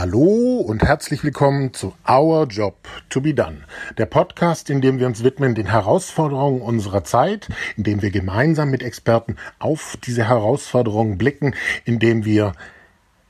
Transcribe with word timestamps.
Hallo 0.00 0.64
und 0.66 0.82
herzlich 0.82 1.22
willkommen 1.24 1.74
zu 1.74 1.92
Our 2.08 2.46
Job 2.46 2.88
to 3.10 3.20
be 3.20 3.34
Done, 3.34 3.58
der 3.98 4.06
Podcast, 4.06 4.70
in 4.70 4.80
dem 4.80 4.98
wir 4.98 5.06
uns 5.06 5.22
widmen 5.22 5.54
den 5.54 5.66
Herausforderungen 5.66 6.62
unserer 6.62 7.04
Zeit, 7.04 7.50
in 7.76 7.82
dem 7.84 8.00
wir 8.00 8.10
gemeinsam 8.10 8.70
mit 8.70 8.82
Experten 8.82 9.36
auf 9.58 9.98
diese 10.02 10.26
Herausforderungen 10.26 11.18
blicken, 11.18 11.54
in 11.84 11.98
dem 11.98 12.24
wir 12.24 12.54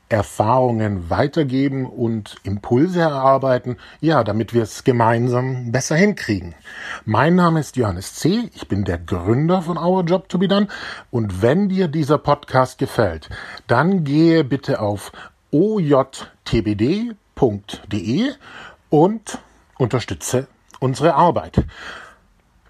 Erfahrungen 0.07 1.09
weitergeben 1.09 1.85
und 1.85 2.35
Impulse 2.43 3.01
erarbeiten, 3.01 3.77
ja, 3.99 4.23
damit 4.23 4.53
wir 4.53 4.63
es 4.63 4.83
gemeinsam 4.85 5.71
besser 5.71 5.95
hinkriegen. 5.95 6.53
Mein 7.05 7.35
Name 7.35 7.59
ist 7.59 7.77
Johannes 7.77 8.15
C., 8.15 8.49
ich 8.53 8.67
bin 8.69 8.83
der 8.83 8.97
Gründer 8.97 9.61
von 9.61 9.77
Our 9.77 10.03
Job 10.03 10.29
to 10.29 10.37
be 10.37 10.47
Done 10.47 10.67
und 11.11 11.41
wenn 11.41 11.67
dir 11.67 11.89
dieser 11.89 12.17
Podcast 12.17 12.77
gefällt, 12.77 13.29
dann 13.67 14.05
gehe 14.05 14.45
bitte 14.45 14.79
auf 14.79 15.11
ojtbd.de 15.51 17.11
und 18.89 19.39
unterstütze 19.77 20.47
unsere 20.79 21.13
Arbeit. 21.15 21.65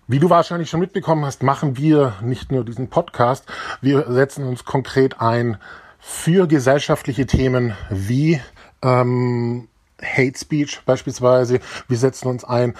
Wie 0.07 0.20
du 0.20 0.30
wahrscheinlich 0.30 0.70
schon 0.70 0.81
mitbekommen 0.81 1.26
hast, 1.26 1.41
machen 1.44 1.77
wir 1.77 2.16
nicht 2.21 2.52
nur 2.52 2.66
diesen 2.66 2.90
Podcast, 2.90 3.45
wir 3.81 4.12
setzen 4.12 4.45
uns 4.45 4.66
konkret 4.66 5.21
ein 5.21 5.57
für 5.99 6.48
gesellschaftliche 6.48 7.26
Themen 7.26 7.76
wie 7.90 8.41
ähm, 8.82 9.70
Hate 10.04 10.38
Speech 10.38 10.82
beispielsweise. 10.85 11.59
Wir 11.88 11.98
setzen 11.98 12.27
uns 12.27 12.43
ein 12.43 12.73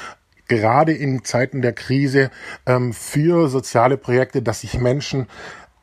gerade 0.48 0.92
in 0.92 1.24
Zeiten 1.24 1.62
der 1.62 1.72
Krise 1.72 2.30
ähm, 2.66 2.92
für 2.92 3.48
soziale 3.48 3.96
Projekte, 3.96 4.42
dass 4.42 4.62
sich 4.62 4.78
Menschen 4.78 5.28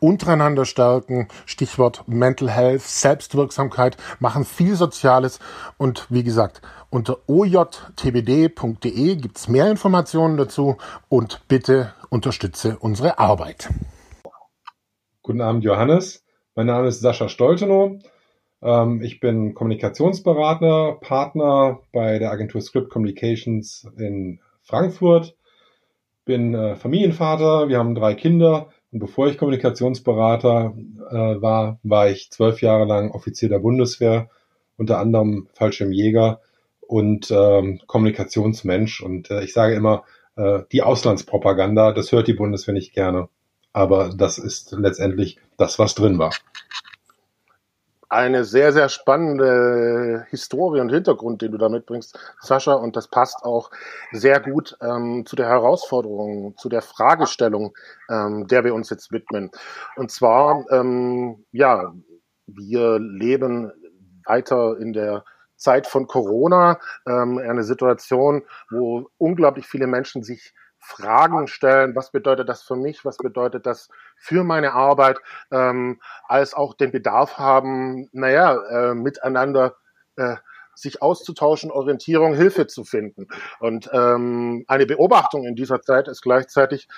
untereinander 0.00 0.64
stärken. 0.64 1.28
Stichwort 1.46 2.04
Mental 2.06 2.50
Health, 2.50 2.82
Selbstwirksamkeit, 2.82 3.96
machen 4.20 4.44
viel 4.44 4.74
Soziales. 4.74 5.38
Und 5.76 6.06
wie 6.08 6.22
gesagt, 6.22 6.62
unter 6.90 7.18
ojtbd.de 7.28 9.16
gibt's 9.16 9.48
mehr 9.48 9.70
Informationen 9.70 10.36
dazu 10.36 10.76
und 11.08 11.42
bitte 11.48 11.92
unterstütze 12.10 12.78
unsere 12.80 13.18
Arbeit. 13.18 13.68
Guten 15.22 15.40
Abend, 15.40 15.64
Johannes. 15.64 16.24
Mein 16.54 16.66
Name 16.66 16.88
ist 16.88 17.00
Sascha 17.00 17.28
Stoltenow. 17.28 17.98
Ähm, 18.62 19.02
ich 19.02 19.20
bin 19.20 19.54
Kommunikationsberater, 19.54 20.98
Partner 21.00 21.80
bei 21.92 22.18
der 22.18 22.30
Agentur 22.30 22.60
Script 22.60 22.90
Communications 22.90 23.86
in 23.98 24.40
Frankfurt. 24.62 25.36
Bin 26.24 26.54
äh, 26.54 26.76
Familienvater, 26.76 27.68
wir 27.68 27.78
haben 27.78 27.94
drei 27.94 28.14
Kinder 28.14 28.68
und 28.92 29.00
bevor 29.00 29.28
ich 29.28 29.38
Kommunikationsberater 29.38 30.74
äh, 31.10 31.42
war, 31.42 31.78
war 31.82 32.08
ich 32.08 32.30
zwölf 32.30 32.62
Jahre 32.62 32.84
lang 32.84 33.10
Offizier 33.10 33.48
der 33.48 33.58
Bundeswehr, 33.58 34.30
unter 34.76 34.98
anderem 34.98 35.48
Fallschirmjäger 35.54 36.40
und 36.86 37.30
ähm, 37.30 37.80
Kommunikationsmensch. 37.86 39.02
Und 39.02 39.30
äh, 39.30 39.42
ich 39.42 39.52
sage 39.52 39.74
immer, 39.74 40.04
äh, 40.36 40.60
die 40.72 40.82
Auslandspropaganda, 40.82 41.92
das 41.92 42.12
hört 42.12 42.28
die 42.28 42.34
Bundeswehr 42.34 42.74
nicht 42.74 42.94
gerne 42.94 43.28
aber 43.78 44.10
das 44.14 44.38
ist 44.38 44.72
letztendlich 44.72 45.38
das, 45.56 45.78
was 45.78 45.94
drin 45.94 46.18
war. 46.18 46.34
Eine 48.10 48.44
sehr, 48.44 48.72
sehr 48.72 48.88
spannende 48.88 50.26
Historie 50.30 50.80
und 50.80 50.88
Hintergrund, 50.88 51.42
den 51.42 51.52
du 51.52 51.58
da 51.58 51.68
mitbringst, 51.68 52.18
Sascha, 52.40 52.72
und 52.72 52.96
das 52.96 53.08
passt 53.08 53.44
auch 53.44 53.70
sehr 54.12 54.40
gut 54.40 54.78
ähm, 54.80 55.26
zu 55.26 55.36
der 55.36 55.48
Herausforderung, 55.48 56.56
zu 56.56 56.70
der 56.70 56.80
Fragestellung, 56.80 57.76
ähm, 58.08 58.46
der 58.46 58.64
wir 58.64 58.74
uns 58.74 58.88
jetzt 58.88 59.12
widmen. 59.12 59.50
Und 59.96 60.10
zwar, 60.10 60.64
ähm, 60.70 61.44
ja, 61.52 61.92
wir 62.46 62.98
leben 62.98 63.72
weiter 64.24 64.78
in 64.78 64.94
der 64.94 65.24
Zeit 65.56 65.86
von 65.86 66.06
Corona, 66.06 66.78
ähm, 67.06 67.38
eine 67.38 67.64
Situation, 67.64 68.44
wo 68.70 69.08
unglaublich 69.18 69.66
viele 69.66 69.86
Menschen 69.86 70.22
sich 70.22 70.54
Fragen 70.78 71.48
stellen, 71.48 71.94
was 71.94 72.10
bedeutet 72.10 72.48
das 72.48 72.62
für 72.62 72.76
mich, 72.76 73.04
was 73.04 73.16
bedeutet 73.18 73.66
das 73.66 73.88
für 74.16 74.44
meine 74.44 74.72
Arbeit, 74.72 75.18
ähm, 75.50 76.00
als 76.26 76.54
auch 76.54 76.74
den 76.74 76.92
Bedarf 76.92 77.38
haben, 77.38 78.08
naja, 78.12 78.56
äh, 78.70 78.94
miteinander 78.94 79.76
äh, 80.16 80.36
sich 80.78 81.02
auszutauschen, 81.02 81.70
Orientierung, 81.70 82.34
Hilfe 82.34 82.66
zu 82.68 82.84
finden. 82.84 83.26
Und 83.58 83.90
ähm, 83.92 84.64
eine 84.68 84.86
Beobachtung 84.86 85.44
in 85.44 85.56
dieser 85.56 85.82
Zeit 85.82 86.06
ist 86.06 86.22
gleichzeitig 86.22 86.88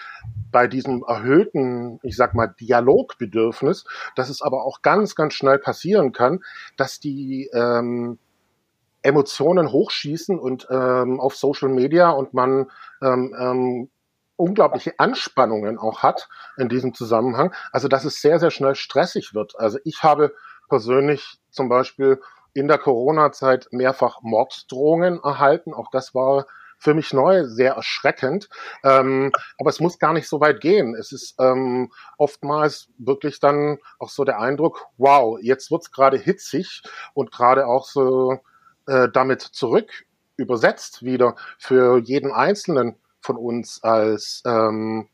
bei 0.52 0.66
diesem 0.66 1.02
erhöhten, 1.06 1.98
ich 2.02 2.16
sag 2.16 2.34
mal, 2.34 2.54
Dialogbedürfnis, 2.60 3.84
dass 4.16 4.28
es 4.28 4.42
aber 4.42 4.64
auch 4.64 4.82
ganz, 4.82 5.14
ganz 5.14 5.34
schnell 5.34 5.58
passieren 5.58 6.12
kann, 6.12 6.40
dass 6.76 7.00
die 7.00 7.48
ähm, 7.54 8.18
Emotionen 9.02 9.72
hochschießen 9.72 10.38
und 10.38 10.66
ähm, 10.70 11.20
auf 11.20 11.36
Social 11.36 11.68
Media 11.68 12.10
und 12.10 12.34
man 12.34 12.70
ähm, 13.02 13.34
ähm, 13.38 13.90
unglaubliche 14.36 14.98
Anspannungen 14.98 15.78
auch 15.78 16.02
hat 16.02 16.28
in 16.56 16.68
diesem 16.68 16.94
Zusammenhang. 16.94 17.54
Also 17.72 17.88
dass 17.88 18.04
es 18.04 18.20
sehr, 18.20 18.38
sehr 18.38 18.50
schnell 18.50 18.74
stressig 18.74 19.34
wird. 19.34 19.58
Also 19.58 19.78
ich 19.84 20.02
habe 20.02 20.34
persönlich 20.68 21.38
zum 21.50 21.68
Beispiel 21.68 22.20
in 22.54 22.68
der 22.68 22.78
Corona-Zeit 22.78 23.68
mehrfach 23.70 24.22
Morddrohungen 24.22 25.20
erhalten. 25.22 25.74
Auch 25.74 25.90
das 25.90 26.14
war 26.14 26.46
für 26.78 26.94
mich 26.94 27.12
neu, 27.12 27.44
sehr 27.44 27.74
erschreckend. 27.74 28.48
Ähm, 28.82 29.30
aber 29.58 29.68
es 29.68 29.80
muss 29.80 29.98
gar 29.98 30.14
nicht 30.14 30.28
so 30.28 30.40
weit 30.40 30.60
gehen. 30.60 30.94
Es 30.94 31.12
ist 31.12 31.34
ähm, 31.38 31.92
oftmals 32.16 32.88
wirklich 32.96 33.38
dann 33.38 33.78
auch 33.98 34.08
so 34.08 34.24
der 34.24 34.40
Eindruck, 34.40 34.86
wow, 34.96 35.38
jetzt 35.42 35.70
wird's 35.70 35.92
gerade 35.92 36.16
hitzig 36.16 36.82
und 37.12 37.30
gerade 37.30 37.66
auch 37.66 37.84
so 37.84 38.40
äh, 38.90 39.08
damit 39.08 39.40
zurück 39.40 39.88
übersetzt 40.36 41.04
wieder 41.04 41.36
für 41.58 41.98
jeden 41.98 42.32
Einzelnen 42.32 42.96
von 43.20 43.36
uns 43.36 43.82
als 43.84 44.42
ähm, 44.44 45.08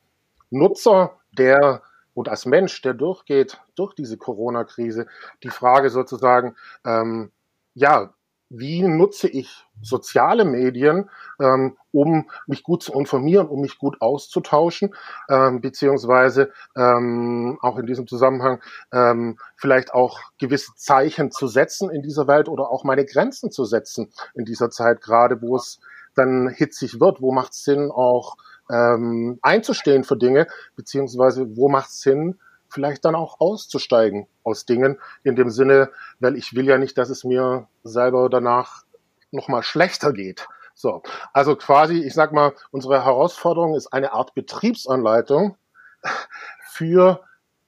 Nutzer, 0.51 1.19
der 1.37 1.83
und 2.15 2.31
als 2.31 2.47
Mensch, 2.47 2.81
der 2.81 2.95
durchgeht 2.95 3.61
durch 3.75 3.95
diese 3.95 4.17
Corona-Krise, 4.17 5.07
die 5.43 5.51
Frage 5.51 5.91
sozusagen, 5.91 6.57
ähm, 6.87 7.31
ja, 7.75 8.15
wie 8.49 8.83
nutze 8.83 9.29
ich 9.29 9.67
soziale 9.83 10.45
Medien, 10.45 11.11
ähm, 11.41 11.77
um 11.93 12.31
mich 12.47 12.63
gut 12.63 12.83
zu 12.83 12.93
informieren, 12.93 13.49
um 13.49 13.61
mich 13.61 13.79
gut 13.79 14.01
auszutauschen, 14.01 14.95
ähm, 15.29 15.61
beziehungsweise 15.61 16.53
ähm, 16.77 17.59
auch 17.61 17.79
in 17.79 17.87
diesem 17.87 18.07
Zusammenhang 18.07 18.61
ähm, 18.93 19.39
vielleicht 19.57 19.93
auch 19.93 20.21
gewisse 20.39 20.73
Zeichen 20.77 21.31
zu 21.31 21.49
setzen 21.49 21.91
in 21.91 22.03
dieser 22.03 22.27
Welt 22.27 22.49
oder 22.49 22.71
auch 22.71 22.85
meine 22.85 23.05
Grenzen 23.05 23.51
zu 23.51 23.65
setzen 23.65 24.13
in 24.35 24.45
dieser 24.45 24.71
Zeit, 24.71 25.01
gerade 25.01 25.43
wo 25.43 25.57
es 25.57 25.81
dann 26.15 26.49
hitzig 26.49 27.01
wird, 27.01 27.21
wo 27.21 27.33
macht 27.33 27.53
es 27.53 27.65
Sinn, 27.65 27.91
auch 27.91 28.37
ähm, 28.71 29.39
einzustehen 29.43 30.05
für 30.05 30.17
Dinge, 30.17 30.47
beziehungsweise 30.75 31.57
wo 31.57 31.69
macht 31.69 31.91
es 31.91 32.01
Sinn, 32.01 32.39
vielleicht 32.69 33.05
dann 33.05 33.15
auch 33.15 33.41
auszusteigen 33.41 34.27
aus 34.45 34.67
Dingen, 34.67 34.99
in 35.23 35.37
dem 35.37 35.51
Sinne, 35.51 35.91
weil 36.21 36.37
ich 36.37 36.55
will 36.55 36.67
ja 36.67 36.79
nicht, 36.79 36.99
dass 36.99 37.11
es 37.11 37.25
mir 37.25 37.69
selber 37.85 38.29
danach 38.29 38.85
nochmal 39.31 39.63
schlechter 39.63 40.13
geht. 40.13 40.47
So, 40.75 41.03
also 41.33 41.57
quasi, 41.57 42.03
ich 42.03 42.15
sag 42.15 42.33
mal, 42.33 42.53
unsere 42.71 43.03
Herausforderung 43.05 43.75
ist 43.75 43.93
eine 43.93 44.13
Art 44.13 44.35
Betriebsanleitung 44.35 45.57
für 46.71 47.23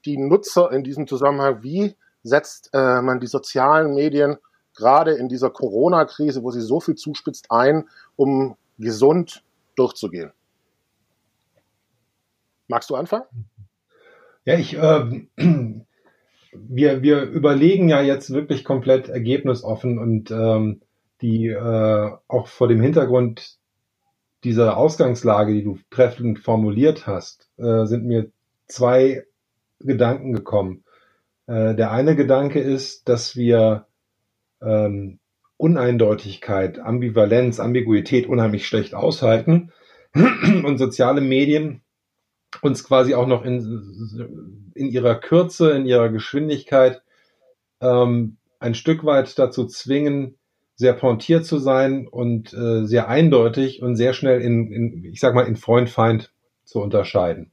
die 0.04 0.19
Nutzer 0.19 0.70
in 0.72 0.84
diesem 0.84 1.06
Zusammenhang. 1.06 1.62
Wie 1.62 1.97
setzt 2.22 2.70
äh, 2.75 3.00
man 3.00 3.20
die 3.20 3.26
sozialen 3.26 3.94
Medien 3.94 4.37
gerade 4.76 5.12
in 5.12 5.28
dieser 5.28 5.50
Corona-Krise, 5.50 6.42
wo 6.42 6.50
sie 6.50 6.60
so 6.60 6.81
viel 6.81 6.97
zuspitzt, 6.97 7.50
ein, 7.50 7.88
um 8.16 8.56
gesund 8.78 9.42
durchzugehen? 9.75 10.32
Magst 12.69 12.90
du 12.90 12.96
anfangen? 12.96 13.25
Ja, 14.48 14.54
ich, 14.58 14.78
äh, 14.78 15.26
wir, 16.52 17.02
wir 17.02 17.22
überlegen 17.24 17.90
ja 17.90 18.00
jetzt 18.00 18.30
wirklich 18.30 18.64
komplett 18.64 19.10
ergebnisoffen 19.10 19.98
und 19.98 20.30
ähm, 20.30 20.80
die 21.20 21.48
äh, 21.48 22.10
auch 22.28 22.46
vor 22.46 22.66
dem 22.66 22.80
Hintergrund 22.80 23.58
dieser 24.44 24.78
Ausgangslage, 24.78 25.52
die 25.52 25.64
du 25.64 25.78
treffend 25.90 26.38
formuliert 26.38 27.06
hast, 27.06 27.50
äh, 27.58 27.84
sind 27.84 28.06
mir 28.06 28.30
zwei 28.64 29.24
Gedanken 29.80 30.32
gekommen. 30.32 30.82
Äh, 31.46 31.74
der 31.74 31.90
eine 31.90 32.16
Gedanke 32.16 32.60
ist, 32.60 33.06
dass 33.10 33.36
wir 33.36 33.84
ähm, 34.62 35.18
Uneindeutigkeit, 35.58 36.78
Ambivalenz, 36.78 37.60
Ambiguität 37.60 38.26
unheimlich 38.26 38.66
schlecht 38.66 38.94
aushalten 38.94 39.72
und 40.14 40.78
soziale 40.78 41.20
Medien 41.20 41.82
uns 42.62 42.84
quasi 42.84 43.14
auch 43.14 43.26
noch 43.26 43.44
in, 43.44 44.72
in 44.74 44.88
ihrer 44.88 45.14
Kürze, 45.16 45.72
in 45.72 45.86
ihrer 45.86 46.08
Geschwindigkeit 46.08 47.02
ähm, 47.80 48.36
ein 48.60 48.74
Stück 48.74 49.04
weit 49.04 49.38
dazu 49.38 49.66
zwingen, 49.66 50.36
sehr 50.74 50.92
pointiert 50.92 51.44
zu 51.44 51.58
sein 51.58 52.06
und 52.06 52.52
äh, 52.52 52.84
sehr 52.86 53.08
eindeutig 53.08 53.82
und 53.82 53.96
sehr 53.96 54.12
schnell 54.12 54.40
in, 54.40 54.72
in 54.72 55.04
ich 55.04 55.20
sag 55.20 55.34
mal, 55.34 55.46
in 55.46 55.56
Freund-Feind 55.56 56.32
zu 56.64 56.80
unterscheiden. 56.80 57.50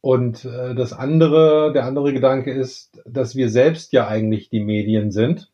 Und 0.00 0.44
äh, 0.44 0.74
das 0.74 0.92
andere, 0.92 1.72
der 1.72 1.84
andere 1.84 2.12
Gedanke 2.12 2.52
ist, 2.52 3.00
dass 3.04 3.36
wir 3.36 3.48
selbst 3.48 3.92
ja 3.92 4.06
eigentlich 4.08 4.48
die 4.48 4.62
Medien 4.62 5.10
sind, 5.10 5.50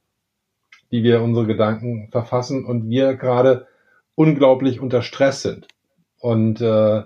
die 0.91 1.03
wir 1.03 1.23
unsere 1.23 1.47
Gedanken 1.47 2.09
verfassen 2.11 2.65
und 2.65 2.89
wir 2.89 3.15
gerade 3.15 3.67
unglaublich 4.15 4.81
unter 4.81 5.03
Stress 5.03 5.43
sind 5.43 5.69
und 6.21 6.61
äh, 6.61 7.03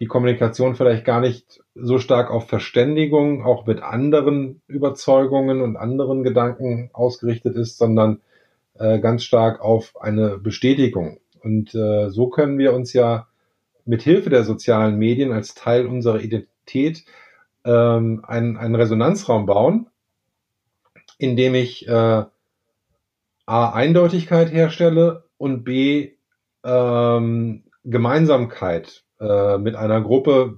die 0.00 0.06
Kommunikation 0.06 0.74
vielleicht 0.74 1.04
gar 1.04 1.20
nicht 1.20 1.62
so 1.74 1.98
stark 1.98 2.30
auf 2.30 2.48
Verständigung, 2.48 3.44
auch 3.44 3.66
mit 3.66 3.82
anderen 3.82 4.62
Überzeugungen 4.66 5.60
und 5.60 5.76
anderen 5.76 6.22
Gedanken 6.22 6.88
ausgerichtet 6.94 7.54
ist, 7.54 7.76
sondern 7.76 8.20
äh, 8.78 8.98
ganz 8.98 9.24
stark 9.24 9.60
auf 9.60 10.00
eine 10.00 10.38
Bestätigung. 10.38 11.20
Und 11.42 11.74
äh, 11.74 12.08
so 12.08 12.28
können 12.28 12.58
wir 12.58 12.72
uns 12.72 12.94
ja 12.94 13.28
mit 13.84 14.02
Hilfe 14.02 14.30
der 14.30 14.44
sozialen 14.44 14.98
Medien 14.98 15.32
als 15.32 15.54
Teil 15.54 15.86
unserer 15.86 16.20
Identität 16.20 17.04
ähm, 17.64 18.24
einen, 18.26 18.56
einen 18.56 18.74
Resonanzraum 18.74 19.44
bauen, 19.44 19.86
in 21.18 21.36
dem 21.36 21.54
ich 21.54 21.86
äh, 21.86 22.24
A, 23.46 23.72
Eindeutigkeit 23.72 24.50
herstelle 24.50 25.24
und 25.36 25.64
B, 25.64 26.12
ähm, 26.64 27.64
Gemeinsamkeit 27.84 29.02
äh, 29.20 29.58
mit 29.58 29.76
einer 29.76 30.00
Gruppe 30.00 30.56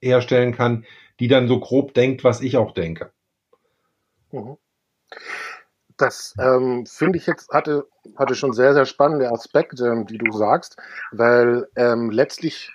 herstellen 0.00 0.54
kann, 0.54 0.84
die 1.20 1.28
dann 1.28 1.48
so 1.48 1.60
grob 1.60 1.94
denkt, 1.94 2.24
was 2.24 2.40
ich 2.40 2.56
auch 2.56 2.72
denke. 2.72 3.12
Mhm. 4.30 4.56
Das 5.96 6.34
ähm, 6.40 6.84
finde 6.86 7.18
ich 7.18 7.26
jetzt 7.26 7.50
hatte, 7.50 7.86
hatte 8.16 8.34
schon 8.34 8.52
sehr, 8.52 8.74
sehr 8.74 8.86
spannende 8.86 9.30
Aspekte, 9.30 9.86
ähm, 9.86 10.06
die 10.06 10.18
du 10.18 10.32
sagst, 10.32 10.76
weil 11.12 11.68
ähm, 11.76 12.10
letztlich, 12.10 12.72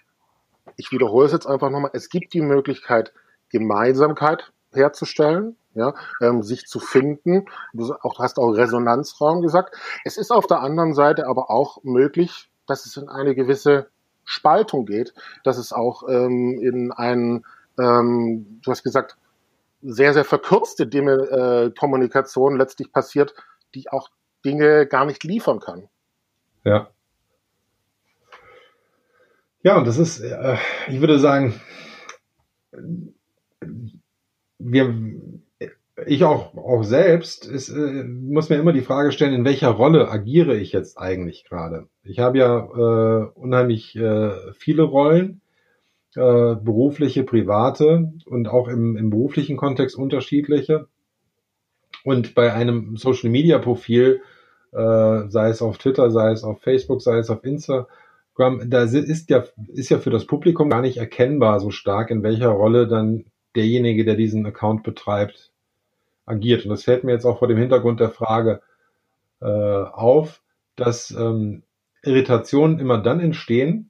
ich 0.77 0.91
wiederhole 0.91 1.25
es 1.25 1.33
jetzt 1.33 1.47
einfach 1.47 1.69
nochmal, 1.69 1.91
es 1.93 2.09
gibt 2.09 2.33
die 2.33 2.41
Möglichkeit, 2.41 3.13
Gemeinsamkeit 3.49 4.51
herzustellen, 4.71 5.57
ja, 5.73 5.93
ähm, 6.21 6.41
sich 6.41 6.67
zu 6.67 6.79
finden. 6.79 7.45
Du 7.73 7.93
auch, 8.01 8.19
hast 8.19 8.39
auch 8.39 8.51
Resonanzraum 8.51 9.41
gesagt. 9.41 9.75
Es 10.05 10.17
ist 10.17 10.31
auf 10.31 10.47
der 10.47 10.61
anderen 10.61 10.93
Seite 10.93 11.27
aber 11.27 11.49
auch 11.49 11.83
möglich, 11.83 12.49
dass 12.65 12.85
es 12.85 12.97
in 12.97 13.09
eine 13.09 13.35
gewisse 13.35 13.89
Spaltung 14.27 14.85
geht, 14.85 15.13
dass 15.43 15.57
es 15.57 15.71
auch 15.71 16.03
ähm, 16.07 16.59
in 16.61 16.91
einen, 16.91 17.45
ähm, 17.79 18.59
du 18.61 18.71
hast 18.71 18.83
gesagt, 18.83 19.17
sehr, 19.81 20.13
sehr 20.13 20.25
verkürzte 20.25 20.85
Dinge, 20.85 21.13
äh, 21.13 21.71
Kommunikation 21.71 22.57
letztlich 22.57 22.91
passiert, 22.91 23.33
die 23.73 23.89
auch 23.89 24.09
Dinge 24.43 24.85
gar 24.85 25.05
nicht 25.05 25.23
liefern 25.23 25.59
kann. 25.59 25.87
Ja. 26.65 26.89
Ja, 29.63 29.77
und 29.77 29.87
das 29.87 29.97
ist, 29.97 30.19
äh, 30.19 30.57
ich 30.87 30.99
würde 30.99 31.19
sagen, 31.19 31.59
wir, 34.59 34.93
ich 36.05 36.23
auch, 36.23 36.55
auch 36.55 36.83
selbst, 36.83 37.45
ist, 37.45 37.69
äh, 37.69 38.03
muss 38.03 38.49
mir 38.49 38.57
immer 38.57 38.73
die 38.73 38.81
Frage 38.81 39.11
stellen, 39.11 39.33
in 39.33 39.45
welcher 39.45 39.69
Rolle 39.69 40.09
agiere 40.09 40.55
ich 40.55 40.71
jetzt 40.71 40.97
eigentlich 40.97 41.43
gerade? 41.43 41.87
Ich 42.03 42.19
habe 42.19 42.37
ja 42.37 42.57
äh, 42.59 43.25
unheimlich 43.33 43.95
äh, 43.95 44.31
viele 44.53 44.83
Rollen, 44.83 45.41
äh, 46.15 46.55
berufliche, 46.55 47.23
private 47.23 48.11
und 48.25 48.47
auch 48.47 48.67
im, 48.67 48.95
im 48.95 49.09
beruflichen 49.09 49.57
Kontext 49.57 49.97
unterschiedliche. 49.97 50.87
Und 52.03 52.35
bei 52.35 52.53
einem 52.53 52.95
Social 52.95 53.29
Media 53.29 53.57
Profil, 53.57 54.21
äh, 54.71 55.29
sei 55.29 55.49
es 55.49 55.61
auf 55.61 55.79
Twitter, 55.79 56.11
sei 56.11 56.31
es 56.31 56.43
auf 56.43 56.61
Facebook, 56.61 57.01
sei 57.01 57.17
es 57.17 57.29
auf 57.29 57.43
Instagram, 57.43 58.69
da 58.69 58.83
ist 58.83 59.29
ja, 59.29 59.43
ist 59.73 59.89
ja 59.89 59.97
für 59.97 60.11
das 60.11 60.25
Publikum 60.25 60.69
gar 60.69 60.81
nicht 60.81 60.97
erkennbar 60.97 61.59
so 61.59 61.71
stark, 61.71 62.11
in 62.11 62.23
welcher 62.23 62.49
Rolle 62.49 62.87
dann 62.87 63.25
derjenige, 63.55 64.05
der 64.05 64.15
diesen 64.15 64.45
Account 64.45 64.83
betreibt, 64.83 65.51
agiert. 66.27 66.63
Und 66.63 66.69
das 66.69 66.83
fällt 66.83 67.03
mir 67.03 67.13
jetzt 67.13 67.25
auch 67.25 67.39
vor 67.39 67.47
dem 67.47 67.57
Hintergrund 67.57 67.99
der 67.99 68.11
Frage 68.11 68.61
äh, 69.41 69.45
auf, 69.45 70.41
dass 70.75 71.11
ähm, 71.11 71.63
Irritationen 72.03 72.79
immer 72.79 72.99
dann 72.99 73.19
entstehen, 73.19 73.89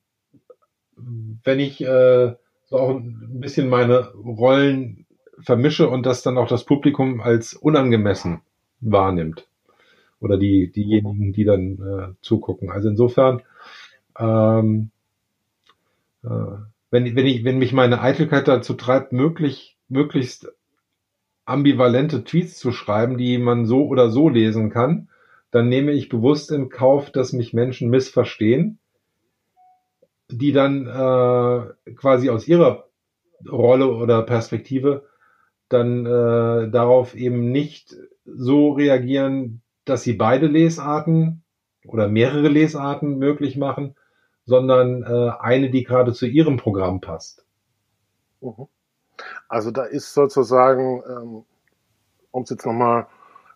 wenn 0.95 1.59
ich 1.59 1.81
äh, 1.81 2.35
so 2.65 2.77
auch 2.77 2.95
ein 2.95 3.39
bisschen 3.39 3.69
meine 3.69 4.11
Rollen 4.13 5.05
vermische 5.39 5.89
und 5.89 6.05
das 6.05 6.23
dann 6.23 6.37
auch 6.37 6.47
das 6.47 6.65
Publikum 6.65 7.21
als 7.21 7.53
unangemessen 7.53 8.41
wahrnimmt. 8.79 9.47
Oder 10.19 10.37
die, 10.37 10.71
diejenigen, 10.71 11.31
die 11.31 11.43
dann 11.43 11.77
äh, 11.77 12.13
zugucken. 12.21 12.71
Also 12.71 12.89
insofern, 12.89 13.43
ähm, 14.17 14.89
äh, 16.23 16.29
wenn, 16.89 17.15
wenn, 17.15 17.25
ich, 17.25 17.43
wenn 17.43 17.59
mich 17.59 17.73
meine 17.73 18.01
Eitelkeit 18.01 18.47
dazu 18.47 18.73
treibt, 18.73 19.13
möglich, 19.13 19.77
möglichst 19.89 20.51
ambivalente 21.47 22.23
Tweets 22.23 22.59
zu 22.59 22.71
schreiben, 22.71 23.17
die 23.17 23.37
man 23.37 23.65
so 23.65 23.87
oder 23.87 24.09
so 24.09 24.29
lesen 24.29 24.69
kann, 24.69 25.09
dann 25.51 25.69
nehme 25.69 25.93
ich 25.93 26.09
bewusst 26.09 26.51
in 26.51 26.69
Kauf, 26.69 27.09
dass 27.09 27.33
mich 27.33 27.53
Menschen 27.53 27.89
missverstehen, 27.89 28.79
die 30.29 30.51
dann 30.51 30.87
äh, 30.87 31.93
quasi 31.95 32.29
aus 32.29 32.47
ihrer 32.47 32.89
Rolle 33.49 33.87
oder 33.87 34.23
Perspektive 34.23 35.05
dann 35.69 36.05
äh, 36.05 36.69
darauf 36.69 37.15
eben 37.15 37.51
nicht 37.51 37.95
so 38.25 38.71
reagieren, 38.71 39.61
dass 39.85 40.03
sie 40.03 40.13
beide 40.13 40.47
Lesarten 40.47 41.43
oder 41.85 42.09
mehrere 42.09 42.49
Lesarten 42.49 43.17
möglich 43.17 43.55
machen, 43.55 43.95
sondern 44.45 45.03
äh, 45.03 45.31
eine, 45.39 45.69
die 45.69 45.83
gerade 45.83 46.13
zu 46.13 46.25
ihrem 46.25 46.57
Programm 46.57 46.99
passt. 46.99 47.45
Mhm. 48.41 48.67
Also 49.49 49.71
da 49.71 49.83
ist 49.83 50.13
sozusagen, 50.13 51.03
ähm, 51.07 51.45
um 52.31 52.43
es 52.43 52.49
jetzt 52.49 52.65
nochmal 52.65 53.07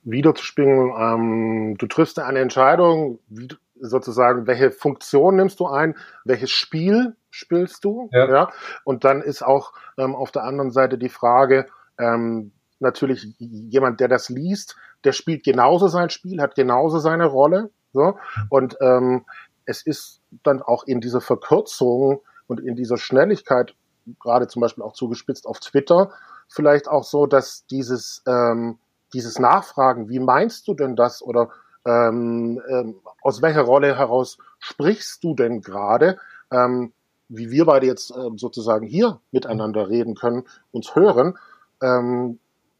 wiederzuspringen, 0.03 0.93
ähm, 0.97 1.77
du 1.77 1.87
triffst 1.87 2.19
eine 2.19 2.39
Entscheidung, 2.39 3.19
wie 3.27 3.49
sozusagen, 3.81 4.47
welche 4.47 4.71
Funktion 4.71 5.35
nimmst 5.35 5.59
du 5.59 5.67
ein, 5.67 5.95
welches 6.23 6.51
Spiel 6.51 7.15
spielst 7.29 7.83
du, 7.83 8.09
ja, 8.11 8.29
ja? 8.29 8.51
und 8.83 9.03
dann 9.03 9.21
ist 9.21 9.41
auch 9.41 9.73
ähm, 9.97 10.15
auf 10.15 10.31
der 10.31 10.43
anderen 10.43 10.71
Seite 10.71 10.97
die 10.97 11.09
Frage, 11.09 11.67
ähm, 11.97 12.51
natürlich 12.79 13.35
jemand, 13.39 13.99
der 13.99 14.07
das 14.07 14.29
liest, 14.29 14.75
der 15.03 15.13
spielt 15.13 15.43
genauso 15.43 15.87
sein 15.87 16.09
Spiel, 16.09 16.41
hat 16.41 16.55
genauso 16.55 16.99
seine 16.99 17.25
Rolle, 17.25 17.71
so, 17.93 18.17
und 18.49 18.77
ähm, 18.81 19.25
es 19.65 19.85
ist 19.85 20.21
dann 20.43 20.61
auch 20.61 20.85
in 20.85 21.01
dieser 21.01 21.21
Verkürzung 21.21 22.21
und 22.47 22.59
in 22.59 22.75
dieser 22.75 22.97
Schnelligkeit 22.97 23.75
gerade 24.19 24.47
zum 24.47 24.61
Beispiel 24.61 24.83
auch 24.83 24.93
zugespitzt 24.93 25.47
auf 25.47 25.59
Twitter, 25.59 26.11
vielleicht 26.47 26.87
auch 26.87 27.03
so, 27.03 27.25
dass 27.25 27.65
dieses, 27.67 28.23
ähm, 28.27 28.77
dieses 29.13 29.39
Nachfragen, 29.39 30.09
wie 30.09 30.19
meinst 30.19 30.67
du 30.67 30.73
denn 30.73 30.95
das 30.95 31.21
oder 31.21 31.49
ähm, 31.85 32.61
ähm, 32.69 32.95
aus 33.21 33.41
welcher 33.41 33.61
Rolle 33.61 33.97
heraus 33.97 34.37
sprichst 34.59 35.23
du 35.23 35.33
denn 35.33 35.61
gerade, 35.61 36.17
ähm, 36.51 36.93
wie 37.29 37.49
wir 37.49 37.65
beide 37.65 37.87
jetzt 37.87 38.13
ähm, 38.15 38.37
sozusagen 38.37 38.85
hier 38.85 39.19
miteinander 39.31 39.89
reden 39.89 40.15
können, 40.15 40.43
uns 40.71 40.95
hören, 40.95 41.37
ähm, 41.81 42.39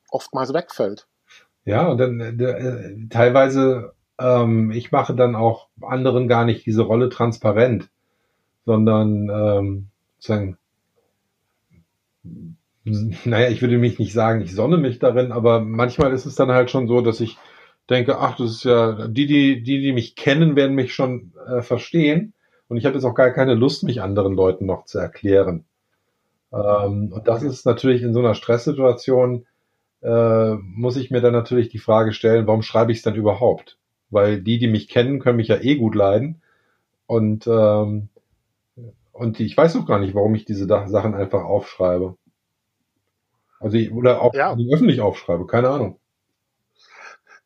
oftmals 0.10 0.54
wegfällt. 0.54 1.08
Ja, 1.66 1.88
und 1.88 1.98
dann 1.98 2.20
äh, 2.20 3.08
teilweise, 3.10 3.94
ähm, 4.20 4.72
ich 4.72 4.92
mache 4.92 5.16
dann 5.16 5.36
auch 5.36 5.68
anderen 5.82 6.28
gar 6.28 6.46
nicht 6.46 6.66
diese 6.66 6.82
Rolle 6.82 7.10
transparent, 7.10 7.90
sondern 8.66 9.30
ähm, 9.30 9.88
sozusagen 10.18 10.58
naja, 12.84 13.50
ich 13.50 13.62
würde 13.62 13.78
mich 13.78 14.00
nicht 14.00 14.14
sagen, 14.14 14.42
ich 14.42 14.54
sonne 14.54 14.78
mich 14.78 15.00
darin, 15.00 15.32
aber 15.32 15.60
manchmal 15.60 16.14
ist 16.14 16.26
es 16.26 16.36
dann 16.36 16.50
halt 16.50 16.72
schon 16.72 16.88
so, 16.88 17.02
dass 17.02 17.20
ich 17.20 17.38
denke, 17.90 18.20
ach, 18.20 18.38
das 18.38 18.52
ist 18.52 18.64
ja, 18.64 19.08
die, 19.08 19.28
die, 19.28 19.62
die, 19.64 19.82
die 19.82 19.94
mich 19.94 20.16
kennen, 20.16 20.56
werden 20.56 20.76
mich 20.76 20.94
schon 20.94 21.34
äh, 21.48 21.62
verstehen. 21.62 22.34
Und 22.68 22.78
ich 22.78 22.86
habe 22.86 22.96
jetzt 22.96 23.04
auch 23.04 23.16
gar 23.16 23.32
keine 23.32 23.54
Lust, 23.54 23.84
mich 23.84 24.02
anderen 24.02 24.34
Leuten 24.34 24.66
noch 24.66 24.86
zu 24.86 24.98
erklären. 24.98 25.66
Ähm, 26.54 27.12
und 27.12 27.28
das 27.28 27.44
ist 27.44 27.66
natürlich 27.66 28.02
in 28.02 28.14
so 28.14 28.20
einer 28.20 28.36
Stresssituation, 28.36 29.46
äh, 30.02 30.54
muss 30.54 30.98
ich 30.98 31.12
mir 31.12 31.22
dann 31.22 31.34
natürlich 31.34 31.70
die 31.70 31.80
Frage 31.80 32.14
stellen, 32.14 32.48
warum 32.48 32.62
schreibe 32.62 32.92
ich 32.92 33.00
es 33.00 33.04
dann 33.04 33.16
überhaupt? 33.16 33.78
Weil 34.10 34.42
die, 34.42 34.58
die 34.58 34.68
mich 34.68 34.88
kennen, 34.88 35.20
können 35.20 35.38
mich 35.38 35.50
ja 35.50 35.58
eh 35.58 35.76
gut 35.76 35.96
leiden. 35.96 36.42
Und 37.08 37.46
ähm, 37.48 38.10
und 39.12 39.40
ich 39.40 39.56
weiß 39.56 39.76
auch 39.76 39.86
gar 39.86 40.00
nicht, 40.00 40.16
warum 40.16 40.36
ich 40.36 40.46
diese 40.46 40.66
Sachen 40.66 41.14
einfach 41.14 41.44
aufschreibe. 41.44 42.16
Also 43.60 43.78
ich, 43.78 43.92
oder 43.94 44.22
auch 44.22 44.34
ja. 44.34 44.56
öffentlich 44.74 45.02
aufschreibe, 45.02 45.46
keine 45.46 45.70
Ahnung. 45.70 46.00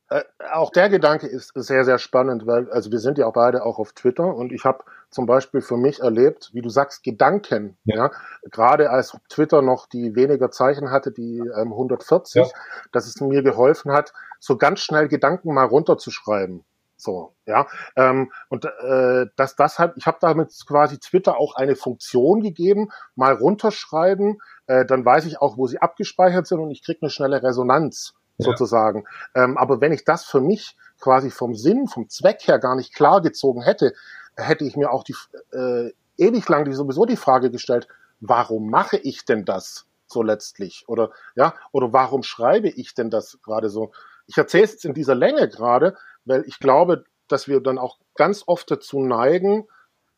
Äh, 0.09 0.23
auch 0.53 0.71
der 0.71 0.89
Gedanke 0.89 1.25
ist 1.25 1.51
sehr, 1.55 1.83
sehr 1.83 1.97
spannend, 1.97 2.45
weil, 2.45 2.69
also 2.71 2.91
wir 2.91 2.99
sind 2.99 3.17
ja 3.17 3.25
auch 3.25 3.33
beide 3.33 3.65
auch 3.65 3.79
auf 3.79 3.93
Twitter 3.93 4.35
und 4.35 4.51
ich 4.51 4.63
habe 4.63 4.83
zum 5.09 5.25
Beispiel 5.25 5.61
für 5.61 5.77
mich 5.77 6.01
erlebt, 6.01 6.51
wie 6.53 6.61
du 6.61 6.69
sagst, 6.69 7.03
Gedanken, 7.03 7.77
ja, 7.85 7.95
ja 7.95 8.11
gerade 8.51 8.91
als 8.91 9.17
Twitter 9.29 9.63
noch 9.63 9.87
die 9.87 10.15
weniger 10.15 10.51
Zeichen 10.51 10.91
hatte, 10.91 11.11
die 11.11 11.39
ähm, 11.39 11.71
140, 11.71 12.35
ja. 12.35 12.47
dass 12.91 13.07
es 13.07 13.19
mir 13.19 13.41
geholfen 13.41 13.91
hat, 13.91 14.13
so 14.39 14.57
ganz 14.57 14.81
schnell 14.81 15.07
Gedanken 15.07 15.53
mal 15.53 15.65
runterzuschreiben. 15.65 16.63
So, 17.05 17.35
ja. 17.45 17.67
Ähm, 17.95 18.31
und 18.49 18.65
äh, 18.65 19.27
dass 19.35 19.55
das 19.55 19.77
halt, 19.77 19.93
ich 19.95 20.07
habe 20.07 20.17
damit 20.19 20.51
quasi 20.67 20.97
Twitter 20.99 21.37
auch 21.37 21.55
eine 21.55 21.75
Funktion 21.75 22.41
gegeben, 22.41 22.89
mal 23.15 23.33
runterschreiben, 23.33 24.39
äh, 24.65 24.85
dann 24.85 25.05
weiß 25.05 25.25
ich 25.25 25.39
auch, 25.39 25.55
wo 25.57 25.67
sie 25.67 25.77
abgespeichert 25.79 26.47
sind 26.47 26.59
und 26.59 26.71
ich 26.71 26.83
kriege 26.83 26.99
eine 27.03 27.11
schnelle 27.11 27.43
Resonanz 27.43 28.15
ja. 28.37 28.45
sozusagen. 28.45 29.05
Ähm, 29.35 29.55
aber 29.57 29.81
wenn 29.81 29.93
ich 29.93 30.03
das 30.03 30.25
für 30.25 30.41
mich 30.41 30.75
quasi 30.99 31.29
vom 31.29 31.53
Sinn, 31.53 31.87
vom 31.87 32.09
Zweck 32.09 32.47
her 32.47 32.57
gar 32.57 32.75
nicht 32.75 32.95
klar 32.95 33.21
gezogen 33.21 33.61
hätte, 33.61 33.93
hätte 34.35 34.65
ich 34.65 34.75
mir 34.75 34.91
auch 34.91 35.03
die 35.03 35.15
äh, 35.53 35.91
ewig 36.17 36.49
lang 36.49 36.65
die, 36.65 36.73
sowieso 36.73 37.05
die 37.05 37.17
Frage 37.17 37.51
gestellt, 37.51 37.87
warum 38.19 38.71
mache 38.71 38.97
ich 38.97 39.25
denn 39.25 39.45
das 39.45 39.85
so 40.07 40.23
letztlich? 40.23 40.85
Oder 40.87 41.11
ja, 41.35 41.53
oder 41.71 41.93
warum 41.93 42.23
schreibe 42.23 42.69
ich 42.69 42.95
denn 42.95 43.11
das 43.11 43.37
gerade 43.43 43.69
so? 43.69 43.91
Ich 44.25 44.37
erzähle 44.37 44.63
es 44.63 44.71
jetzt 44.71 44.85
in 44.85 44.95
dieser 44.95 45.13
Länge 45.13 45.47
gerade, 45.47 45.95
weil 46.25 46.43
ich 46.47 46.59
glaube, 46.59 47.05
dass 47.27 47.47
wir 47.47 47.59
dann 47.61 47.77
auch 47.77 47.97
ganz 48.15 48.43
oft 48.45 48.69
dazu 48.69 49.03
neigen, 49.03 49.67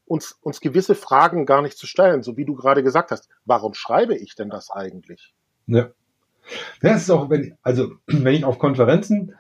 uns, 0.06 0.38
uns 0.42 0.62
gewisse 0.62 0.96
Fragen 0.96 1.46
gar 1.46 1.62
nicht 1.62 1.78
zu 1.78 1.86
stellen, 1.86 2.24
so 2.24 2.38
wie 2.38 2.46
du 2.46 2.56
gerade 2.56 2.84
gesagt 2.84 3.12
hast. 3.12 3.30
Warum 3.46 3.74
schreibe 3.74 4.16
ich 4.16 4.36
denn 4.36 4.50
das 4.50 4.72
eigentlich? 4.72 5.34
Ja. 5.68 5.90
Es 6.82 7.04
ist 7.04 7.10
auch, 7.10 7.30
wenn, 7.30 7.58
also 7.62 7.92
wenn 8.08 8.34
ich 8.34 8.46
auf 8.46 8.58
Konferenzen 8.58 9.36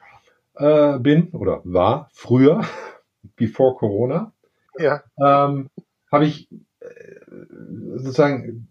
äh, 0.56 1.00
bin 1.00 1.30
oder 1.32 1.62
war 1.64 2.10
früher, 2.14 2.66
before 3.36 3.76
Corona, 3.76 4.34
ja. 4.78 5.04
ähm, 5.20 5.70
habe 6.12 6.26
ich 6.26 6.50
äh, 6.80 6.88
sozusagen 7.96 8.67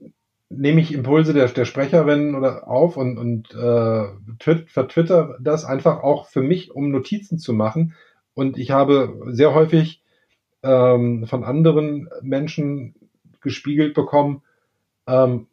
nehme 0.56 0.80
ich 0.80 0.92
Impulse 0.92 1.32
der, 1.32 1.48
der 1.48 1.64
Sprecherin 1.64 2.34
oder 2.34 2.68
auf 2.68 2.96
und, 2.96 3.18
und 3.18 3.54
äh, 3.54 4.04
twit, 4.38 4.70
vertwitter 4.70 5.36
das 5.40 5.64
einfach 5.64 6.02
auch 6.02 6.26
für 6.26 6.42
mich, 6.42 6.70
um 6.70 6.90
Notizen 6.90 7.38
zu 7.38 7.52
machen. 7.52 7.94
Und 8.34 8.58
ich 8.58 8.70
habe 8.70 9.20
sehr 9.28 9.54
häufig 9.54 10.02
ähm, 10.62 11.26
von 11.26 11.44
anderen 11.44 12.08
Menschen 12.22 12.94
gespiegelt 13.40 13.94
bekommen, 13.94 14.42
ähm, 15.06 15.46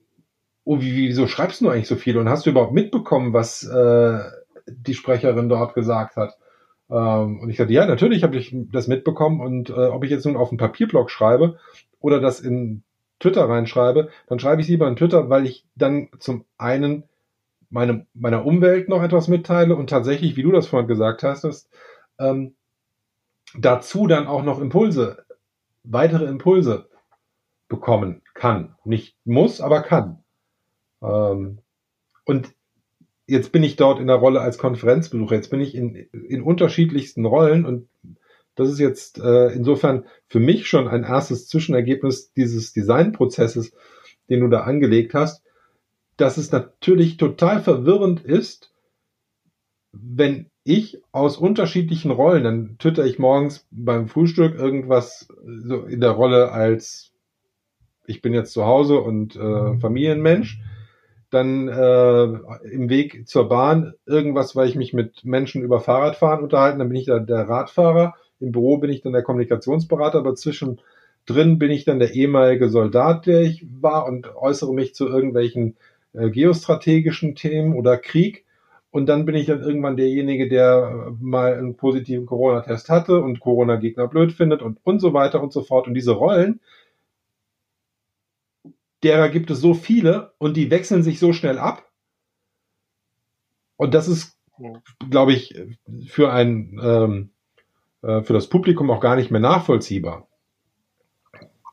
oh, 0.63 0.79
wie, 0.81 0.95
wieso 0.95 1.27
schreibst 1.27 1.61
du 1.61 1.69
eigentlich 1.69 1.87
so 1.87 1.95
viel? 1.95 2.17
Und 2.17 2.29
hast 2.29 2.45
du 2.45 2.49
überhaupt 2.49 2.73
mitbekommen, 2.73 3.33
was 3.33 3.63
äh, 3.63 4.19
die 4.67 4.93
Sprecherin 4.93 5.49
dort 5.49 5.75
gesagt 5.75 6.15
hat? 6.15 6.37
Ähm, 6.89 7.39
und 7.39 7.49
ich 7.49 7.57
sagte, 7.57 7.73
ja, 7.73 7.85
natürlich 7.85 8.23
habe 8.23 8.37
ich 8.37 8.55
das 8.71 8.87
mitbekommen. 8.87 9.41
Und 9.41 9.69
äh, 9.69 9.73
ob 9.73 10.03
ich 10.03 10.11
jetzt 10.11 10.25
nun 10.25 10.37
auf 10.37 10.49
einen 10.49 10.57
Papierblock 10.57 11.11
schreibe 11.11 11.57
oder 11.99 12.19
das 12.19 12.39
in 12.39 12.83
Twitter 13.23 13.47
reinschreibe, 13.47 14.09
dann 14.27 14.39
schreibe 14.39 14.61
ich 14.61 14.67
lieber 14.67 14.85
in 14.87 14.97
Twitter, 14.97 15.29
weil 15.29 15.45
ich 15.45 15.65
dann 15.75 16.09
zum 16.19 16.43
einen 16.57 17.03
meine, 17.69 18.05
meiner 18.13 18.45
Umwelt 18.45 18.89
noch 18.89 19.01
etwas 19.01 19.29
mitteile 19.29 19.75
und 19.77 19.89
tatsächlich, 19.89 20.35
wie 20.35 20.43
du 20.43 20.51
das 20.51 20.67
vorhin 20.67 20.89
gesagt 20.89 21.23
hast, 21.23 21.45
ist, 21.45 21.69
ähm, 22.19 22.53
dazu 23.57 24.07
dann 24.07 24.27
auch 24.27 24.43
noch 24.43 24.59
Impulse, 24.59 25.23
weitere 25.83 26.25
Impulse 26.25 26.89
bekommen 27.69 28.21
kann. 28.33 28.75
Nicht 28.83 29.15
muss, 29.23 29.61
aber 29.61 29.81
kann. 29.81 30.21
Ähm, 31.01 31.59
und 32.25 32.53
jetzt 33.25 33.53
bin 33.53 33.63
ich 33.63 33.77
dort 33.77 34.01
in 34.01 34.07
der 34.07 34.17
Rolle 34.17 34.41
als 34.41 34.57
Konferenzbesucher. 34.57 35.35
Jetzt 35.35 35.49
bin 35.49 35.61
ich 35.61 35.75
in, 35.75 35.95
in 35.95 36.43
unterschiedlichsten 36.43 37.25
Rollen 37.25 37.65
und 37.65 37.87
das 38.55 38.69
ist 38.69 38.79
jetzt 38.79 39.19
äh, 39.19 39.47
insofern 39.49 40.05
für 40.27 40.39
mich 40.39 40.67
schon 40.67 40.87
ein 40.87 41.03
erstes 41.03 41.47
Zwischenergebnis 41.47 42.33
dieses 42.33 42.73
Designprozesses, 42.73 43.73
den 44.29 44.41
du 44.41 44.47
da 44.47 44.61
angelegt 44.61 45.13
hast, 45.13 45.43
dass 46.17 46.37
es 46.37 46.51
natürlich 46.51 47.17
total 47.17 47.61
verwirrend 47.61 48.23
ist, 48.23 48.71
wenn 49.91 50.49
ich 50.63 51.01
aus 51.11 51.37
unterschiedlichen 51.37 52.11
Rollen, 52.11 52.43
dann 52.43 52.77
twitter 52.77 53.05
ich 53.05 53.19
morgens 53.19 53.67
beim 53.71 54.07
Frühstück 54.07 54.55
irgendwas 54.55 55.27
so 55.45 55.83
in 55.83 55.99
der 55.99 56.11
Rolle 56.11 56.51
als 56.51 57.11
ich 58.05 58.21
bin 58.21 58.33
jetzt 58.33 58.53
zu 58.53 58.65
Hause 58.65 58.99
und 58.99 59.35
äh, 59.35 59.77
Familienmensch 59.77 60.59
dann 61.29 61.67
äh, 61.67 62.23
im 62.69 62.89
Weg 62.89 63.27
zur 63.27 63.49
Bahn 63.49 63.93
irgendwas, 64.05 64.55
weil 64.55 64.67
ich 64.67 64.75
mich 64.75 64.93
mit 64.93 65.25
Menschen 65.25 65.63
über 65.63 65.79
Fahrradfahren 65.79 66.43
unterhalten, 66.43 66.79
dann 66.79 66.89
bin 66.89 66.97
ich 66.97 67.07
da 67.07 67.19
der 67.19 67.49
Radfahrer, 67.49 68.13
im 68.39 68.51
Büro 68.51 68.77
bin 68.77 68.89
ich 68.89 69.01
dann 69.01 69.13
der 69.13 69.23
Kommunikationsberater, 69.23 70.19
aber 70.19 70.35
zwischendrin 70.35 71.59
bin 71.59 71.71
ich 71.71 71.85
dann 71.85 71.99
der 71.99 72.13
ehemalige 72.13 72.69
Soldat, 72.69 73.25
der 73.25 73.41
ich 73.41 73.65
war 73.81 74.05
und 74.05 74.35
äußere 74.35 74.73
mich 74.73 74.95
zu 74.95 75.07
irgendwelchen 75.07 75.77
äh, 76.13 76.29
geostrategischen 76.29 77.35
Themen 77.35 77.75
oder 77.75 77.97
Krieg. 77.97 78.45
Und 78.91 79.07
dann 79.07 79.25
bin 79.25 79.33
ich 79.33 79.47
dann 79.47 79.61
irgendwann 79.61 79.97
derjenige, 79.97 80.47
der 80.47 81.07
äh, 81.09 81.23
mal 81.23 81.55
einen 81.55 81.75
positiven 81.75 82.25
Corona-Test 82.25 82.89
hatte 82.89 83.21
und 83.21 83.39
Corona-Gegner 83.39 84.07
blöd 84.07 84.31
findet 84.31 84.61
und, 84.61 84.79
und 84.83 84.99
so 84.99 85.13
weiter 85.13 85.41
und 85.41 85.51
so 85.51 85.63
fort. 85.63 85.87
Und 85.87 85.95
diese 85.95 86.11
Rollen, 86.11 86.59
derer 89.03 89.29
gibt 89.29 89.51
es 89.51 89.59
so 89.59 89.73
viele 89.73 90.33
und 90.37 90.57
die 90.57 90.69
wechseln 90.69 91.03
sich 91.03 91.19
so 91.19 91.33
schnell 91.33 91.57
ab. 91.57 91.89
Und 93.77 93.93
das 93.93 94.07
ist, 94.07 94.37
glaube 95.09 95.33
ich, 95.33 95.55
für 96.07 96.31
ein 96.31 96.79
ähm, 96.81 97.29
äh, 97.29 97.32
für 98.03 98.33
das 98.33 98.47
Publikum 98.47 98.91
auch 98.91 98.99
gar 98.99 99.15
nicht 99.15 99.31
mehr 99.31 99.39
nachvollziehbar. 99.39 100.27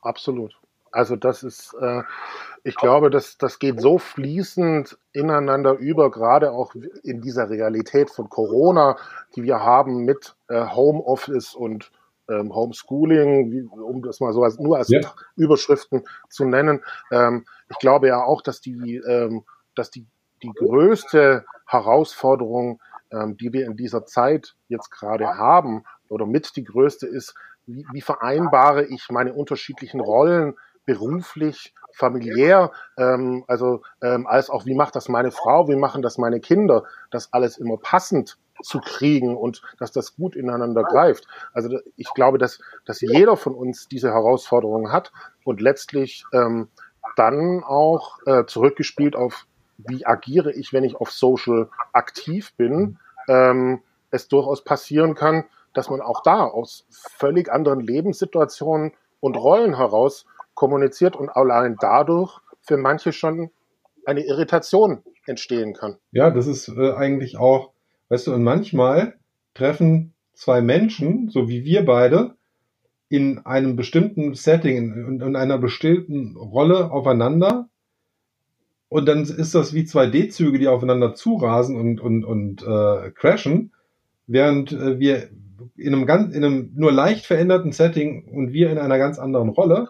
Absolut. 0.01 0.57
Also 0.91 1.15
das 1.15 1.43
ist, 1.43 1.73
äh, 1.79 2.03
ich 2.63 2.75
glaube, 2.75 3.09
das, 3.09 3.37
das 3.37 3.59
geht 3.59 3.79
so 3.79 3.97
fließend 3.97 4.97
ineinander 5.13 5.73
über, 5.73 6.11
gerade 6.11 6.51
auch 6.51 6.75
in 7.03 7.21
dieser 7.21 7.49
Realität 7.49 8.09
von 8.09 8.29
Corona, 8.29 8.97
die 9.35 9.43
wir 9.43 9.61
haben 9.61 10.03
mit 10.03 10.35
äh, 10.49 10.65
Homeoffice 10.65 11.55
und 11.55 11.91
ähm, 12.29 12.53
Homeschooling, 12.53 13.51
wie, 13.51 13.61
um 13.63 14.03
das 14.03 14.19
mal 14.19 14.33
so 14.33 14.43
als, 14.43 14.59
nur 14.59 14.77
als 14.77 14.89
ja. 14.89 14.99
Überschriften 15.35 16.03
zu 16.29 16.45
nennen. 16.45 16.83
Ähm, 17.11 17.45
ich 17.69 17.79
glaube 17.79 18.07
ja 18.07 18.23
auch, 18.23 18.41
dass 18.41 18.59
die, 18.59 18.97
ähm, 18.97 19.43
dass 19.75 19.91
die, 19.91 20.05
die 20.43 20.51
größte 20.53 21.45
Herausforderung, 21.65 22.81
ähm, 23.11 23.37
die 23.37 23.53
wir 23.53 23.65
in 23.65 23.77
dieser 23.77 24.05
Zeit 24.05 24.55
jetzt 24.67 24.91
gerade 24.91 25.37
haben, 25.37 25.83
oder 26.11 26.25
mit 26.25 26.55
die 26.55 26.63
größte 26.63 27.07
ist, 27.07 27.33
wie, 27.65 27.85
wie 27.91 28.01
vereinbare 28.01 28.85
ich 28.85 29.07
meine 29.09 29.33
unterschiedlichen 29.33 29.99
Rollen 29.99 30.55
beruflich, 30.85 31.73
familiär, 31.93 32.71
ähm, 32.97 33.43
also 33.47 33.81
ähm, 34.01 34.25
als 34.27 34.49
auch 34.49 34.65
wie 34.65 34.75
macht 34.75 34.95
das 34.95 35.09
meine 35.09 35.31
Frau, 35.31 35.67
wie 35.67 35.75
machen 35.75 36.01
das 36.01 36.17
meine 36.17 36.39
Kinder, 36.39 36.83
das 37.11 37.31
alles 37.33 37.57
immer 37.57 37.77
passend 37.77 38.37
zu 38.63 38.79
kriegen 38.79 39.35
und 39.35 39.61
dass 39.79 39.91
das 39.91 40.15
gut 40.15 40.35
ineinander 40.35 40.83
greift. 40.83 41.27
Also 41.53 41.79
ich 41.95 42.13
glaube, 42.13 42.37
dass, 42.37 42.59
dass 42.85 43.01
jeder 43.01 43.37
von 43.37 43.55
uns 43.55 43.87
diese 43.87 44.11
Herausforderungen 44.11 44.91
hat 44.91 45.11
und 45.43 45.61
letztlich 45.61 46.25
ähm, 46.33 46.69
dann 47.15 47.63
auch 47.63 48.19
äh, 48.25 48.45
zurückgespielt 48.45 49.15
auf, 49.15 49.45
wie 49.77 50.05
agiere 50.05 50.51
ich, 50.53 50.73
wenn 50.73 50.83
ich 50.83 50.95
auf 50.95 51.11
Social 51.11 51.69
aktiv 51.91 52.53
bin, 52.55 52.99
ähm, 53.27 53.81
es 54.11 54.27
durchaus 54.27 54.63
passieren 54.63 55.15
kann, 55.15 55.45
dass 55.73 55.89
man 55.89 56.01
auch 56.01 56.23
da 56.23 56.45
aus 56.45 56.85
völlig 56.89 57.51
anderen 57.51 57.79
Lebenssituationen 57.79 58.93
und 59.19 59.35
Rollen 59.35 59.77
heraus 59.77 60.25
kommuniziert 60.53 61.15
und 61.15 61.29
allein 61.29 61.77
dadurch 61.79 62.39
für 62.61 62.77
manche 62.77 63.13
schon 63.13 63.51
eine 64.05 64.25
Irritation 64.25 65.03
entstehen 65.25 65.73
kann. 65.73 65.97
Ja, 66.11 66.29
das 66.29 66.47
ist 66.47 66.67
äh, 66.69 66.93
eigentlich 66.93 67.37
auch 67.37 67.71
Weißt 68.11 68.27
du, 68.27 68.33
und 68.33 68.43
manchmal 68.43 69.13
treffen 69.53 70.13
zwei 70.33 70.61
Menschen, 70.61 71.29
so 71.29 71.47
wie 71.47 71.63
wir 71.63 71.85
beide, 71.85 72.35
in 73.07 73.39
einem 73.45 73.77
bestimmten 73.77 74.33
Setting, 74.33 74.91
in, 74.91 75.21
in 75.21 75.35
einer 75.37 75.57
bestimmten 75.57 76.35
Rolle 76.35 76.91
aufeinander. 76.91 77.69
Und 78.89 79.05
dann 79.05 79.21
ist 79.21 79.55
das 79.55 79.73
wie 79.73 79.85
zwei 79.85 80.07
D-Züge, 80.07 80.59
die 80.59 80.67
aufeinander 80.67 81.15
zurasen 81.15 81.77
und, 81.77 82.01
und, 82.01 82.25
und 82.25 82.63
äh, 82.63 83.11
crashen, 83.11 83.71
während 84.27 84.73
äh, 84.73 84.99
wir 84.99 85.29
in 85.75 85.93
einem 85.93 86.05
ganz, 86.05 86.35
in 86.35 86.43
einem 86.43 86.71
nur 86.75 86.91
leicht 86.91 87.25
veränderten 87.25 87.71
Setting 87.71 88.27
und 88.33 88.53
wir 88.53 88.69
in 88.69 88.77
einer 88.77 88.97
ganz 88.97 89.19
anderen 89.19 89.49
Rolle 89.49 89.89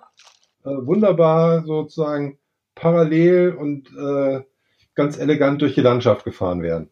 äh, 0.63 0.69
wunderbar 0.69 1.63
sozusagen 1.65 2.37
parallel 2.75 3.55
und 3.55 3.89
äh, 3.97 4.41
ganz 4.95 5.17
elegant 5.17 5.61
durch 5.61 5.75
die 5.75 5.81
Landschaft 5.81 6.25
gefahren 6.25 6.61
werden. 6.61 6.89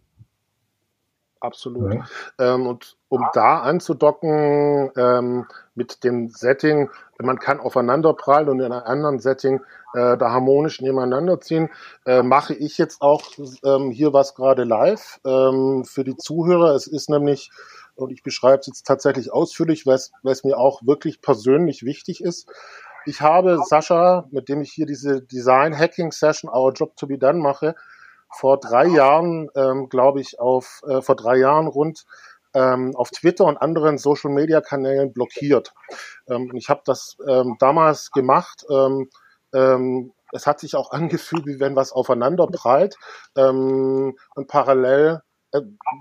Absolut. 1.41 1.93
Ja. 1.93 2.55
Ähm, 2.55 2.67
und 2.67 2.97
um 3.07 3.25
da 3.33 3.59
anzudocken 3.59 4.91
ähm, 4.97 5.45
mit 5.73 6.03
dem 6.03 6.29
Setting, 6.29 6.89
man 7.17 7.39
kann 7.39 7.61
aufeinander 7.61 8.13
prallen 8.13 8.49
und 8.49 8.59
in 8.59 8.71
einem 8.71 8.83
anderen 8.83 9.19
Setting 9.19 9.61
äh, 9.93 10.17
da 10.17 10.31
harmonisch 10.31 10.81
nebeneinander 10.81 11.39
ziehen, 11.39 11.69
äh, 12.05 12.23
mache 12.23 12.53
ich 12.53 12.77
jetzt 12.77 13.01
auch 13.01 13.23
ähm, 13.63 13.91
hier 13.91 14.11
was 14.11 14.35
gerade 14.35 14.65
live 14.65 15.21
ähm, 15.25 15.85
für 15.85 16.03
die 16.03 16.17
Zuhörer. 16.17 16.75
Es 16.75 16.87
ist 16.87 17.09
nämlich, 17.09 17.51
und 17.99 18.11
ich 18.11 18.23
beschreibe 18.23 18.59
es 18.59 18.67
jetzt 18.67 18.85
tatsächlich 18.85 19.31
ausführlich, 19.31 19.85
weil 19.85 19.95
es 19.95 20.43
mir 20.43 20.57
auch 20.57 20.81
wirklich 20.83 21.21
persönlich 21.21 21.83
wichtig 21.83 22.21
ist. 22.21 22.49
Ich 23.05 23.21
habe 23.21 23.59
Sascha, 23.65 24.27
mit 24.31 24.49
dem 24.49 24.61
ich 24.61 24.71
hier 24.71 24.85
diese 24.85 25.21
Design 25.21 25.77
Hacking 25.77 26.11
Session 26.11 26.49
Our 26.49 26.73
Job 26.73 26.95
to 26.95 27.07
be 27.07 27.17
Done 27.17 27.39
mache, 27.39 27.75
vor 28.31 28.59
drei 28.59 28.85
Jahren, 28.87 29.49
ähm, 29.55 29.89
glaube 29.89 30.21
ich, 30.21 30.39
auf 30.39 30.81
äh, 30.87 31.01
vor 31.01 31.15
drei 31.15 31.37
Jahren 31.37 31.67
rund 31.67 32.05
ähm, 32.53 32.95
auf 32.95 33.09
Twitter 33.09 33.45
und 33.45 33.57
anderen 33.57 33.97
Social 33.97 34.31
Media 34.31 34.61
Kanälen 34.61 35.13
blockiert. 35.13 35.73
Ähm, 36.29 36.51
ich 36.55 36.69
habe 36.69 36.81
das 36.85 37.17
ähm, 37.27 37.55
damals 37.59 38.11
gemacht. 38.11 38.65
Ähm, 38.69 39.09
ähm, 39.53 40.13
es 40.31 40.45
hat 40.45 40.59
sich 40.59 40.75
auch 40.75 40.91
angefühlt, 40.91 41.45
wie 41.45 41.59
wenn 41.59 41.75
was 41.75 41.91
aufeinander 41.91 42.47
prallt. 42.47 42.97
Ähm, 43.35 44.15
und 44.35 44.47
parallel 44.47 45.21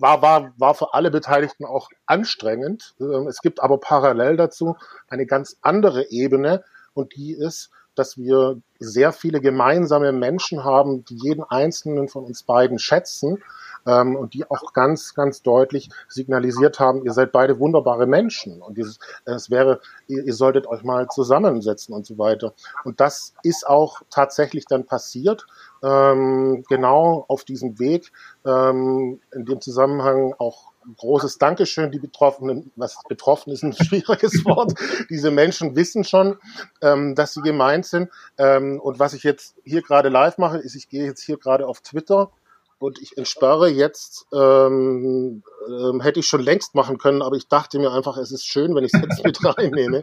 war, 0.00 0.22
war, 0.22 0.52
war 0.56 0.74
für 0.74 0.94
alle 0.94 1.10
Beteiligten 1.10 1.64
auch 1.64 1.88
anstrengend. 2.06 2.94
Ähm, 3.00 3.26
es 3.28 3.40
gibt 3.40 3.60
aber 3.60 3.78
parallel 3.78 4.36
dazu 4.36 4.76
eine 5.08 5.26
ganz 5.26 5.56
andere 5.62 6.10
Ebene 6.10 6.64
und 6.94 7.14
die 7.16 7.32
ist, 7.32 7.70
dass 7.94 8.16
wir 8.16 8.60
sehr 8.78 9.12
viele 9.12 9.40
gemeinsame 9.40 10.12
Menschen 10.12 10.62
haben, 10.64 11.04
die 11.04 11.16
jeden 11.16 11.42
einzelnen 11.42 12.08
von 12.08 12.24
uns 12.24 12.44
beiden 12.44 12.78
schätzen 12.78 13.42
ähm, 13.86 14.14
und 14.14 14.34
die 14.34 14.48
auch 14.48 14.72
ganz, 14.72 15.14
ganz 15.14 15.42
deutlich 15.42 15.90
signalisiert 16.08 16.78
haben, 16.78 17.04
ihr 17.04 17.12
seid 17.12 17.32
beide 17.32 17.58
wunderbare 17.58 18.06
Menschen 18.06 18.62
und 18.62 18.76
dieses, 18.78 19.00
es 19.24 19.50
wäre, 19.50 19.80
ihr, 20.06 20.24
ihr 20.24 20.34
solltet 20.34 20.66
euch 20.66 20.84
mal 20.84 21.08
zusammensetzen 21.08 21.94
und 21.94 22.06
so 22.06 22.18
weiter. 22.18 22.54
Und 22.84 23.00
das 23.00 23.34
ist 23.42 23.66
auch 23.66 24.02
tatsächlich 24.10 24.66
dann 24.66 24.86
passiert, 24.86 25.46
ähm, 25.82 26.64
genau 26.68 27.24
auf 27.28 27.44
diesem 27.44 27.78
Weg. 27.78 28.12
Ähm, 28.46 29.20
in 29.32 29.44
dem 29.44 29.60
Zusammenhang 29.60 30.34
auch 30.38 30.72
großes 30.96 31.38
Dankeschön, 31.38 31.90
die 31.90 31.98
Betroffenen, 31.98 32.70
was 32.76 32.98
betroffen 33.08 33.52
ist 33.52 33.62
ein 33.64 33.72
schwieriges 33.72 34.44
Wort. 34.44 34.74
Diese 35.10 35.30
Menschen 35.30 35.76
wissen 35.76 36.04
schon, 36.04 36.38
ähm, 36.80 37.14
dass 37.14 37.34
sie 37.34 37.42
gemeint 37.42 37.86
sind. 37.86 38.10
Ähm, 38.38 38.80
und 38.80 38.98
was 38.98 39.14
ich 39.14 39.22
jetzt 39.22 39.56
hier 39.64 39.82
gerade 39.82 40.08
live 40.08 40.38
mache, 40.38 40.58
ist, 40.58 40.74
ich 40.74 40.88
gehe 40.88 41.04
jetzt 41.04 41.22
hier 41.22 41.38
gerade 41.38 41.66
auf 41.66 41.80
Twitter 41.80 42.30
und 42.78 43.00
ich 43.00 43.18
entsperre 43.18 43.68
jetzt, 43.68 44.26
ähm, 44.32 45.42
ähm, 45.68 46.00
hätte 46.00 46.20
ich 46.20 46.26
schon 46.26 46.40
längst 46.40 46.74
machen 46.74 46.98
können, 46.98 47.22
aber 47.22 47.36
ich 47.36 47.48
dachte 47.48 47.78
mir 47.78 47.90
einfach, 47.92 48.16
es 48.16 48.30
ist 48.30 48.46
schön, 48.46 48.74
wenn 48.74 48.84
ich 48.84 48.94
es 48.94 49.00
jetzt 49.02 49.24
mit 49.24 49.44
reinnehme. 49.58 50.02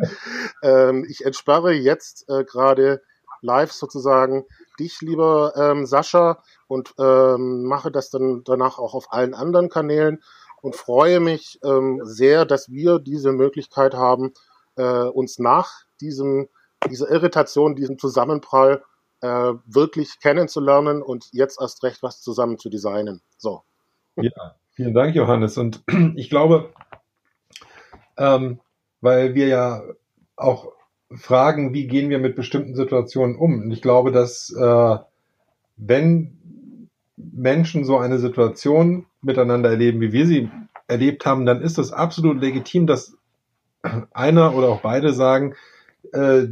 Ähm, 0.62 1.06
ich 1.10 1.26
entsperre 1.26 1.72
jetzt 1.72 2.28
äh, 2.28 2.44
gerade 2.44 3.02
live 3.42 3.72
sozusagen 3.72 4.46
dich, 4.76 5.02
lieber 5.02 5.54
ähm, 5.56 5.86
Sascha, 5.86 6.44
und 6.68 6.94
ähm, 7.00 7.64
mache 7.64 7.92
das 7.92 8.10
dann 8.10 8.44
danach 8.44 8.80
auch 8.80 8.94
auf 8.94 9.12
allen 9.12 9.34
anderen 9.34 9.70
Kanälen 9.70 10.22
und 10.62 10.76
freue 10.76 11.20
mich 11.20 11.60
ähm, 11.64 12.02
sehr, 12.04 12.46
dass 12.46 12.70
wir 12.70 13.00
diese 13.00 13.32
Möglichkeit 13.32 13.94
haben, 13.94 14.34
äh, 14.76 15.04
uns 15.04 15.40
nach 15.40 15.72
diesem, 16.02 16.50
dieser 16.90 17.10
Irritation, 17.10 17.76
diesem 17.76 18.00
Zusammenprall 18.00 18.84
äh, 19.22 19.54
wirklich 19.66 20.20
kennenzulernen 20.20 21.02
und 21.02 21.30
jetzt 21.32 21.60
erst 21.62 21.84
recht 21.84 22.04
was 22.04 22.22
zusammen 22.22 22.58
zu 22.58 22.70
designen. 22.70 23.22
So. 23.38 23.64
Ja, 24.16 24.56
vielen 24.72 24.94
Dank, 24.94 25.16
Johannes. 25.16 25.58
Und 25.58 25.84
ich 26.16 26.30
glaube, 26.30 26.74
ähm, 28.18 28.60
weil 29.02 29.36
wir 29.36 29.48
ja 29.48 29.84
auch 30.36 30.72
fragen, 31.18 31.74
wie 31.74 31.88
gehen 31.88 32.10
wir 32.10 32.20
mit 32.20 32.36
bestimmten 32.36 32.76
Situationen 32.76 33.36
um. 33.36 33.64
Und 33.64 33.72
ich 33.72 33.82
glaube, 33.82 34.12
dass 34.12 34.52
äh, 34.52 34.98
wenn 35.78 36.90
Menschen 37.18 37.86
so 37.86 37.98
eine 37.98 38.20
Situation 38.20 39.06
miteinander 39.22 39.70
erleben, 39.70 40.02
wie 40.02 40.12
wir 40.12 40.26
sie 40.26 40.50
erlebt 40.88 41.26
haben, 41.26 41.46
dann 41.46 41.62
ist 41.62 41.78
es 41.78 41.92
absolut 41.92 42.40
legitim, 42.42 42.88
dass 42.88 43.18
einer 44.14 44.56
oder 44.56 44.70
auch 44.70 44.82
beide 44.82 45.14
sagen, 45.14 45.56
äh, 46.14 46.48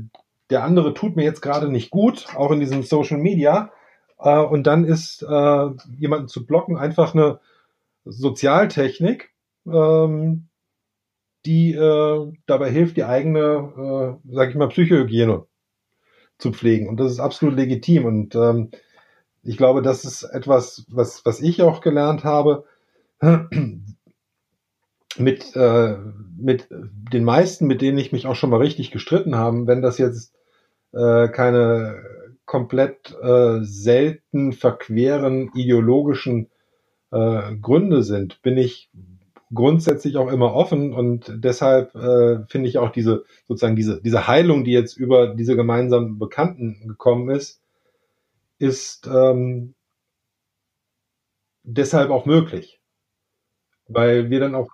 der 0.50 0.64
andere 0.64 0.94
tut 0.94 1.16
mir 1.16 1.24
jetzt 1.24 1.42
gerade 1.42 1.70
nicht 1.70 1.90
gut, 1.90 2.28
auch 2.36 2.52
in 2.52 2.60
diesem 2.60 2.84
Social 2.84 3.18
Media. 3.18 3.72
Äh, 4.20 4.40
und 4.40 4.68
dann 4.68 4.86
ist 4.86 5.24
äh, 5.24 5.70
jemanden 5.98 6.28
zu 6.28 6.46
blocken 6.46 6.78
einfach 6.78 7.14
eine 7.14 7.40
Sozialtechnik, 8.06 9.32
ähm, 9.66 10.48
die 11.46 11.74
äh, 11.74 12.32
dabei 12.46 12.72
hilft, 12.72 12.98
die 12.98 13.04
eigene, 13.04 14.20
äh, 14.30 14.34
sag 14.34 14.50
ich 14.50 14.56
mal, 14.56 14.70
Psychohygiene 14.70 15.46
zu 16.38 16.52
pflegen. 16.52 16.88
Und 16.88 17.00
das 17.00 17.12
ist 17.12 17.20
absolut 17.20 17.56
legitim. 17.56 18.06
Und 18.06 18.36
ähm, 18.36 18.72
ich 19.44 19.58
glaube, 19.58 19.82
das 19.82 20.06
ist 20.06 20.24
etwas, 20.24 20.86
was, 20.90 21.26
was 21.26 21.42
ich 21.42 21.62
auch 21.62 21.82
gelernt 21.82 22.24
habe. 22.24 22.66
mit, 25.18 25.56
äh, 25.56 25.98
mit 26.38 26.68
den 26.70 27.24
meisten, 27.24 27.68
mit 27.68 27.82
denen 27.82 27.98
ich 27.98 28.12
mich 28.12 28.28
auch 28.28 28.36
schon 28.36 28.50
mal 28.50 28.58
richtig 28.58 28.92
gestritten 28.92 29.36
habe, 29.36 29.68
wenn 29.68 29.82
das 29.82 29.98
jetzt 29.98 30.34
äh, 30.94 31.28
keine 31.30 32.04
komplett 32.46 33.16
äh, 33.22 33.60
selten 33.62 34.52
verqueren 34.54 35.52
ideologischen 35.54 36.50
äh, 37.12 37.56
Gründe 37.56 38.04
sind, 38.04 38.42
bin 38.42 38.58
ich 38.58 38.90
grundsätzlich 39.54 40.18
auch 40.18 40.32
immer 40.32 40.54
offen 40.54 40.94
und 40.94 41.32
deshalb 41.36 41.96
äh, 41.96 42.46
finde 42.48 42.70
ich 42.70 42.78
auch 42.78 42.92
diese 42.92 43.24
sozusagen 43.48 43.76
diese 43.76 44.02
diese 44.02 44.28
Heilung, 44.28 44.64
die 44.64 44.72
jetzt 44.72 44.98
über 44.98 45.36
diese 45.36 45.56
gemeinsamen 45.56 46.20
Bekannten 46.20 46.88
gekommen 46.88 47.30
ist, 47.30 47.62
ist 48.58 49.08
ähm, 49.08 49.76
deshalb 51.64 52.10
auch 52.10 52.26
möglich, 52.26 52.82
weil 53.88 54.30
wir 54.30 54.40
dann 54.40 54.56
auch 54.56 54.70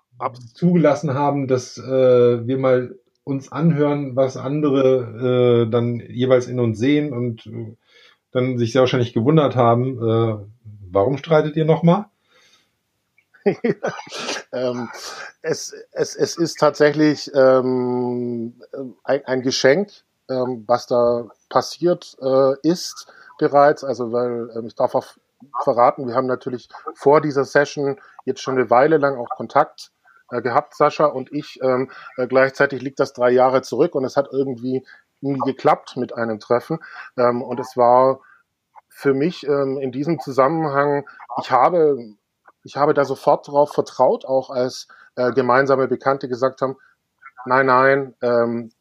zugelassen 0.54 1.14
haben, 1.14 1.48
dass 1.48 1.78
äh, 1.78 2.48
wir 2.48 2.58
mal 2.58 2.96
uns 3.24 3.52
anhören, 3.52 4.16
was 4.16 4.38
andere 4.38 5.66
äh, 5.66 5.70
dann 5.70 6.00
jeweils 6.00 6.48
in 6.48 6.60
uns 6.60 6.80
sehen 6.80 7.14
und 7.14 7.46
äh, 7.48 7.76
dann 8.32 8.58
sich 8.58 8.74
sehr 8.74 8.82
wahrscheinlich 8.82 9.14
gewundert 9.14 9.56
haben, 9.56 9.98
äh, 9.98 10.46
warum 10.92 11.18
streitet 11.18 11.56
ihr 11.56 11.66
nochmal? 11.66 12.06
ähm, 14.52 14.90
es, 15.42 15.74
es, 15.92 16.16
es 16.16 16.38
ist 16.38 16.60
tatsächlich 16.60 17.32
ähm, 17.34 18.62
ein, 19.04 19.26
ein 19.26 19.42
Geschenk, 19.42 19.92
ähm, 20.30 20.64
was 20.68 20.88
da 20.88 21.28
passiert 21.50 22.18
äh, 22.22 22.56
ist 22.64 23.08
bereits. 23.38 23.84
Also 23.84 24.12
weil 24.12 24.50
ähm, 24.56 24.68
ich 24.68 24.76
darf 24.76 24.96
auch 24.96 25.08
verraten, 25.64 26.08
wir 26.08 26.16
haben 26.16 26.28
natürlich 26.28 26.70
vor 26.94 27.22
dieser 27.22 27.46
Session 27.46 28.00
jetzt 28.26 28.42
schon 28.42 28.58
eine 28.58 28.70
Weile 28.70 28.98
lang 28.98 29.18
auch 29.18 29.30
Kontakt 29.30 29.92
äh, 30.32 30.42
gehabt, 30.42 30.76
Sascha 30.76 31.06
und 31.06 31.32
ich. 31.32 31.60
Ähm, 31.62 31.90
äh, 32.18 32.28
gleichzeitig 32.28 32.82
liegt 32.82 33.00
das 33.00 33.14
drei 33.14 33.32
Jahre 33.32 33.62
zurück 33.62 33.96
und 33.96 34.06
es 34.06 34.18
hat 34.18 34.30
irgendwie 34.32 34.86
nie 35.22 35.40
geklappt 35.40 35.98
mit 35.98 36.14
einem 36.14 36.40
Treffen. 36.40 36.80
Ähm, 37.18 37.42
und 37.42 37.60
es 37.60 37.76
war 37.76 38.20
für 38.90 39.14
mich 39.14 39.48
ähm, 39.48 39.78
in 39.80 39.92
diesem 39.92 40.20
Zusammenhang, 40.20 41.08
ich 41.42 41.52
habe, 41.52 41.98
ich 42.64 42.78
habe 42.78 42.94
da 42.94 43.06
sofort 43.06 43.48
darauf 43.48 43.72
vertraut, 43.74 44.26
auch 44.26 44.50
als 44.50 44.88
äh, 45.16 45.32
gemeinsame 45.32 45.88
Bekannte 45.88 46.28
gesagt 46.28 46.62
haben, 46.62 46.78
nein, 47.46 47.66
nein, 47.66 48.16
ähm, 48.22 48.72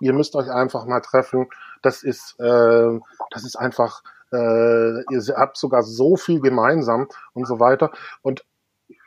ihr 0.00 0.12
müsst 0.12 0.34
euch 0.36 0.50
einfach 0.50 0.86
mal 0.86 1.00
treffen. 1.00 1.48
Das 1.82 2.02
ist, 2.02 2.38
äh, 2.38 2.98
das 3.30 3.44
ist 3.44 3.56
einfach, 3.56 4.02
äh, 4.32 5.02
ihr 5.12 5.22
habt 5.36 5.56
sogar 5.56 5.82
so 5.82 6.16
viel 6.16 6.40
gemeinsam 6.40 7.08
und 7.32 7.46
so 7.46 7.60
weiter. 7.60 7.90
Und 8.22 8.44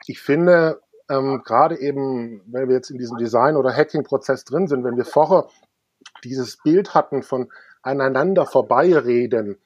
ich 0.06 0.22
finde, 0.22 0.82
ähm, 1.10 1.42
gerade 1.44 1.80
eben, 1.80 2.42
wenn 2.48 2.68
wir 2.68 2.76
jetzt 2.76 2.90
in 2.90 2.98
diesem 2.98 3.18
Design- 3.18 3.58
oder 3.58 3.76
Hacking-Prozess 3.76 4.46
drin 4.46 4.68
sind, 4.68 4.84
wenn 4.84 4.98
wir 4.98 5.06
vorher 5.06 5.48
dieses 6.24 6.58
Bild 6.58 6.94
hatten 6.94 7.24
von 7.24 7.52
aneinander 7.82 8.46
vorbeireden, 8.46 9.58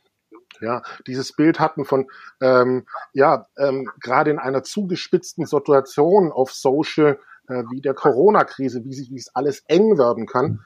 ja, 0.62 0.82
dieses 1.08 1.34
Bild 1.34 1.60
hatten 1.60 1.86
von, 1.86 2.08
ähm, 2.41 2.86
ja, 3.13 3.48
ähm, 3.58 3.89
gerade 4.00 4.32
in 4.32 4.39
einer 4.39 4.63
zugespitzten 4.63 5.46
Situation 5.46 6.32
auf 6.32 6.52
Social, 6.52 7.20
äh, 7.48 7.63
wie 7.70 7.82
der 7.82 7.94
Corona-Krise, 7.94 8.84
wie 8.84 8.94
sich, 8.94 9.12
wie 9.12 9.20
es 9.20 9.36
alles 9.36 9.63
eng 9.68 9.98
werden 9.98 10.26
kann, 10.26 10.62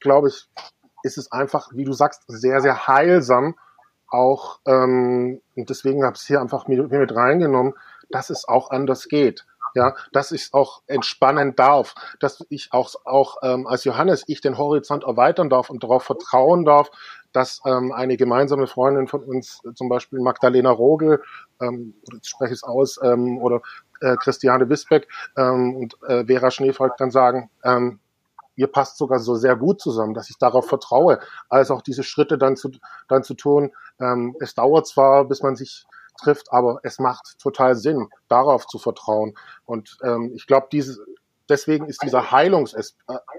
glaube 0.00 0.28
ich, 0.28 0.48
ist 1.02 1.18
es 1.18 1.30
einfach, 1.30 1.70
wie 1.74 1.84
du 1.84 1.92
sagst, 1.92 2.24
sehr, 2.26 2.60
sehr 2.60 2.86
heilsam, 2.86 3.56
auch, 4.08 4.60
ähm, 4.66 5.40
und 5.56 5.68
deswegen 5.70 6.04
habe 6.04 6.14
ich 6.14 6.22
es 6.22 6.26
hier 6.26 6.40
einfach 6.40 6.68
mit, 6.68 6.90
mit 6.90 7.14
reingenommen, 7.14 7.74
dass 8.10 8.30
es 8.30 8.46
auch 8.46 8.70
anders 8.70 9.08
geht 9.08 9.44
ja, 9.76 9.94
dass 10.10 10.32
ich 10.32 10.54
auch 10.54 10.80
entspannen 10.86 11.54
darf, 11.54 11.94
dass 12.18 12.44
ich 12.48 12.72
auch, 12.72 12.94
auch 13.04 13.36
ähm, 13.42 13.66
als 13.66 13.84
Johannes 13.84 14.24
ich 14.26 14.40
den 14.40 14.56
Horizont 14.56 15.04
erweitern 15.04 15.50
darf 15.50 15.68
und 15.68 15.82
darauf 15.82 16.02
vertrauen 16.02 16.64
darf, 16.64 16.90
dass 17.32 17.60
ähm, 17.66 17.92
eine 17.92 18.16
gemeinsame 18.16 18.68
Freundin 18.68 19.06
von 19.06 19.22
uns, 19.22 19.60
zum 19.74 19.90
Beispiel 19.90 20.18
Magdalena 20.20 20.70
Rogel, 20.70 21.22
ähm, 21.60 21.92
ich 22.22 22.26
spreche 22.26 22.54
es 22.54 22.64
aus, 22.64 22.98
ähm, 23.02 23.36
oder 23.36 23.60
äh, 24.00 24.16
Christiane 24.16 24.70
Wisbeck 24.70 25.08
ähm, 25.36 25.76
und 25.76 26.02
äh, 26.08 26.24
Vera 26.24 26.50
Schneefolk 26.50 26.96
dann 26.96 27.10
sagen, 27.10 27.50
ähm, 27.62 28.00
ihr 28.54 28.68
passt 28.68 28.96
sogar 28.96 29.18
so 29.18 29.34
sehr 29.34 29.56
gut 29.56 29.82
zusammen, 29.82 30.14
dass 30.14 30.30
ich 30.30 30.38
darauf 30.38 30.66
vertraue, 30.66 31.20
als 31.50 31.70
auch 31.70 31.82
diese 31.82 32.02
Schritte 32.02 32.38
dann 32.38 32.56
zu, 32.56 32.70
dann 33.08 33.22
zu 33.22 33.34
tun. 33.34 33.72
Ähm, 34.00 34.34
es 34.40 34.54
dauert 34.54 34.86
zwar, 34.86 35.26
bis 35.26 35.42
man 35.42 35.54
sich 35.54 35.86
trifft, 36.16 36.52
aber 36.52 36.80
es 36.82 36.98
macht 36.98 37.38
total 37.38 37.74
Sinn, 37.74 38.08
darauf 38.28 38.66
zu 38.66 38.78
vertrauen. 38.78 39.34
Und 39.64 39.98
ähm, 40.02 40.32
ich 40.34 40.46
glaube, 40.46 40.68
deswegen 41.48 41.86
ist 41.86 42.02
dieser 42.02 42.30
Heilungs, 42.30 42.74
äh, 42.74 42.82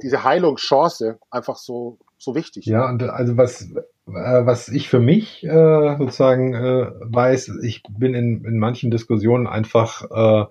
diese 0.02 0.24
Heilungschance 0.24 1.20
einfach 1.30 1.58
so, 1.58 1.98
so 2.18 2.36
wichtig. 2.36 2.66
Ja, 2.66 2.90
und 2.90 3.04
also 3.04 3.38
was, 3.38 3.62
äh, 3.72 3.76
was 4.06 4.70
ich 4.70 4.90
für 4.90 5.00
mich 5.00 5.44
äh, 5.44 5.98
sozusagen 5.98 6.54
äh, 6.54 6.92
weiß, 7.00 7.60
ich 7.64 7.84
bin 7.90 8.14
in, 8.14 8.46
in 8.46 8.60
manchen 8.60 8.92
Diskussionen 8.92 9.48
einfach 9.48 10.50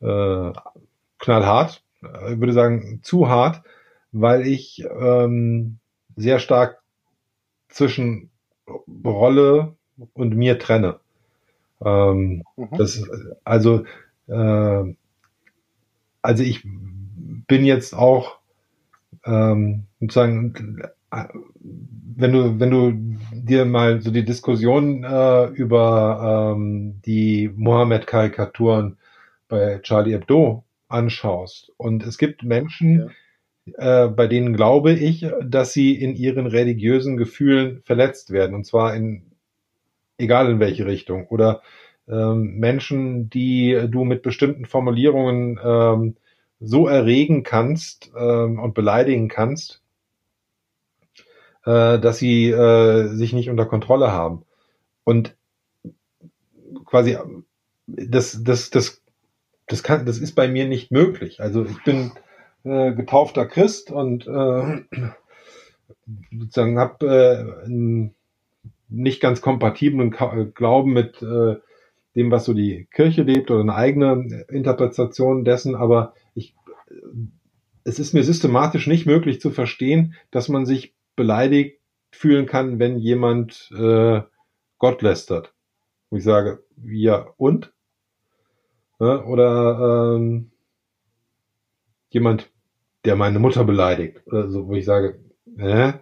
äh, 0.00 0.06
äh, 0.06 0.52
knallhart, 1.18 1.82
ich 2.02 2.38
würde 2.38 2.52
sagen 2.52 3.00
zu 3.02 3.28
hart, 3.28 3.62
weil 4.12 4.46
ich 4.46 4.84
ähm, 4.98 5.78
sehr 6.14 6.38
stark 6.38 6.78
zwischen 7.68 8.30
Rolle 9.04 9.76
und 10.14 10.36
mir 10.36 10.58
trenne. 10.58 11.00
Ähm, 11.84 12.42
mhm. 12.56 12.68
das, 12.76 13.02
also 13.44 13.84
äh, 14.28 14.94
also 16.22 16.42
ich 16.42 16.62
bin 17.46 17.64
jetzt 17.64 17.94
auch 17.94 18.38
ähm, 19.24 19.84
sozusagen, 20.00 20.82
äh, 21.12 21.24
wenn 22.16 22.32
du, 22.32 22.58
wenn 22.58 22.70
du 22.70 23.18
dir 23.32 23.64
mal 23.64 24.00
so 24.00 24.10
die 24.10 24.24
Diskussion 24.24 25.04
äh, 25.04 25.46
über 25.46 26.54
ähm, 26.56 27.00
die 27.04 27.50
Mohammed-Karikaturen 27.54 28.98
bei 29.48 29.78
Charlie 29.82 30.12
Hebdo 30.12 30.64
anschaust 30.88 31.72
und 31.76 32.04
es 32.04 32.18
gibt 32.18 32.42
Menschen, 32.42 33.10
ja. 33.66 34.06
äh, 34.06 34.08
bei 34.08 34.26
denen 34.26 34.54
glaube 34.54 34.92
ich, 34.92 35.26
dass 35.44 35.72
sie 35.72 35.94
in 35.94 36.16
ihren 36.16 36.46
religiösen 36.46 37.16
Gefühlen 37.16 37.82
verletzt 37.84 38.30
werden 38.30 38.54
und 38.54 38.64
zwar 38.64 38.94
in 38.96 39.22
egal 40.18 40.50
in 40.50 40.60
welche 40.60 40.86
Richtung 40.86 41.26
oder 41.28 41.62
ähm, 42.08 42.58
Menschen, 42.58 43.28
die 43.30 43.86
du 43.88 44.04
mit 44.04 44.22
bestimmten 44.22 44.64
Formulierungen 44.64 45.58
ähm, 45.62 46.16
so 46.60 46.86
erregen 46.86 47.42
kannst 47.42 48.12
ähm, 48.16 48.58
und 48.58 48.74
beleidigen 48.74 49.28
kannst, 49.28 49.82
äh, 51.64 51.98
dass 51.98 52.18
sie 52.18 52.48
äh, 52.48 53.08
sich 53.08 53.32
nicht 53.32 53.50
unter 53.50 53.66
Kontrolle 53.66 54.12
haben. 54.12 54.44
Und 55.04 55.36
quasi 56.84 57.18
das, 57.86 58.42
das, 58.42 58.70
das, 58.70 59.02
das 59.66 59.82
kann, 59.82 60.06
das 60.06 60.18
ist 60.18 60.34
bei 60.34 60.48
mir 60.48 60.66
nicht 60.66 60.90
möglich. 60.90 61.40
Also 61.40 61.64
ich 61.64 61.82
bin 61.84 62.12
äh, 62.64 62.92
getaufter 62.92 63.46
Christ 63.46 63.90
und 63.90 64.26
äh, 64.26 64.84
sozusagen 66.32 66.78
habe 66.78 67.64
äh, 67.66 67.68
nicht 68.88 69.20
ganz 69.20 69.40
kompatiblen 69.40 70.10
Glauben 70.54 70.92
mit 70.92 71.22
äh, 71.22 71.56
dem, 72.14 72.30
was 72.30 72.44
so 72.44 72.54
die 72.54 72.86
Kirche 72.90 73.22
lebt 73.22 73.50
oder 73.50 73.60
eine 73.60 73.74
eigene 73.74 74.44
Interpretation 74.48 75.44
dessen, 75.44 75.74
aber 75.74 76.14
ich, 76.34 76.54
es 77.84 77.98
ist 77.98 78.14
mir 78.14 78.22
systematisch 78.22 78.86
nicht 78.86 79.06
möglich 79.06 79.40
zu 79.40 79.50
verstehen, 79.50 80.14
dass 80.30 80.48
man 80.48 80.66
sich 80.66 80.94
beleidigt 81.14 81.80
fühlen 82.10 82.46
kann, 82.46 82.78
wenn 82.78 82.98
jemand 82.98 83.70
äh, 83.76 84.22
Gott 84.78 85.02
lästert. 85.02 85.54
Wo 86.10 86.16
ich 86.16 86.24
sage, 86.24 86.64
ja, 86.84 87.28
und? 87.36 87.72
Ja, 88.98 89.24
oder 89.24 90.16
ähm, 90.16 90.52
jemand, 92.08 92.50
der 93.04 93.16
meine 93.16 93.38
Mutter 93.38 93.64
beleidigt, 93.64 94.26
oder 94.26 94.50
so, 94.50 94.68
wo 94.68 94.74
ich 94.74 94.84
sage, 94.86 95.20
äh? 95.58 95.92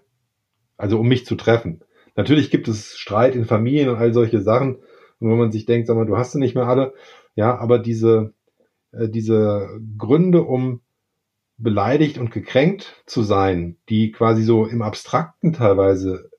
also 0.76 1.00
um 1.00 1.08
mich 1.08 1.26
zu 1.26 1.34
treffen. 1.34 1.83
Natürlich 2.16 2.50
gibt 2.50 2.68
es 2.68 2.96
Streit 2.96 3.34
in 3.34 3.44
Familien 3.44 3.88
und 3.88 3.96
all 3.96 4.12
solche 4.12 4.40
Sachen, 4.40 4.76
und 5.20 5.30
wenn 5.30 5.38
man 5.38 5.52
sich 5.52 5.64
denkt, 5.66 5.86
sag 5.86 5.96
mal, 5.96 6.06
du 6.06 6.16
hast 6.16 6.32
sie 6.32 6.38
nicht 6.38 6.54
mehr 6.54 6.66
alle, 6.66 6.94
ja, 7.34 7.56
aber 7.56 7.78
diese, 7.78 8.34
äh, 8.92 9.08
diese 9.08 9.80
Gründe, 9.98 10.42
um 10.42 10.80
beleidigt 11.56 12.18
und 12.18 12.30
gekränkt 12.30 13.02
zu 13.06 13.22
sein, 13.22 13.76
die 13.88 14.10
quasi 14.12 14.42
so 14.42 14.66
im 14.66 14.82
Abstrakten 14.82 15.52
teilweise 15.52 16.30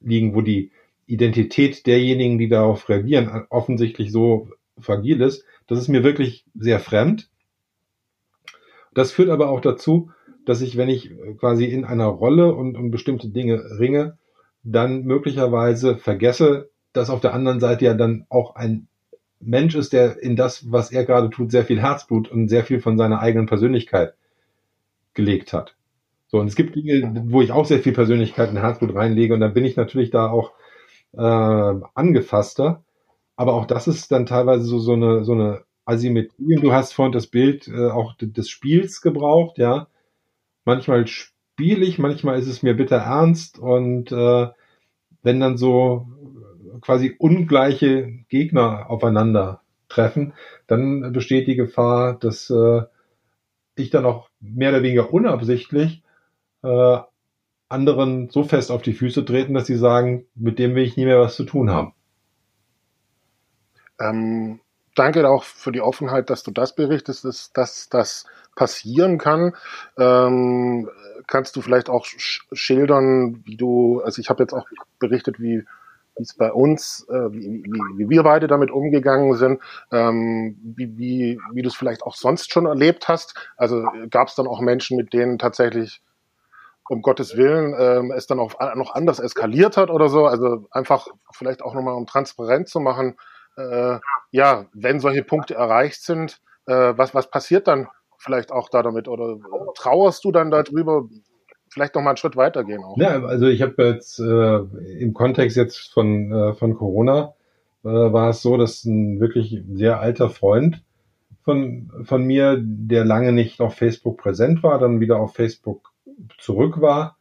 liegen, 0.00 0.34
wo 0.34 0.40
die 0.40 0.70
Identität 1.06 1.86
derjenigen, 1.86 2.38
die 2.38 2.48
darauf 2.48 2.88
reagieren, 2.88 3.46
offensichtlich 3.50 4.10
so 4.12 4.48
fragil 4.78 5.20
ist, 5.20 5.44
das 5.66 5.78
ist 5.78 5.88
mir 5.88 6.04
wirklich 6.04 6.44
sehr 6.54 6.80
fremd. 6.80 7.28
Das 8.94 9.12
führt 9.12 9.28
aber 9.28 9.50
auch 9.50 9.60
dazu, 9.60 10.10
dass 10.46 10.60
ich, 10.60 10.76
wenn 10.76 10.88
ich 10.88 11.10
quasi 11.38 11.64
in 11.64 11.84
einer 11.84 12.06
Rolle 12.06 12.54
und 12.54 12.76
um 12.76 12.90
bestimmte 12.90 13.28
Dinge 13.28 13.78
ringe, 13.78 14.18
dann 14.64 15.04
möglicherweise 15.04 15.96
vergesse, 15.96 16.70
dass 16.92 17.10
auf 17.10 17.20
der 17.20 17.34
anderen 17.34 17.60
Seite 17.60 17.84
ja 17.84 17.94
dann 17.94 18.26
auch 18.28 18.56
ein 18.56 18.88
Mensch 19.40 19.74
ist, 19.74 19.92
der 19.92 20.22
in 20.22 20.36
das, 20.36 20.70
was 20.72 20.90
er 20.90 21.04
gerade 21.04 21.30
tut, 21.30 21.50
sehr 21.50 21.64
viel 21.64 21.80
Herzblut 21.80 22.30
und 22.30 22.48
sehr 22.48 22.64
viel 22.64 22.80
von 22.80 22.96
seiner 22.96 23.20
eigenen 23.20 23.46
Persönlichkeit 23.46 24.14
gelegt 25.12 25.52
hat. 25.52 25.76
So, 26.28 26.40
und 26.40 26.46
es 26.46 26.56
gibt 26.56 26.74
Dinge, 26.74 27.24
wo 27.26 27.42
ich 27.42 27.52
auch 27.52 27.66
sehr 27.66 27.80
viel 27.80 27.92
Persönlichkeit 27.92 28.50
und 28.50 28.56
Herzblut 28.56 28.94
reinlege 28.94 29.34
und 29.34 29.40
dann 29.40 29.54
bin 29.54 29.64
ich 29.64 29.76
natürlich 29.76 30.10
da 30.10 30.30
auch 30.30 30.52
äh, 31.12 31.80
angefasster. 31.94 32.82
Aber 33.36 33.54
auch 33.54 33.66
das 33.66 33.86
ist 33.86 34.10
dann 34.12 34.26
teilweise 34.26 34.64
so, 34.64 34.78
so 34.78 34.94
eine, 34.94 35.24
so 35.24 35.32
eine 35.32 35.62
Asymmetrie. 35.84 36.56
Du 36.56 36.72
hast 36.72 36.92
vorhin 36.92 37.12
das 37.12 37.26
Bild 37.26 37.68
äh, 37.68 37.90
auch 37.90 38.14
des 38.16 38.48
Spiels 38.48 39.00
gebraucht, 39.00 39.58
ja. 39.58 39.88
Manchmal 40.64 41.06
spiele 41.06 41.33
ich, 41.58 41.98
manchmal 41.98 42.38
ist 42.38 42.48
es 42.48 42.62
mir 42.62 42.74
bitter 42.74 42.96
ernst 42.96 43.58
und 43.58 44.12
äh, 44.12 44.48
wenn 45.22 45.40
dann 45.40 45.56
so 45.56 46.08
quasi 46.80 47.14
ungleiche 47.18 48.12
Gegner 48.28 48.90
aufeinander 48.90 49.62
treffen, 49.88 50.34
dann 50.66 51.12
besteht 51.12 51.46
die 51.46 51.56
Gefahr, 51.56 52.18
dass 52.18 52.50
äh, 52.50 52.82
ich 53.76 53.90
dann 53.90 54.04
auch 54.04 54.28
mehr 54.40 54.70
oder 54.70 54.82
weniger 54.82 55.12
unabsichtlich 55.12 56.02
äh, 56.62 56.98
anderen 57.68 58.30
so 58.30 58.44
fest 58.44 58.70
auf 58.70 58.82
die 58.82 58.92
Füße 58.92 59.24
treten, 59.24 59.54
dass 59.54 59.66
sie 59.66 59.76
sagen, 59.76 60.26
mit 60.34 60.58
dem 60.58 60.74
will 60.74 60.84
ich 60.84 60.96
nie 60.96 61.06
mehr 61.06 61.20
was 61.20 61.36
zu 61.36 61.44
tun 61.44 61.70
haben. 61.70 61.94
Ähm, 64.00 64.60
danke 64.94 65.28
auch 65.28 65.44
für 65.44 65.72
die 65.72 65.80
Offenheit, 65.80 66.30
dass 66.30 66.42
du 66.42 66.50
das 66.50 66.74
berichtest, 66.74 67.24
dass, 67.24 67.52
dass 67.52 67.88
das 67.88 68.26
passieren 68.54 69.18
kann. 69.18 69.54
Ähm, 69.98 70.88
kannst 71.26 71.56
du 71.56 71.60
vielleicht 71.60 71.88
auch 71.88 72.06
schildern, 72.06 73.42
wie 73.44 73.56
du, 73.56 74.00
also 74.04 74.20
ich 74.20 74.30
habe 74.30 74.42
jetzt 74.42 74.52
auch 74.52 74.66
berichtet, 74.98 75.40
wie 75.40 75.64
es 76.16 76.34
bei 76.34 76.52
uns, 76.52 77.06
äh, 77.10 77.32
wie, 77.32 77.64
wie, 77.64 77.80
wie 77.98 78.08
wir 78.08 78.22
beide 78.22 78.46
damit 78.46 78.70
umgegangen 78.70 79.34
sind, 79.34 79.60
ähm, 79.90 80.56
wie, 80.62 80.96
wie, 80.96 81.40
wie 81.52 81.62
du 81.62 81.68
es 81.68 81.74
vielleicht 81.74 82.02
auch 82.02 82.14
sonst 82.14 82.52
schon 82.52 82.66
erlebt 82.66 83.08
hast. 83.08 83.34
Also 83.56 83.84
gab 84.10 84.28
es 84.28 84.34
dann 84.34 84.46
auch 84.46 84.60
Menschen, 84.60 84.96
mit 84.96 85.12
denen 85.12 85.38
tatsächlich 85.38 86.02
um 86.88 87.02
Gottes 87.02 87.36
Willen 87.36 87.74
ähm, 87.78 88.12
es 88.12 88.26
dann 88.26 88.38
auch 88.38 88.52
noch 88.76 88.94
anders 88.94 89.18
eskaliert 89.18 89.76
hat 89.76 89.90
oder 89.90 90.08
so. 90.08 90.26
Also 90.26 90.68
einfach 90.70 91.08
vielleicht 91.32 91.62
auch 91.62 91.74
nochmal 91.74 91.94
um 91.94 92.06
transparent 92.06 92.68
zu 92.68 92.78
machen, 92.78 93.16
äh, 93.56 93.98
ja, 94.30 94.66
wenn 94.72 95.00
solche 95.00 95.22
Punkte 95.22 95.54
erreicht 95.54 96.02
sind, 96.02 96.40
äh, 96.66 96.94
was, 96.96 97.14
was 97.14 97.30
passiert 97.30 97.68
dann 97.68 97.88
vielleicht 98.18 98.52
auch 98.52 98.68
da 98.68 98.82
damit? 98.82 99.08
Oder 99.08 99.38
trauerst 99.74 100.24
du 100.24 100.32
dann 100.32 100.50
darüber? 100.50 101.08
vielleicht 101.74 101.96
noch 101.96 102.02
mal 102.02 102.10
einen 102.10 102.16
Schritt 102.16 102.36
weitergehen 102.36 102.84
auch. 102.84 102.96
Ja, 102.96 103.20
also 103.24 103.46
ich 103.46 103.60
habe 103.60 103.82
jetzt 103.82 104.20
äh, 104.20 104.56
im 105.00 105.12
Kontext 105.12 105.56
jetzt 105.56 105.92
von, 105.92 106.32
äh, 106.32 106.54
von 106.54 106.74
Corona 106.76 107.34
äh, 107.82 107.88
war 107.88 108.30
es 108.30 108.42
so, 108.42 108.56
dass 108.56 108.84
ein 108.84 109.20
wirklich 109.20 109.60
sehr 109.72 110.00
alter 110.00 110.30
Freund 110.30 110.82
von, 111.42 111.90
von 112.04 112.24
mir, 112.24 112.58
der 112.60 113.04
lange 113.04 113.32
nicht 113.32 113.60
auf 113.60 113.74
Facebook 113.74 114.18
präsent 114.18 114.62
war, 114.62 114.78
dann 114.78 115.00
wieder 115.00 115.18
auf 115.18 115.34
Facebook 115.34 115.92
zurück 116.38 116.80
war 116.80 117.18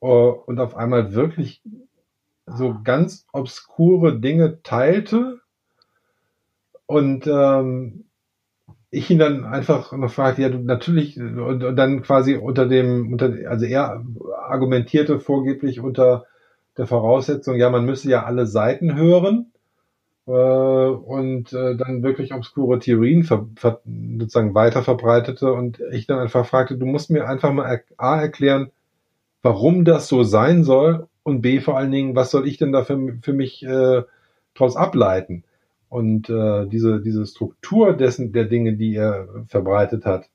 äh, 0.00 0.06
und 0.06 0.60
auf 0.60 0.76
einmal 0.76 1.14
wirklich 1.14 1.62
so 2.46 2.76
ganz 2.84 3.26
obskure 3.32 4.20
Dinge 4.20 4.62
teilte 4.62 5.39
und 6.90 7.28
ähm, 7.28 8.06
ich 8.90 9.08
ihn 9.10 9.20
dann 9.20 9.44
einfach 9.44 9.92
noch 9.92 10.10
fragte, 10.10 10.42
ja, 10.42 10.48
du, 10.48 10.58
natürlich, 10.58 11.16
und, 11.20 11.62
und 11.62 11.76
dann 11.76 12.02
quasi 12.02 12.34
unter 12.34 12.66
dem, 12.66 13.12
unter, 13.12 13.32
also 13.48 13.64
er 13.64 14.04
argumentierte 14.48 15.20
vorgeblich 15.20 15.78
unter 15.78 16.24
der 16.76 16.88
Voraussetzung, 16.88 17.54
ja, 17.54 17.70
man 17.70 17.84
müsse 17.84 18.10
ja 18.10 18.24
alle 18.24 18.48
Seiten 18.48 18.96
hören 18.96 19.52
äh, 20.26 20.32
und 20.32 21.52
äh, 21.52 21.76
dann 21.76 22.02
wirklich 22.02 22.34
obskure 22.34 22.80
Theorien 22.80 23.22
ver, 23.22 23.46
ver, 23.54 23.80
sozusagen 24.18 24.56
weiter 24.56 24.82
verbreitete 24.82 25.52
und 25.52 25.80
ich 25.92 26.08
dann 26.08 26.18
einfach 26.18 26.44
fragte, 26.44 26.76
du 26.76 26.86
musst 26.86 27.08
mir 27.08 27.28
einfach 27.28 27.52
mal 27.52 27.84
A 27.98 28.20
erklären, 28.20 28.72
warum 29.42 29.84
das 29.84 30.08
so 30.08 30.24
sein 30.24 30.64
soll 30.64 31.06
und 31.22 31.40
B 31.40 31.60
vor 31.60 31.78
allen 31.78 31.92
Dingen, 31.92 32.16
was 32.16 32.32
soll 32.32 32.48
ich 32.48 32.56
denn 32.56 32.72
da 32.72 32.82
für, 32.82 32.98
für 33.22 33.32
mich 33.32 33.62
äh, 33.62 34.02
daraus 34.54 34.74
ableiten? 34.74 35.44
Und 35.90 36.30
äh, 36.30 36.66
diese, 36.66 37.00
diese 37.02 37.26
Struktur 37.26 37.92
dessen, 37.94 38.32
der 38.32 38.44
Dinge, 38.44 38.76
die 38.76 38.94
er 38.94 39.28
verbreitet 39.48 40.06
hat, 40.06 40.30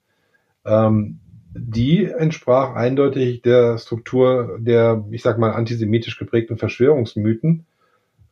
ähm, 0.66 1.20
die 1.58 2.06
entsprach 2.06 2.76
eindeutig 2.76 3.42
der 3.42 3.78
Struktur 3.78 4.58
der, 4.60 5.06
ich 5.12 5.24
sag 5.24 5.38
mal, 5.38 5.54
antisemitisch 5.54 6.20
geprägten 6.20 6.58
Verschwörungsmythen. 6.58 7.66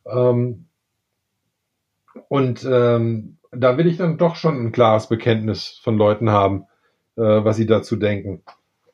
Ähm, 0.06 0.66
und 2.28 2.68
ähm, 2.70 3.38
da 3.50 3.78
will 3.78 3.86
ich 3.86 3.96
dann 3.96 4.18
doch 4.18 4.36
schon 4.36 4.58
ein 4.58 4.72
klares 4.72 5.08
Bekenntnis 5.08 5.80
von 5.82 5.96
Leuten 5.96 6.28
haben, 6.28 6.64
äh, 7.16 7.22
was 7.22 7.56
sie 7.56 7.66
dazu 7.66 7.96
denken. 7.96 8.42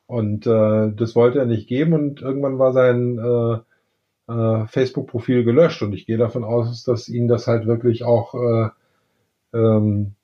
Und 0.07 0.47
äh, 0.47 0.91
das 0.95 1.15
wollte 1.15 1.39
er 1.39 1.45
nicht 1.45 1.67
geben 1.67 1.93
und 1.93 2.21
irgendwann 2.21 2.59
war 2.59 2.71
sein 2.71 3.17
äh, 3.17 3.59
äh, 4.31 4.67
Facebook-Profil 4.67 5.43
gelöscht 5.43 5.81
und 5.81 5.93
ich 5.93 6.05
gehe 6.05 6.17
davon 6.17 6.43
aus, 6.43 6.83
dass 6.83 7.09
ihn 7.09 7.27
das 7.27 7.47
halt 7.47 7.67
wirklich 7.67 8.03
auch 8.03 8.33
äh, 8.33 8.69
ähm, 9.53 10.15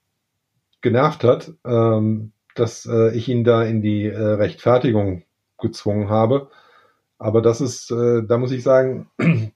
genervt 0.82 1.24
hat, 1.24 1.52
ähm, 1.66 2.32
dass 2.56 2.86
äh, 2.86 3.16
ich 3.16 3.28
ihn 3.30 3.44
da 3.44 3.64
in 3.64 3.82
die 3.82 4.06
äh, 4.06 4.18
Rechtfertigung 4.18 5.24
gezwungen 5.60 6.10
habe. 6.10 6.50
Aber 7.18 7.42
das 7.42 7.62
ist, 7.62 7.92
äh, 7.92 8.24
da 8.24 8.38
muss 8.38 8.52
ich 8.52 8.64
sagen, 8.64 9.10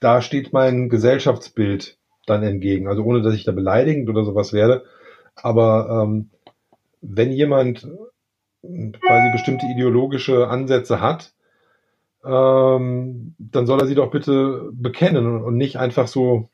da 0.00 0.20
steht 0.20 0.52
mein 0.52 0.88
Gesellschaftsbild 0.88 1.98
dann 2.26 2.42
entgegen. 2.42 2.88
Also 2.88 3.02
ohne, 3.02 3.22
dass 3.22 3.34
ich 3.34 3.44
da 3.44 3.52
beleidigend 3.52 4.08
oder 4.08 4.24
sowas 4.24 4.52
werde. 4.52 4.84
Aber 5.34 6.04
ähm, 6.04 6.30
wenn 7.00 7.32
jemand 7.32 7.88
quasi 8.62 9.30
bestimmte 9.32 9.66
ideologische 9.66 10.48
Ansätze 10.48 11.00
hat, 11.00 11.34
ähm, 12.24 13.34
dann 13.38 13.66
soll 13.66 13.80
er 13.80 13.86
sie 13.86 13.94
doch 13.94 14.10
bitte 14.10 14.70
bekennen 14.72 15.42
und 15.42 15.56
nicht 15.56 15.76
einfach 15.76 16.08
so, 16.08 16.48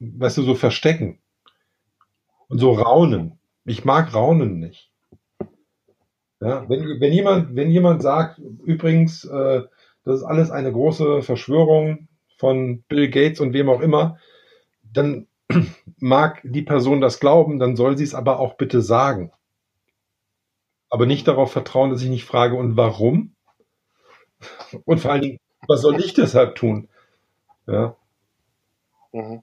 weißt 0.00 0.38
du, 0.38 0.42
so 0.42 0.54
verstecken 0.54 1.18
und 2.48 2.58
so 2.58 2.72
raunen. 2.72 3.38
Ich 3.64 3.84
mag 3.84 4.12
Raunen 4.14 4.58
nicht. 4.58 4.90
Ja, 6.40 6.68
wenn, 6.68 7.00
wenn, 7.00 7.12
jemand, 7.12 7.54
wenn 7.54 7.70
jemand 7.70 8.02
sagt, 8.02 8.40
übrigens, 8.64 9.24
äh, 9.24 9.62
das 10.04 10.16
ist 10.16 10.24
alles 10.24 10.50
eine 10.50 10.72
große 10.72 11.22
Verschwörung 11.22 12.08
von 12.36 12.82
Bill 12.88 13.08
Gates 13.08 13.38
und 13.38 13.52
wem 13.52 13.68
auch 13.68 13.80
immer, 13.80 14.18
dann 14.82 15.28
mag 15.98 16.40
die 16.42 16.62
Person 16.62 17.00
das 17.00 17.20
glauben, 17.20 17.60
dann 17.60 17.76
soll 17.76 17.96
sie 17.96 18.04
es 18.04 18.14
aber 18.14 18.40
auch 18.40 18.54
bitte 18.54 18.82
sagen. 18.82 19.30
Aber 20.90 21.06
nicht 21.06 21.28
darauf 21.28 21.52
vertrauen, 21.52 21.90
dass 21.90 22.02
ich 22.02 22.10
nicht 22.10 22.24
frage, 22.24 22.56
und 22.56 22.76
warum? 22.76 23.31
Und 24.84 25.00
vor 25.00 25.12
allen 25.12 25.22
Dingen, 25.22 25.40
was 25.68 25.82
soll 25.82 26.00
ich 26.00 26.14
deshalb 26.14 26.54
tun? 26.54 26.88
Ja. 27.66 27.96
Mhm. 29.12 29.42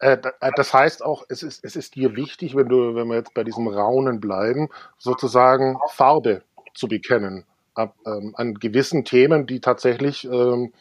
Äh, 0.00 0.18
äh, 0.40 0.50
das 0.56 0.74
heißt 0.74 1.04
auch, 1.04 1.24
es 1.28 1.42
ist, 1.42 1.64
es 1.64 1.76
ist 1.76 1.94
dir 1.94 2.16
wichtig, 2.16 2.56
wenn 2.56 2.68
du, 2.68 2.94
wenn 2.96 3.06
wir 3.06 3.16
jetzt 3.16 3.34
bei 3.34 3.44
diesem 3.44 3.68
Raunen 3.68 4.20
bleiben, 4.20 4.68
sozusagen 4.98 5.78
Farbe 5.90 6.42
zu 6.74 6.88
bekennen 6.88 7.44
ab, 7.74 7.94
ähm, 8.06 8.34
an 8.36 8.54
gewissen 8.54 9.04
Themen, 9.04 9.46
die 9.46 9.60
tatsächlich 9.60 10.24
ähm, 10.24 10.72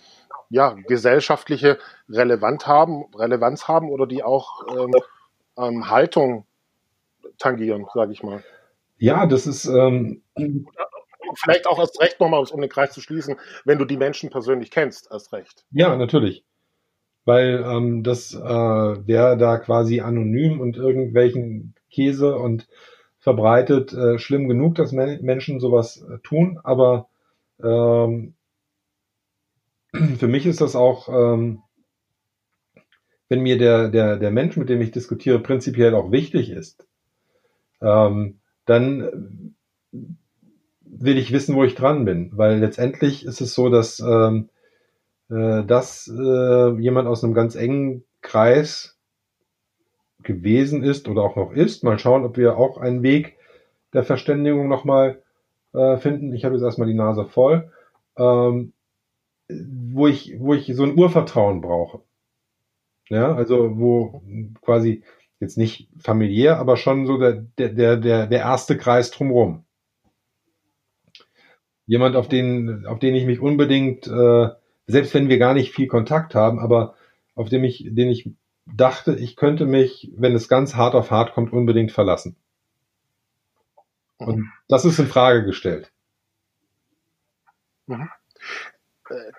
ja, 0.49 0.75
gesellschaftliche 0.87 1.77
Relevanz 2.09 2.65
haben, 2.65 3.05
Relevanz 3.15 3.67
haben 3.67 3.89
oder 3.89 4.07
die 4.07 4.23
auch 4.23 4.65
ähm, 4.75 4.91
ähm, 5.57 5.89
Haltung 5.89 6.45
tangieren, 7.37 7.85
sage 7.93 8.11
ich 8.11 8.23
mal. 8.23 8.43
Ja, 8.97 9.25
das 9.25 9.47
ist 9.47 9.65
ähm, 9.65 10.23
vielleicht 11.37 11.67
auch 11.67 11.79
erst 11.79 11.99
recht 12.01 12.19
nochmal, 12.19 12.43
um 12.51 12.61
den 12.61 12.69
Kreis 12.69 12.91
zu 12.91 13.01
schließen, 13.01 13.37
wenn 13.65 13.77
du 13.77 13.85
die 13.85 13.97
Menschen 13.97 14.29
persönlich 14.29 14.71
kennst, 14.71 15.09
erst 15.11 15.33
recht. 15.33 15.65
Ja, 15.71 15.95
natürlich 15.95 16.43
weil 17.25 17.63
ähm, 17.65 18.03
das 18.03 18.33
äh, 18.33 18.39
wäre 18.39 19.37
da 19.37 19.57
quasi 19.57 20.01
anonym 20.01 20.59
und 20.59 20.77
irgendwelchen 20.77 21.75
Käse 21.91 22.35
und 22.35 22.67
verbreitet 23.19 23.93
äh, 23.93 24.17
schlimm 24.17 24.47
genug, 24.47 24.75
dass 24.75 24.91
Men 24.91 25.23
Menschen 25.23 25.59
sowas 25.59 26.01
äh, 26.01 26.17
tun, 26.23 26.59
aber 26.63 27.07
ähm, 27.63 28.33
für 30.17 30.27
mich 30.27 30.45
ist 30.45 30.61
das 30.61 30.75
auch, 30.75 31.09
ähm, 31.09 31.61
wenn 33.29 33.41
mir 33.41 33.57
der, 33.57 33.89
der, 33.89 34.17
der 34.17 34.31
Mensch, 34.31 34.57
mit 34.57 34.69
dem 34.69 34.81
ich 34.81 34.91
diskutiere, 34.91 35.39
prinzipiell 35.39 35.93
auch 35.93 36.11
wichtig 36.11 36.49
ist, 36.49 36.87
ähm, 37.81 38.39
dann 38.65 39.55
will 40.99 41.17
ich 41.17 41.31
wissen, 41.31 41.55
wo 41.55 41.63
ich 41.63 41.75
dran 41.75 42.05
bin, 42.05 42.31
weil 42.33 42.59
letztendlich 42.59 43.25
ist 43.25 43.41
es 43.41 43.53
so, 43.53 43.69
dass 43.69 43.99
ähm, 43.99 44.49
äh, 45.29 45.63
dass 45.63 46.07
äh, 46.07 46.71
jemand 46.79 47.07
aus 47.07 47.23
einem 47.23 47.33
ganz 47.33 47.55
engen 47.55 48.03
Kreis 48.21 48.97
gewesen 50.23 50.83
ist 50.83 51.07
oder 51.07 51.23
auch 51.23 51.35
noch 51.35 51.51
ist. 51.51 51.83
Mal 51.83 51.97
schauen, 51.97 52.25
ob 52.25 52.37
wir 52.37 52.57
auch 52.57 52.77
einen 52.77 53.01
Weg 53.01 53.37
der 53.93 54.03
Verständigung 54.03 54.67
nochmal 54.67 55.21
äh, 55.73 55.97
finden. 55.97 56.33
Ich 56.33 56.45
habe 56.45 56.55
jetzt 56.55 56.63
erstmal 56.63 56.87
die 56.87 56.93
Nase 56.93 57.25
voll. 57.25 57.71
Ähm, 58.17 58.73
wo 59.49 60.07
ich, 60.07 60.35
wo 60.39 60.53
ich 60.53 60.71
so 60.75 60.83
ein 60.83 60.97
Urvertrauen 60.97 61.61
brauche. 61.61 62.01
Ja, 63.09 63.33
also 63.33 63.77
wo 63.77 64.21
quasi 64.61 65.03
jetzt 65.39 65.57
nicht 65.57 65.89
familiär, 65.99 66.59
aber 66.59 66.77
schon 66.77 67.05
so 67.05 67.17
der, 67.17 67.33
der, 67.57 67.97
der, 67.97 68.27
der 68.27 68.39
erste 68.39 68.77
Kreis 68.77 69.11
drumherum. 69.11 69.65
Jemand, 71.85 72.15
auf 72.15 72.27
den, 72.27 72.85
auf 72.85 72.99
den 72.99 73.15
ich 73.15 73.25
mich 73.25 73.39
unbedingt 73.39 74.07
äh, 74.07 74.49
selbst 74.91 75.13
wenn 75.13 75.29
wir 75.29 75.39
gar 75.39 75.53
nicht 75.53 75.73
viel 75.73 75.87
Kontakt 75.87 76.35
haben, 76.35 76.59
aber 76.59 76.95
auf 77.35 77.49
dem 77.49 77.63
ich, 77.63 77.85
den 77.89 78.09
ich 78.09 78.29
dachte, 78.65 79.15
ich 79.15 79.35
könnte 79.35 79.65
mich, 79.65 80.11
wenn 80.15 80.35
es 80.35 80.47
ganz 80.47 80.75
hart 80.75 80.95
auf 80.95 81.11
hart 81.11 81.33
kommt, 81.33 81.51
unbedingt 81.51 81.91
verlassen. 81.91 82.35
Und 84.17 84.37
mhm. 84.37 84.51
das 84.67 84.85
ist 84.85 84.99
in 84.99 85.07
Frage 85.07 85.43
gestellt. 85.43 85.91
Mhm. 87.87 88.09
Äh, 89.09 89.31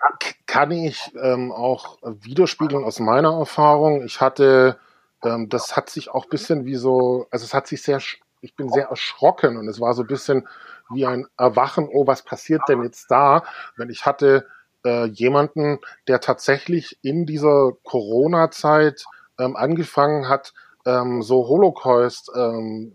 kann 0.47 0.71
ich 0.71 1.13
ähm, 1.23 1.53
auch 1.53 1.99
widerspiegeln 2.03 2.85
aus 2.85 2.99
meiner 2.99 3.39
Erfahrung. 3.39 4.05
Ich 4.05 4.21
hatte, 4.21 4.79
ähm, 5.25 5.49
das 5.49 5.77
hat 5.77 5.89
sich 5.89 6.11
auch 6.11 6.25
ein 6.25 6.31
bisschen 6.31 6.67
wie 6.67 6.75
so, 6.75 7.27
also 7.31 7.45
es 7.45 7.55
hat 7.55 7.67
sich 7.67 7.83
sehr, 7.83 8.01
ich 8.41 8.57
bin 8.57 8.69
sehr 8.69 8.89
erschrocken 8.89 9.57
und 9.57 9.69
es 9.69 9.81
war 9.81 9.95
so 9.95 10.03
ein 10.03 10.09
bisschen 10.09 10.47
wie 10.95 11.07
ein 11.07 11.27
Erwachen, 11.37 11.89
oh, 11.91 12.07
was 12.07 12.23
passiert 12.23 12.63
denn 12.69 12.83
jetzt 12.83 13.11
da? 13.11 13.45
Wenn 13.77 13.91
ich 13.91 14.07
hatte 14.07 14.47
äh, 14.85 15.07
jemanden, 15.07 15.79
der 16.09 16.21
tatsächlich 16.21 16.99
in 17.03 17.27
dieser 17.27 17.73
Corona-Zeit 17.85 19.05
ähm, 19.39 19.57
angefangen 19.57 20.29
hat, 20.29 20.53
ähm, 20.87 21.23
so 21.23 21.47
Holocaust 21.49 22.31
ähm, 22.35 22.95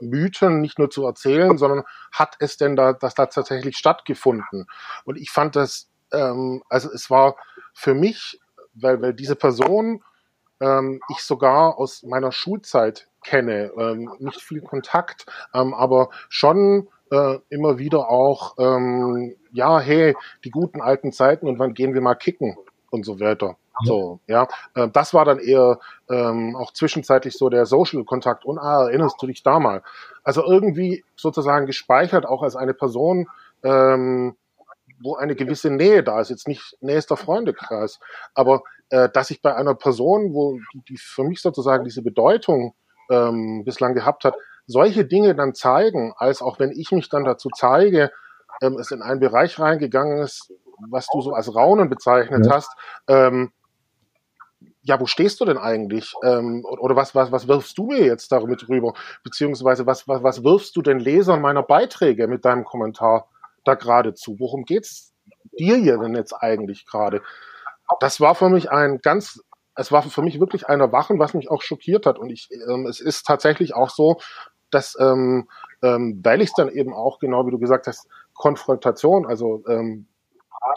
Mythen 0.00 0.60
nicht 0.60 0.78
nur 0.78 0.90
zu 0.90 1.04
erzählen, 1.04 1.58
sondern 1.58 1.84
hat 2.12 2.36
es 2.38 2.56
denn 2.56 2.76
da, 2.76 2.92
das 2.92 3.14
da 3.14 3.26
tatsächlich 3.26 3.76
stattgefunden? 3.76 4.66
Und 5.04 5.16
ich 5.16 5.30
fand 5.30 5.56
das, 5.56 5.88
ähm, 6.12 6.62
also 6.68 6.90
es 6.90 7.10
war 7.10 7.36
für 7.74 7.94
mich, 7.94 8.40
weil, 8.74 9.00
weil 9.02 9.14
diese 9.14 9.36
Person 9.36 10.02
ähm, 10.60 11.00
ich 11.08 11.22
sogar 11.22 11.78
aus 11.78 12.02
meiner 12.02 12.32
Schulzeit 12.32 13.08
kenne, 13.24 13.72
ähm, 13.76 14.10
nicht 14.18 14.40
viel 14.40 14.60
Kontakt, 14.60 15.26
ähm, 15.54 15.74
aber 15.74 16.10
schon 16.28 16.88
äh, 17.10 17.38
immer 17.48 17.78
wieder 17.78 18.08
auch, 18.08 18.54
ähm, 18.58 19.34
ja, 19.52 19.80
hey, 19.80 20.14
die 20.44 20.50
guten 20.50 20.80
alten 20.80 21.12
Zeiten 21.12 21.48
und 21.48 21.58
wann 21.58 21.74
gehen 21.74 21.94
wir 21.94 22.00
mal 22.00 22.14
kicken 22.14 22.56
und 22.90 23.04
so 23.04 23.20
weiter. 23.20 23.56
So, 23.82 24.20
ja, 24.26 24.46
äh, 24.74 24.88
das 24.88 25.14
war 25.14 25.24
dann 25.24 25.38
eher 25.38 25.78
ähm, 26.10 26.54
auch 26.56 26.72
zwischenzeitlich 26.72 27.36
so 27.36 27.48
der 27.48 27.66
Social-Kontakt 27.66 28.44
und 28.44 28.58
ah, 28.58 28.84
erinnerst 28.84 29.16
du 29.20 29.26
dich 29.26 29.42
da 29.42 29.58
mal? 29.58 29.82
Also 30.22 30.44
irgendwie 30.44 31.04
sozusagen 31.16 31.66
gespeichert 31.66 32.26
auch 32.26 32.42
als 32.42 32.56
eine 32.56 32.74
Person, 32.74 33.28
ähm, 33.62 34.36
wo 35.02 35.16
eine 35.16 35.34
gewisse 35.34 35.70
Nähe 35.70 36.02
da 36.02 36.20
ist, 36.20 36.28
jetzt 36.28 36.46
nicht 36.46 36.76
nächster 36.80 37.16
Freundekreis, 37.16 38.00
aber 38.34 38.62
äh, 38.90 39.08
dass 39.08 39.30
ich 39.30 39.40
bei 39.40 39.54
einer 39.54 39.74
Person, 39.74 40.34
wo 40.34 40.58
die, 40.74 40.82
die 40.88 40.98
für 40.98 41.24
mich 41.24 41.40
sozusagen 41.40 41.84
diese 41.84 42.02
Bedeutung 42.02 42.74
ähm, 43.08 43.64
bislang 43.64 43.94
gehabt 43.94 44.24
hat, 44.24 44.34
solche 44.70 45.04
Dinge 45.04 45.34
dann 45.34 45.54
zeigen, 45.54 46.12
als 46.16 46.42
auch 46.42 46.58
wenn 46.58 46.70
ich 46.70 46.92
mich 46.92 47.08
dann 47.08 47.24
dazu 47.24 47.48
zeige, 47.54 48.10
ähm, 48.62 48.78
es 48.78 48.90
in 48.90 49.02
einen 49.02 49.20
Bereich 49.20 49.58
reingegangen 49.58 50.18
ist, 50.18 50.52
was 50.88 51.06
du 51.12 51.20
so 51.20 51.32
als 51.32 51.54
Raunen 51.54 51.90
bezeichnet 51.90 52.46
ja. 52.46 52.54
hast, 52.54 52.70
ähm, 53.06 53.52
ja, 54.82 54.98
wo 54.98 55.06
stehst 55.06 55.40
du 55.40 55.44
denn 55.44 55.58
eigentlich? 55.58 56.14
Ähm, 56.24 56.64
oder 56.64 56.96
was, 56.96 57.14
was, 57.14 57.30
was 57.32 57.48
wirfst 57.48 57.76
du 57.76 57.86
mir 57.86 58.04
jetzt 58.04 58.32
damit 58.32 58.66
rüber? 58.68 58.94
Beziehungsweise 59.22 59.86
was, 59.86 60.08
was, 60.08 60.22
was 60.22 60.42
wirfst 60.42 60.74
du 60.74 60.82
den 60.82 60.98
Lesern 60.98 61.42
meiner 61.42 61.62
Beiträge 61.62 62.28
mit 62.28 62.44
deinem 62.44 62.64
Kommentar 62.64 63.28
da 63.64 63.74
gerade 63.74 64.14
zu? 64.14 64.36
Worum 64.38 64.64
geht's 64.64 65.12
dir 65.58 65.76
hier 65.76 65.98
denn 65.98 66.14
jetzt 66.14 66.32
eigentlich 66.32 66.86
gerade? 66.86 67.20
Das 68.00 68.20
war 68.20 68.34
für 68.34 68.48
mich 68.48 68.70
ein 68.70 69.00
ganz 69.02 69.40
es 69.80 69.90
war 69.90 70.02
für 70.02 70.22
mich 70.22 70.40
wirklich 70.40 70.68
ein 70.68 70.80
Erwachen, 70.80 71.18
was 71.18 71.32
mich 71.32 71.50
auch 71.50 71.62
schockiert 71.62 72.04
hat. 72.04 72.18
Und 72.18 72.30
ich, 72.30 72.48
ähm, 72.68 72.86
es 72.86 73.00
ist 73.00 73.26
tatsächlich 73.26 73.74
auch 73.74 73.88
so, 73.88 74.20
dass, 74.70 74.96
ähm, 75.00 75.48
ähm, 75.82 76.20
weil 76.22 76.40
ich 76.40 76.50
es 76.50 76.54
dann 76.54 76.68
eben 76.70 76.92
auch, 76.92 77.18
genau 77.18 77.46
wie 77.46 77.50
du 77.50 77.58
gesagt 77.58 77.86
hast, 77.86 78.08
Konfrontation, 78.34 79.26
also 79.26 79.64
ähm, 79.68 80.06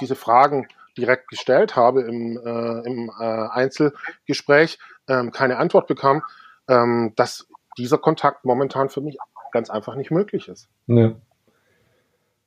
diese 0.02 0.16
Fragen 0.16 0.68
direkt 0.98 1.28
gestellt 1.30 1.76
habe 1.76 2.02
im, 2.02 2.38
äh, 2.38 2.88
im 2.88 3.12
äh, 3.20 3.24
Einzelgespräch, 3.24 4.80
ähm, 5.08 5.32
keine 5.32 5.58
Antwort 5.58 5.88
bekam, 5.88 6.22
ähm, 6.68 7.14
dass 7.16 7.48
dieser 7.78 7.98
Kontakt 7.98 8.46
momentan 8.46 8.90
für 8.90 9.02
mich 9.02 9.18
ganz 9.52 9.70
einfach 9.70 9.96
nicht 9.96 10.12
möglich 10.12 10.48
ist. 10.48 10.70
Ja, 10.88 11.14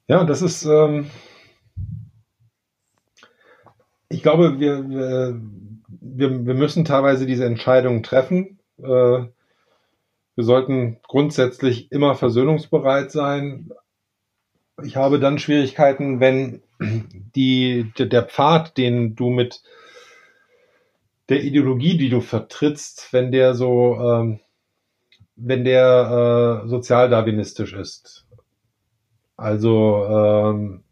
ja 0.07 0.25
das 0.25 0.43
ist, 0.43 0.65
ähm, 0.65 1.11
ich 4.09 4.23
glaube, 4.23 4.61
wir, 4.61 4.89
wir 4.89 5.41
wir, 6.17 6.55
müssen 6.55 6.85
teilweise 6.85 7.27
diese 7.27 7.45
Entscheidungen 7.45 8.03
treffen. 8.03 8.59
Äh, 8.79 9.25
wir 10.37 10.45
sollten 10.45 10.99
grundsätzlich 11.09 11.91
immer 11.91 12.15
versöhnungsbereit 12.15 13.11
sein. 13.11 13.71
Ich 14.85 14.97
habe 14.97 15.19
dann 15.19 15.39
Schwierigkeiten, 15.39 16.21
wenn 16.21 16.63
die, 16.81 17.91
der 17.99 18.23
Pfad, 18.23 18.77
den 18.77 19.17
du 19.17 19.31
mit 19.31 19.63
der 21.31 21.43
Ideologie, 21.43 21.97
die 21.97 22.11
du 22.11 22.21
vertrittst, 22.21 23.13
wenn 23.13 23.33
der 23.33 23.55
so, 23.55 23.99
ähm, 23.99 24.41
wenn 25.35 25.65
der 25.65 26.63
äh, 26.65 26.69
sozialdarwinistisch 26.69 27.73
ist. 27.73 28.27
Also 29.39 30.05
ähm, 30.05 30.85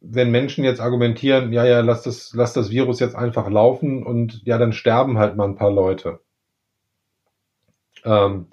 wenn 0.00 0.30
Menschen 0.30 0.64
jetzt 0.64 0.80
argumentieren, 0.80 1.52
ja, 1.52 1.64
ja, 1.64 1.80
lass 1.80 2.02
das, 2.02 2.32
lass 2.34 2.52
das 2.52 2.70
Virus 2.70 3.00
jetzt 3.00 3.14
einfach 3.14 3.50
laufen 3.50 4.04
und 4.04 4.42
ja, 4.44 4.58
dann 4.58 4.72
sterben 4.72 5.18
halt 5.18 5.36
mal 5.36 5.48
ein 5.48 5.56
paar 5.56 5.70
Leute. 5.72 6.20
Ähm, 8.04 8.46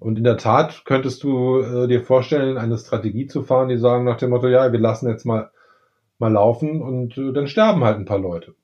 und 0.00 0.18
in 0.18 0.24
der 0.24 0.36
Tat 0.36 0.82
könntest 0.84 1.22
du 1.22 1.60
äh, 1.60 1.88
dir 1.88 2.02
vorstellen, 2.02 2.58
eine 2.58 2.78
Strategie 2.78 3.26
zu 3.26 3.42
fahren, 3.42 3.68
die 3.68 3.78
sagen 3.78 4.04
nach 4.04 4.16
dem 4.16 4.30
Motto, 4.30 4.48
ja, 4.48 4.72
wir 4.72 4.80
lassen 4.80 5.08
jetzt 5.08 5.24
mal, 5.24 5.50
mal 6.18 6.32
laufen 6.32 6.82
und 6.82 7.16
äh, 7.16 7.32
dann 7.32 7.46
sterben 7.46 7.84
halt 7.84 7.96
ein 7.98 8.04
paar 8.04 8.18
Leute. 8.18 8.54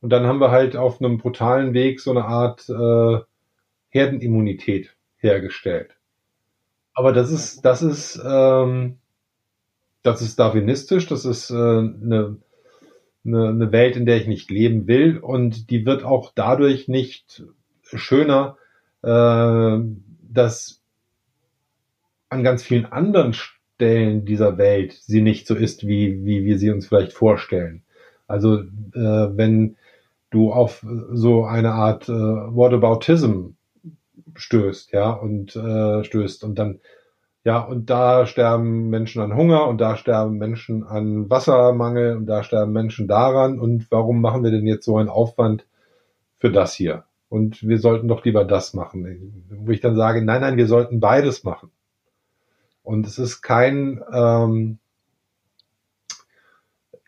Und 0.00 0.10
dann 0.10 0.26
haben 0.26 0.40
wir 0.40 0.50
halt 0.50 0.76
auf 0.76 1.00
einem 1.00 1.18
brutalen 1.18 1.74
Weg 1.74 2.00
so 2.00 2.10
eine 2.10 2.24
Art 2.24 2.68
äh, 2.68 3.18
Herdenimmunität 3.88 4.94
hergestellt. 5.16 5.96
Aber 6.94 7.12
das 7.12 7.30
ist, 7.30 7.64
das 7.64 7.82
ist, 7.82 8.20
ähm, 8.24 8.98
das 10.02 10.22
ist 10.22 10.38
darwinistisch, 10.38 11.06
das 11.06 11.24
ist 11.24 11.50
äh, 11.50 11.54
eine, 11.54 12.36
eine, 13.24 13.48
eine 13.48 13.72
Welt, 13.72 13.96
in 13.96 14.06
der 14.06 14.16
ich 14.16 14.26
nicht 14.26 14.50
leben 14.50 14.86
will 14.86 15.18
und 15.18 15.70
die 15.70 15.84
wird 15.84 16.04
auch 16.04 16.32
dadurch 16.34 16.88
nicht 16.88 17.44
schöner, 17.82 18.56
äh, 19.02 19.78
dass 20.32 20.82
an 22.28 22.42
ganz 22.42 22.62
vielen 22.62 22.86
anderen 22.86 23.32
Stellen 23.32 24.24
dieser 24.24 24.58
Welt 24.58 24.92
sie 24.92 25.22
nicht 25.22 25.46
so 25.46 25.54
ist, 25.54 25.86
wie, 25.86 26.24
wie 26.24 26.44
wir 26.44 26.58
sie 26.58 26.70
uns 26.70 26.88
vielleicht 26.88 27.12
vorstellen. 27.12 27.82
Also 28.26 28.60
äh, 28.60 28.66
wenn 28.94 29.76
du 30.30 30.52
auf 30.52 30.84
so 31.12 31.44
eine 31.44 31.72
Art 31.72 32.08
äh, 32.08 32.12
Whataboutism 32.12 33.50
stößt, 34.34 34.92
ja, 34.92 35.10
und 35.10 35.54
äh, 35.56 36.04
stößt 36.04 36.44
und 36.44 36.58
dann 36.58 36.80
ja, 37.46 37.60
und 37.60 37.90
da 37.90 38.26
sterben 38.26 38.90
Menschen 38.90 39.22
an 39.22 39.36
Hunger 39.36 39.68
und 39.68 39.80
da 39.80 39.96
sterben 39.96 40.36
Menschen 40.36 40.82
an 40.82 41.30
Wassermangel 41.30 42.16
und 42.16 42.26
da 42.26 42.42
sterben 42.42 42.72
Menschen 42.72 43.06
daran. 43.06 43.60
Und 43.60 43.86
warum 43.92 44.20
machen 44.20 44.42
wir 44.42 44.50
denn 44.50 44.66
jetzt 44.66 44.84
so 44.84 44.96
einen 44.96 45.08
Aufwand 45.08 45.64
für 46.38 46.50
das 46.50 46.74
hier? 46.74 47.04
Und 47.28 47.66
wir 47.66 47.78
sollten 47.78 48.08
doch 48.08 48.24
lieber 48.24 48.44
das 48.44 48.74
machen. 48.74 49.44
Wo 49.50 49.72
ich 49.72 49.80
dann 49.80 49.96
sage, 49.96 50.22
nein, 50.22 50.40
nein, 50.40 50.56
wir 50.56 50.66
sollten 50.66 51.00
beides 51.00 51.44
machen. 51.44 51.70
Und 52.82 53.06
es 53.06 53.18
ist 53.18 53.42
kein, 53.42 54.02
ähm, 54.12 54.78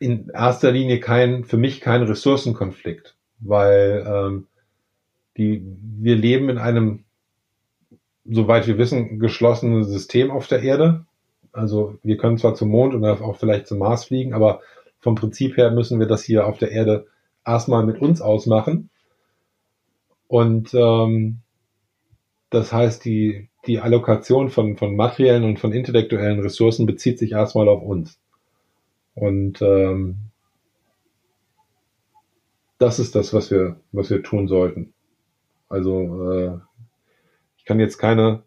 in 0.01 0.29
erster 0.31 0.73
Linie 0.73 0.99
kein, 1.01 1.45
für 1.45 1.57
mich 1.57 1.81
kein 1.81 2.03
Ressourcenkonflikt, 2.03 3.17
weil 3.39 4.05
ähm, 4.07 4.47
die, 5.37 5.63
wir 5.99 6.17
leben 6.17 6.49
in 6.49 6.59
einem 6.59 7.05
soweit 8.31 8.67
wir 8.67 8.79
wissen, 8.79 9.19
geschlossenes 9.19 9.89
System 9.89 10.31
auf 10.31 10.47
der 10.47 10.63
Erde. 10.63 11.07
Also 11.53 11.99
wir 12.03 12.17
können 12.17 12.39
zwar 12.39 12.55
zum 12.55 12.69
Mond 12.69 12.95
und 12.95 13.05
auch 13.05 13.37
vielleicht 13.37 13.67
zum 13.67 13.79
Mars 13.79 14.05
fliegen, 14.05 14.35
aber 14.35 14.61
vom 15.01 15.15
Prinzip 15.15 15.57
her 15.57 15.71
müssen 15.71 15.99
wir 15.99 16.07
das 16.07 16.23
hier 16.23 16.47
auf 16.47 16.59
der 16.59 16.71
Erde 16.71 17.07
erstmal 17.47 17.85
mit 17.85 18.01
uns 18.01 18.21
ausmachen. 18.21 18.91
Und 20.29 20.73
ähm, 20.75 21.41
das 22.51 22.73
heißt, 22.73 23.05
die, 23.05 23.49
die 23.67 23.81
Allokation 23.81 24.51
von, 24.51 24.77
von 24.77 24.95
materiellen 24.97 25.45
und 25.45 25.59
von 25.59 25.73
intellektuellen 25.73 26.41
Ressourcen 26.41 26.87
bezieht 26.87 27.19
sich 27.19 27.33
erstmal 27.33 27.69
auf 27.69 27.83
uns. 27.83 28.19
Und 29.15 29.61
ähm, 29.63 30.17
das 32.79 32.99
ist 33.01 33.15
das, 33.15 33.35
was 33.35 33.51
wir, 33.51 33.81
was 33.91 34.11
wir 34.11 34.23
tun 34.23 34.47
sollten. 34.47 34.93
Also 35.69 36.31
äh, 36.31 36.59
kann 37.69 37.79
jetzt 37.79 37.99
keine 37.99 38.43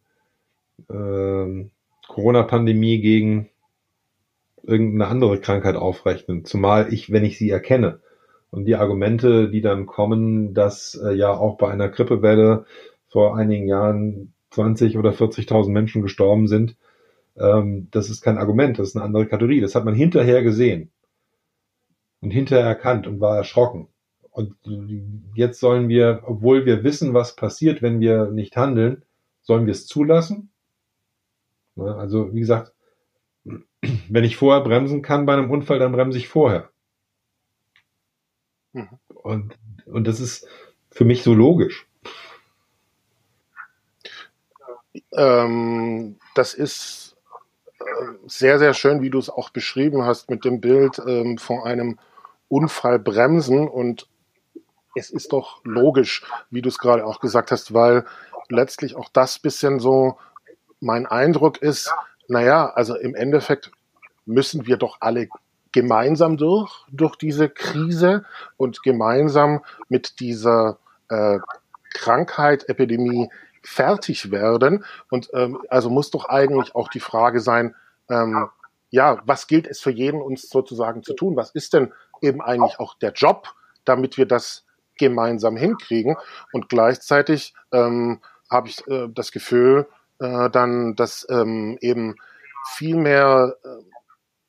äh, 0.89 1.69
Corona-Pandemie 2.07 2.99
gegen 3.01 3.49
irgendeine 4.63 5.07
andere 5.09 5.39
Krankheit 5.39 5.75
aufrechnen, 5.75 6.43
zumal 6.43 6.91
ich, 6.91 7.11
wenn 7.11 7.23
ich 7.23 7.37
sie 7.37 7.51
erkenne. 7.51 8.00
Und 8.51 8.65
die 8.65 8.75
Argumente, 8.75 9.49
die 9.49 9.61
dann 9.61 9.85
kommen, 9.85 10.53
dass 10.53 10.95
äh, 10.95 11.13
ja 11.13 11.31
auch 11.31 11.57
bei 11.57 11.71
einer 11.71 11.89
Grippewelle 11.89 12.65
vor 13.07 13.35
einigen 13.37 13.67
Jahren 13.67 14.33
20 14.51 14.97
oder 14.97 15.11
40.000 15.11 15.69
Menschen 15.69 16.01
gestorben 16.01 16.47
sind, 16.47 16.75
ähm, 17.37 17.87
das 17.91 18.09
ist 18.09 18.21
kein 18.21 18.37
Argument, 18.37 18.77
das 18.77 18.89
ist 18.89 18.95
eine 18.95 19.05
andere 19.05 19.25
Kategorie. 19.25 19.61
Das 19.61 19.75
hat 19.75 19.85
man 19.85 19.95
hinterher 19.95 20.43
gesehen 20.43 20.91
und 22.21 22.31
hinterher 22.31 22.65
erkannt 22.65 23.07
und 23.07 23.21
war 23.21 23.37
erschrocken. 23.37 23.87
Und 24.31 24.55
jetzt 25.35 25.59
sollen 25.59 25.89
wir, 25.89 26.21
obwohl 26.25 26.65
wir 26.65 26.83
wissen, 26.83 27.13
was 27.13 27.35
passiert, 27.35 27.81
wenn 27.81 27.99
wir 27.99 28.27
nicht 28.27 28.55
handeln, 28.55 29.03
Sollen 29.41 29.65
wir 29.65 29.71
es 29.71 29.87
zulassen? 29.87 30.49
Also, 31.75 32.33
wie 32.33 32.39
gesagt, 32.39 32.73
wenn 33.43 34.23
ich 34.23 34.37
vorher 34.37 34.63
bremsen 34.63 35.01
kann 35.01 35.25
bei 35.25 35.33
einem 35.33 35.49
Unfall, 35.49 35.79
dann 35.79 35.91
bremse 35.91 36.17
ich 36.17 36.27
vorher. 36.27 36.70
Mhm. 38.73 38.89
Und, 39.09 39.57
und 39.85 40.07
das 40.07 40.19
ist 40.19 40.47
für 40.89 41.05
mich 41.05 41.23
so 41.23 41.33
logisch. 41.33 41.87
Ähm, 45.13 46.17
das 46.35 46.53
ist 46.53 47.15
äh, 47.79 47.83
sehr, 48.27 48.59
sehr 48.59 48.73
schön, 48.73 49.01
wie 49.01 49.09
du 49.09 49.19
es 49.19 49.29
auch 49.29 49.49
beschrieben 49.49 50.03
hast 50.03 50.29
mit 50.29 50.45
dem 50.45 50.61
Bild 50.61 51.01
ähm, 51.05 51.37
von 51.37 51.61
einem 51.63 51.99
Unfall 52.49 52.99
bremsen. 52.99 53.67
Und 53.67 54.07
es 54.95 55.09
ist 55.09 55.31
doch 55.31 55.61
logisch, 55.63 56.23
wie 56.49 56.61
du 56.61 56.69
es 56.69 56.77
gerade 56.77 57.05
auch 57.05 57.19
gesagt 57.19 57.51
hast, 57.51 57.73
weil 57.73 58.05
letztlich 58.49 58.95
auch 58.95 59.09
das 59.09 59.39
bisschen 59.39 59.79
so 59.79 60.17
mein 60.81 61.05
Eindruck 61.05 61.61
ist, 61.61 61.93
naja, 62.27 62.69
also 62.69 62.95
im 62.95 63.15
Endeffekt 63.15 63.71
müssen 64.25 64.65
wir 64.65 64.77
doch 64.77 64.97
alle 64.99 65.29
gemeinsam 65.71 66.37
durch, 66.37 66.85
durch 66.91 67.15
diese 67.15 67.49
Krise 67.49 68.25
und 68.57 68.83
gemeinsam 68.83 69.63
mit 69.89 70.19
dieser 70.19 70.77
äh, 71.09 71.39
Krankheit, 71.93 72.67
Epidemie 72.69 73.29
fertig 73.63 74.31
werden. 74.31 74.85
Und 75.09 75.29
ähm, 75.33 75.61
also 75.69 75.89
muss 75.89 76.11
doch 76.11 76.25
eigentlich 76.25 76.75
auch 76.75 76.89
die 76.89 76.99
Frage 76.99 77.39
sein, 77.39 77.75
ähm, 78.09 78.49
ja, 78.89 79.21
was 79.25 79.47
gilt 79.47 79.67
es 79.67 79.79
für 79.79 79.91
jeden 79.91 80.21
uns 80.21 80.49
sozusagen 80.49 81.03
zu 81.03 81.13
tun? 81.13 81.35
Was 81.35 81.51
ist 81.51 81.73
denn 81.73 81.93
eben 82.21 82.41
eigentlich 82.41 82.79
auch 82.79 82.95
der 82.95 83.13
Job, 83.13 83.53
damit 83.85 84.17
wir 84.17 84.25
das 84.25 84.65
gemeinsam 84.97 85.55
hinkriegen? 85.55 86.17
Und 86.51 86.67
gleichzeitig 86.67 87.53
ähm, 87.71 88.21
habe 88.49 88.67
ich 88.67 88.85
äh, 88.87 89.07
das 89.09 89.31
Gefühl, 89.31 89.87
äh, 90.19 90.49
dann, 90.49 90.95
dass 90.95 91.25
ähm, 91.29 91.77
eben 91.79 92.15
viel 92.73 92.97
mehr 92.97 93.55
äh, 93.63 93.69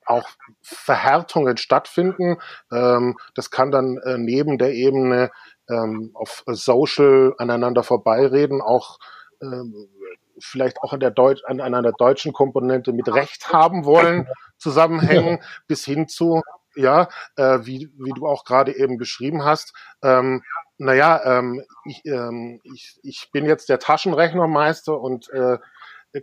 auch 0.06 0.28
Verhärtungen 0.60 1.56
stattfinden. 1.56 2.38
Ähm, 2.72 3.16
das 3.34 3.50
kann 3.50 3.70
dann 3.70 3.98
äh, 3.98 4.18
neben 4.18 4.58
der 4.58 4.72
Ebene 4.72 5.30
ähm, 5.68 6.10
auf 6.14 6.44
Social 6.46 7.34
aneinander 7.38 7.82
vorbeireden, 7.82 8.60
auch 8.60 8.98
ähm, 9.42 9.88
vielleicht 10.38 10.78
auch 10.82 10.92
an, 10.92 11.00
der 11.00 11.10
Deut 11.10 11.44
an, 11.46 11.60
einer 11.60 11.92
deutschen 11.92 12.32
Komponente 12.32 12.92
mit 12.92 13.12
Recht 13.12 13.52
haben 13.52 13.84
wollen, 13.84 14.28
zusammenhängen, 14.58 15.38
bis 15.66 15.84
hin 15.84 16.08
zu, 16.08 16.42
ja, 16.74 17.08
äh, 17.36 17.60
wie, 17.62 17.90
wie 17.96 18.12
du 18.12 18.26
auch 18.26 18.44
gerade 18.44 18.76
eben 18.76 18.98
beschrieben 18.98 19.44
hast, 19.44 19.74
ähm, 20.02 20.42
naja, 20.78 21.38
ähm, 21.38 21.62
ich, 21.84 22.04
ähm, 22.06 22.60
ich, 22.64 22.98
ich 23.02 23.30
bin 23.32 23.44
jetzt 23.44 23.68
der 23.68 23.78
Taschenrechnermeister 23.78 24.98
und 24.98 25.30
äh, 25.30 25.58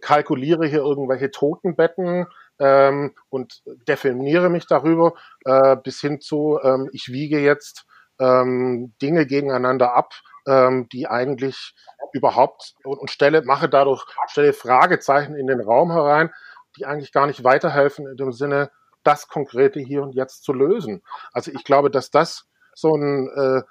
kalkuliere 0.01 0.67
hier 0.67 0.79
irgendwelche 0.79 1.31
Totenbetten 1.31 2.27
ähm, 2.59 3.13
und 3.29 3.61
definiere 3.87 4.49
mich 4.49 4.67
darüber, 4.67 5.13
äh, 5.45 5.75
bis 5.77 6.01
hin 6.01 6.21
zu, 6.21 6.59
ähm, 6.63 6.89
ich 6.91 7.09
wiege 7.09 7.39
jetzt 7.39 7.85
ähm, 8.19 8.93
Dinge 9.01 9.25
gegeneinander 9.25 9.95
ab, 9.95 10.13
ähm, 10.47 10.87
die 10.89 11.07
eigentlich 11.07 11.73
überhaupt 12.13 12.75
und, 12.83 12.99
und 12.99 13.11
stelle, 13.11 13.41
mache 13.43 13.69
dadurch, 13.69 14.05
stelle 14.27 14.53
Fragezeichen 14.53 15.35
in 15.35 15.47
den 15.47 15.61
Raum 15.61 15.91
herein, 15.91 16.31
die 16.77 16.85
eigentlich 16.85 17.11
gar 17.11 17.27
nicht 17.27 17.43
weiterhelfen 17.43 18.07
in 18.07 18.17
dem 18.17 18.31
Sinne, 18.31 18.71
das 19.03 19.27
Konkrete 19.27 19.79
hier 19.79 20.03
und 20.03 20.13
jetzt 20.13 20.43
zu 20.43 20.51
lösen. 20.51 21.01
Also 21.31 21.51
ich 21.51 21.63
glaube, 21.63 21.89
dass 21.89 22.11
das 22.11 22.45
so 22.73 22.95
ein 22.95 23.29
äh, 23.35 23.61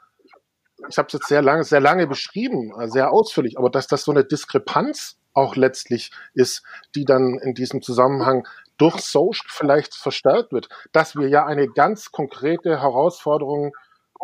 ich 0.89 0.99
habe 0.99 1.07
es 1.09 1.13
jetzt 1.13 1.27
sehr 1.27 1.43
lange, 1.43 1.65
sehr 1.65 1.81
lange 1.81 2.07
beschrieben, 2.07 2.73
äh, 2.79 2.89
sehr 2.89 3.11
ausführlich, 3.13 3.59
aber 3.59 3.71
dass 3.71 3.87
das 3.87 4.05
so 4.05 4.13
eine 4.13 4.25
Diskrepanz 4.25 5.19
auch 5.33 5.57
letztlich 5.57 6.13
ist, 6.35 6.63
die 6.95 7.05
dann 7.05 7.39
in 7.39 7.55
diesem 7.55 7.83
Zusammenhang 7.83 8.47
durch 8.79 9.01
Social 9.01 9.47
vielleicht 9.49 9.95
verstärkt 9.95 10.53
wird, 10.53 10.69
dass 10.93 11.17
wir 11.17 11.29
ja 11.29 11.45
eine 11.47 11.69
ganz 11.69 12.11
konkrete 12.11 12.81
Herausforderung 12.81 13.75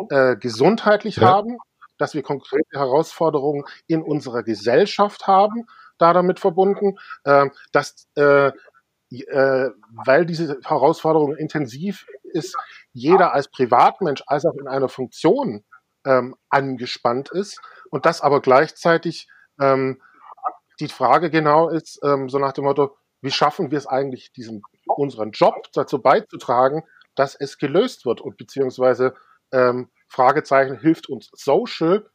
äh, 0.09 0.35
gesundheitlich 0.35 1.17
ja. 1.17 1.27
haben, 1.27 1.57
dass 1.97 2.13
wir 2.13 2.23
konkrete 2.23 2.79
Herausforderungen 2.79 3.63
in 3.87 4.01
unserer 4.01 4.43
Gesellschaft 4.43 5.27
haben, 5.27 5.65
da 5.97 6.13
damit 6.13 6.39
verbunden, 6.39 6.97
äh, 7.23 7.47
dass 7.71 8.07
äh, 8.15 8.51
äh, 9.11 9.69
weil 10.05 10.25
diese 10.25 10.59
Herausforderung 10.63 11.35
intensiv 11.35 12.05
ist, 12.23 12.55
jeder 12.91 13.33
als 13.33 13.49
Privatmensch 13.49 14.23
als 14.27 14.45
auch 14.45 14.55
in 14.55 14.67
einer 14.67 14.89
Funktion 14.89 15.63
ähm, 16.05 16.35
angespannt 16.49 17.29
ist 17.31 17.61
und 17.89 18.05
das 18.05 18.21
aber 18.21 18.41
gleichzeitig 18.41 19.27
ähm, 19.59 20.01
die 20.79 20.87
Frage 20.87 21.29
genau 21.29 21.69
ist, 21.69 21.99
ähm, 22.03 22.29
so 22.29 22.39
nach 22.39 22.53
dem 22.53 22.65
Motto, 22.65 22.97
wie 23.25 23.31
schaffen 23.31 23.71
wir 23.71 23.77
es 23.77 23.87
eigentlich, 23.87 24.31
diesen, 24.31 24.61
unseren 24.85 25.31
Job 25.31 25.67
dazu 25.73 26.01
beizutragen, 26.01 26.83
dass 27.15 27.35
es 27.35 27.57
gelöst 27.57 28.05
wird 28.05 28.21
und 28.21 28.37
beziehungsweise 28.37 29.15
ähm, 29.51 29.89
Fragezeichen 30.07 30.79
hilft 30.79 31.09
uns 31.09 31.29
Social 31.33 32.09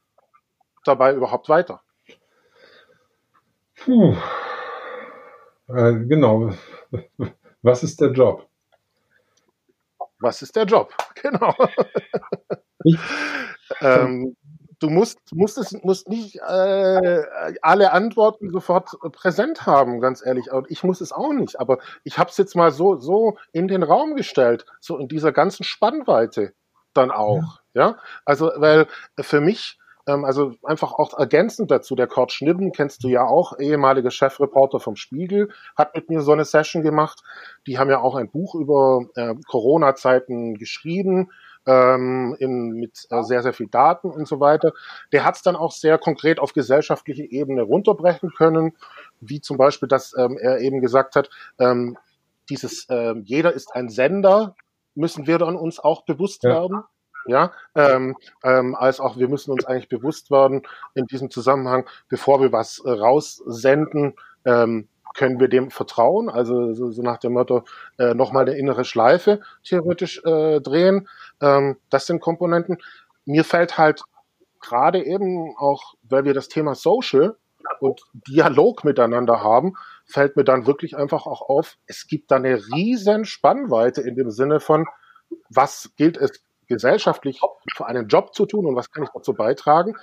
dabei 0.84 1.12
überhaupt 1.12 1.48
weiter? 1.48 1.82
Puh. 3.76 4.16
Äh, 5.68 5.94
genau. 6.06 6.52
Was 7.62 7.82
ist 7.82 8.00
der 8.00 8.12
Job? 8.12 8.48
Was 10.20 10.42
ist 10.42 10.56
der 10.56 10.64
Job? 10.64 10.94
Genau. 11.22 11.54
ähm, 13.82 14.34
du 14.80 14.90
musst, 14.90 15.18
musst, 15.32 15.58
es, 15.58 15.72
musst 15.84 16.08
nicht 16.08 16.36
äh, 16.36 17.22
alle 17.62 17.92
Antworten 17.92 18.50
sofort 18.50 18.90
präsent 19.12 19.66
haben, 19.66 20.00
ganz 20.00 20.24
ehrlich. 20.24 20.50
Und 20.50 20.70
ich 20.70 20.82
muss 20.82 21.00
es 21.00 21.12
auch 21.12 21.32
nicht. 21.32 21.60
Aber 21.60 21.78
ich 22.02 22.18
habe 22.18 22.30
es 22.30 22.36
jetzt 22.36 22.56
mal 22.56 22.72
so, 22.72 22.96
so 22.96 23.36
in 23.52 23.68
den 23.68 23.82
Raum 23.82 24.16
gestellt, 24.16 24.64
so 24.80 24.98
in 24.98 25.08
dieser 25.08 25.32
ganzen 25.32 25.64
Spannweite 25.64 26.52
dann 26.94 27.10
auch. 27.10 27.60
Ja, 27.74 27.90
ja? 27.90 27.98
also 28.24 28.50
weil 28.56 28.86
für 29.20 29.40
mich 29.40 29.78
ähm, 30.06 30.24
also 30.24 30.54
einfach 30.64 30.92
auch 30.92 31.18
ergänzend 31.18 31.70
dazu, 31.70 31.94
der 31.94 32.06
Kurt 32.06 32.32
Schnibben, 32.32 32.72
kennst 32.72 33.04
du 33.04 33.08
ja 33.08 33.24
auch, 33.24 33.58
ehemaliger 33.58 34.10
Chefreporter 34.10 34.80
vom 34.80 34.96
Spiegel, 34.96 35.50
hat 35.76 35.94
mit 35.94 36.08
mir 36.08 36.20
so 36.20 36.32
eine 36.32 36.44
Session 36.44 36.82
gemacht. 36.82 37.22
Die 37.66 37.78
haben 37.78 37.90
ja 37.90 38.00
auch 38.00 38.14
ein 38.14 38.30
Buch 38.30 38.54
über 38.54 39.04
äh, 39.14 39.34
Corona-Zeiten 39.46 40.54
geschrieben, 40.54 41.30
ähm, 41.66 42.36
in, 42.38 42.72
mit 42.72 43.06
äh, 43.10 43.22
sehr, 43.22 43.42
sehr 43.42 43.52
viel 43.52 43.68
Daten 43.68 44.10
und 44.10 44.26
so 44.26 44.40
weiter. 44.40 44.72
Der 45.12 45.24
hat 45.24 45.36
es 45.36 45.42
dann 45.42 45.56
auch 45.56 45.72
sehr 45.72 45.98
konkret 45.98 46.38
auf 46.38 46.52
gesellschaftliche 46.52 47.24
Ebene 47.24 47.62
runterbrechen 47.62 48.30
können, 48.36 48.72
wie 49.20 49.40
zum 49.40 49.56
Beispiel, 49.56 49.88
dass 49.88 50.14
ähm, 50.16 50.38
er 50.38 50.60
eben 50.60 50.80
gesagt 50.80 51.16
hat, 51.16 51.30
ähm, 51.58 51.96
dieses 52.48 52.86
ähm, 52.90 53.22
jeder 53.24 53.52
ist 53.52 53.74
ein 53.74 53.88
Sender, 53.88 54.56
müssen 54.94 55.26
wir 55.26 55.38
dann 55.38 55.56
uns 55.56 55.78
auch 55.78 56.04
bewusst 56.04 56.42
ja. 56.42 56.50
werden 56.50 56.82
ja, 57.26 57.52
ähm, 57.74 58.16
ähm, 58.42 58.74
als 58.74 59.00
auch 59.00 59.16
wir 59.16 59.28
müssen 59.28 59.52
uns 59.52 59.64
eigentlich 59.64 59.88
bewusst 59.88 60.30
werden 60.30 60.62
in 60.94 61.06
diesem 61.06 61.30
Zusammenhang, 61.30 61.86
bevor 62.08 62.40
wir 62.40 62.52
was 62.52 62.80
äh, 62.84 62.90
raussenden, 62.90 64.14
ähm, 64.44 64.88
können 65.14 65.40
wir 65.40 65.48
dem 65.48 65.70
vertrauen, 65.70 66.28
also 66.28 66.72
so, 66.72 66.90
so 66.90 67.02
nach 67.02 67.18
dem 67.18 67.32
Motto 67.32 67.64
äh, 67.98 68.14
nochmal 68.14 68.48
eine 68.48 68.56
innere 68.56 68.84
Schleife 68.84 69.40
theoretisch 69.64 70.22
äh, 70.24 70.60
drehen. 70.60 71.08
Ähm, 71.40 71.76
das 71.90 72.06
sind 72.06 72.20
Komponenten. 72.20 72.78
Mir 73.24 73.44
fällt 73.44 73.78
halt 73.78 74.02
gerade 74.60 75.02
eben 75.04 75.54
auch, 75.56 75.94
weil 76.02 76.24
wir 76.24 76.34
das 76.34 76.48
Thema 76.48 76.74
Social 76.74 77.36
und 77.80 78.02
Dialog 78.12 78.84
miteinander 78.84 79.42
haben, 79.42 79.74
fällt 80.04 80.36
mir 80.36 80.44
dann 80.44 80.66
wirklich 80.66 80.96
einfach 80.96 81.26
auch 81.26 81.42
auf, 81.42 81.76
es 81.86 82.06
gibt 82.06 82.30
da 82.30 82.36
eine 82.36 82.56
riesen 82.74 83.24
Spannweite 83.24 84.02
in 84.02 84.16
dem 84.16 84.30
Sinne 84.30 84.60
von, 84.60 84.86
was 85.48 85.90
gilt 85.96 86.16
es 86.16 86.42
gesellschaftlich 86.66 87.40
für 87.74 87.86
einen 87.86 88.08
Job 88.08 88.34
zu 88.34 88.46
tun 88.46 88.66
und 88.66 88.76
was 88.76 88.90
kann 88.90 89.02
ich 89.02 89.10
dazu 89.12 89.34
beitragen, 89.34 89.96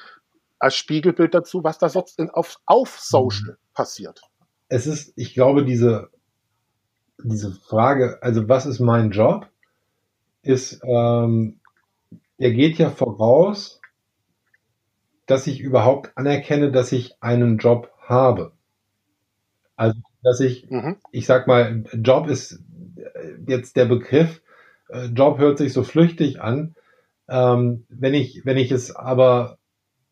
als 0.60 0.76
Spiegelbild 0.76 1.34
dazu, 1.34 1.64
was 1.64 1.78
da 1.78 1.88
sonst 1.90 2.20
auf, 2.34 2.58
auf 2.66 3.00
Social 3.00 3.58
passiert. 3.74 4.22
Es 4.70 4.88
ist, 4.88 5.14
ich 5.16 5.34
glaube, 5.34 5.64
diese, 5.64 6.10
diese 7.24 7.52
Frage, 7.52 8.20
also 8.22 8.48
was 8.50 8.66
ist 8.66 8.80
mein 8.80 9.12
Job, 9.12 9.48
ist, 10.42 10.82
ähm, 10.84 11.60
er 12.38 12.52
geht 12.52 12.78
ja 12.78 12.90
voraus, 12.90 13.82
dass 15.26 15.48
ich 15.48 15.60
überhaupt 15.60 16.12
anerkenne, 16.16 16.72
dass 16.72 16.92
ich 16.92 17.16
einen 17.22 17.58
Job 17.58 17.92
habe. 18.02 18.54
Also, 19.76 20.00
dass 20.24 20.40
ich, 20.40 20.70
mhm. 20.70 20.98
ich 21.12 21.26
sag 21.26 21.48
mal, 21.48 21.84
Job 21.94 22.28
ist 22.28 22.64
jetzt 23.46 23.76
der 23.76 23.86
Begriff, 23.86 24.42
äh, 24.90 25.06
Job 25.08 25.38
hört 25.38 25.58
sich 25.58 25.74
so 25.74 25.84
flüchtig 25.84 26.42
an. 26.42 26.76
Ähm, 27.30 27.86
wenn 27.90 28.14
ich, 28.14 28.46
wenn 28.46 28.58
ich 28.58 28.72
es 28.72 28.96
aber 28.96 29.58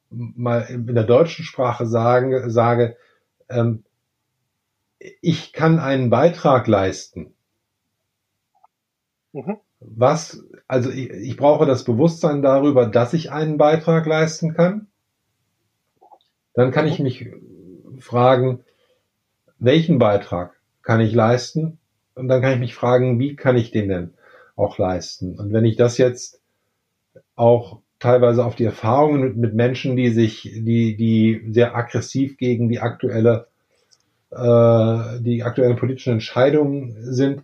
mal 0.10 0.62
in 0.62 0.94
der 0.94 1.04
deutschen 1.04 1.46
Sprache 1.46 1.86
sagen, 1.86 2.50
sage, 2.50 2.98
ähm, 3.50 3.84
ich 5.22 5.54
kann 5.54 5.80
einen 5.80 6.10
Beitrag 6.10 6.68
leisten. 6.68 7.34
Mhm. 9.34 9.58
Was, 9.80 10.44
also 10.68 10.90
ich, 10.90 11.10
ich 11.10 11.38
brauche 11.38 11.66
das 11.66 11.84
Bewusstsein 11.84 12.42
darüber, 12.42 12.88
dass 12.88 13.14
ich 13.14 13.32
einen 13.32 13.58
Beitrag 13.58 14.06
leisten 14.06 14.54
kann. 14.54 14.88
Dann 16.54 16.72
kann 16.72 16.88
ich 16.88 17.00
mhm. 17.00 17.04
mich 17.04 17.28
fragen, 18.00 18.64
welchen 19.60 20.00
Beitrag 20.00 20.54
kann 20.82 21.02
ich 21.02 21.14
leisten? 21.14 21.80
Und 22.16 22.28
dann 22.30 22.42
kann 22.42 22.54
ich 22.54 22.60
mich 22.60 22.76
fragen, 22.76 23.20
wie 23.20 23.36
kann 23.36 23.58
ich 23.58 23.72
den 23.72 23.90
denn 23.90 24.14
auch 24.56 24.78
leisten. 24.78 25.38
Und 25.38 25.52
wenn 25.52 25.66
ich 25.66 25.76
das 25.76 25.98
jetzt 25.98 26.42
auch 27.36 27.82
teilweise 28.00 28.46
auf 28.46 28.56
die 28.56 28.66
Erfahrungen 28.66 29.22
mit, 29.22 29.38
mit 29.38 29.54
Menschen, 29.54 29.96
die 29.96 30.10
sich, 30.10 30.44
die, 30.44 30.96
die 30.96 31.46
sehr 31.52 31.76
aggressiv 31.76 32.38
gegen 32.38 32.70
die 32.70 32.80
aktuelle, 32.80 33.48
äh, 34.36 35.22
die 35.22 35.44
aktuellen 35.44 35.78
politischen 35.78 36.14
Entscheidungen 36.14 36.96
sind. 37.14 37.44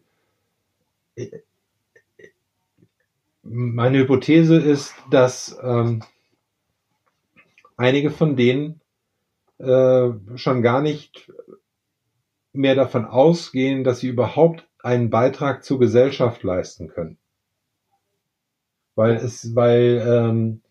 Meine 3.44 4.00
Hypothese 4.00 4.58
ist, 4.58 4.94
dass 5.10 5.58
ähm, 5.64 6.04
einige 7.78 8.12
von 8.12 8.36
denen 8.36 8.82
äh, 9.58 10.10
schon 10.36 10.62
gar 10.62 10.82
nicht 10.82 11.32
mehr 12.54 12.76
davon 12.76 13.06
ausgehen, 13.06 13.84
dass 13.84 14.00
sie 14.00 14.10
überhaupt 14.10 14.68
einen 14.84 15.10
Beitrag 15.10 15.64
zur 15.64 15.80
Gesellschaft 15.80 16.44
leisten 16.44 16.90
können. 16.90 17.18
Weil 18.96 19.16
es, 19.16 19.56
weil 19.56 20.04
ähm, 20.06 20.62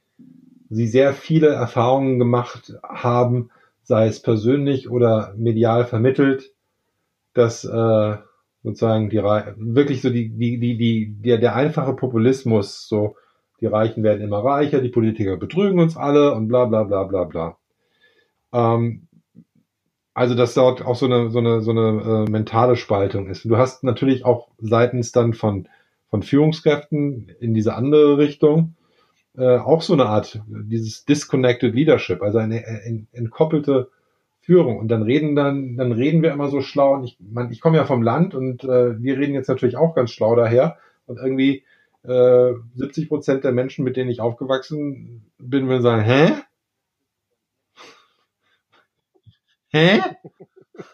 sie 0.68 0.86
sehr 0.86 1.14
viele 1.14 1.48
Erfahrungen 1.48 2.18
gemacht 2.18 2.74
haben, 2.82 3.50
sei 3.82 4.06
es 4.06 4.22
persönlich 4.22 4.90
oder 4.90 5.34
medial 5.36 5.84
vermittelt, 5.84 6.52
dass 7.34 7.64
äh, 7.64 8.16
sozusagen 8.62 9.10
die 9.10 9.18
wirklich 9.18 10.02
so 10.02 10.10
die, 10.10 10.28
die, 10.28 10.58
die, 10.58 10.76
die, 10.76 11.14
der, 11.22 11.38
der 11.38 11.54
einfache 11.54 11.94
Populismus, 11.94 12.86
so 12.88 13.16
die 13.60 13.66
Reichen 13.66 14.02
werden 14.02 14.22
immer 14.22 14.44
reicher, 14.44 14.80
die 14.80 14.88
Politiker 14.88 15.36
betrügen 15.36 15.80
uns 15.80 15.96
alle 15.96 16.34
und 16.34 16.48
bla 16.48 16.64
bla 16.64 16.84
bla 16.84 17.04
bla 17.04 17.24
bla. 17.24 17.56
Ähm, 18.52 19.06
also, 20.12 20.34
dass 20.34 20.54
dort 20.54 20.84
auch 20.84 20.96
so 20.96 21.06
eine, 21.06 21.30
so 21.30 21.38
eine, 21.38 21.62
so 21.62 21.70
eine 21.70 22.26
äh, 22.26 22.30
mentale 22.30 22.76
Spaltung 22.76 23.28
ist. 23.28 23.44
Du 23.44 23.56
hast 23.56 23.84
natürlich 23.84 24.24
auch 24.24 24.48
seitens 24.58 25.12
dann 25.12 25.34
von, 25.34 25.68
von 26.08 26.22
Führungskräften 26.22 27.30
in 27.40 27.54
diese 27.54 27.74
andere 27.74 28.18
Richtung 28.18 28.74
äh, 29.36 29.58
auch 29.58 29.82
so 29.82 29.92
eine 29.92 30.06
Art, 30.06 30.40
dieses 30.46 31.04
Disconnected 31.04 31.74
Leadership, 31.74 32.22
also 32.22 32.38
eine 32.38 32.64
äh, 32.66 33.04
entkoppelte 33.12 33.90
Führung. 34.40 34.78
Und 34.78 34.88
dann 34.88 35.02
reden 35.02 35.36
dann, 35.36 35.76
dann 35.76 35.92
reden 35.92 36.22
wir 36.22 36.32
immer 36.32 36.48
so 36.48 36.60
schlau. 36.60 36.94
Und 36.94 37.04
ich, 37.04 37.16
man, 37.20 37.52
ich 37.52 37.60
komme 37.60 37.76
ja 37.76 37.84
vom 37.84 38.02
Land 38.02 38.34
und 38.34 38.64
äh, 38.64 39.00
wir 39.00 39.18
reden 39.18 39.34
jetzt 39.34 39.48
natürlich 39.48 39.76
auch 39.76 39.94
ganz 39.94 40.10
schlau 40.10 40.34
daher. 40.34 40.78
Und 41.06 41.18
irgendwie 41.18 41.64
äh, 42.02 42.52
70 42.74 43.08
Prozent 43.08 43.44
der 43.44 43.52
Menschen, 43.52 43.84
mit 43.84 43.96
denen 43.96 44.10
ich 44.10 44.20
aufgewachsen 44.20 45.30
bin, 45.38 45.68
würden 45.68 45.82
sagen, 45.82 46.02
hä? 46.02 46.32
Hä? 49.68 50.00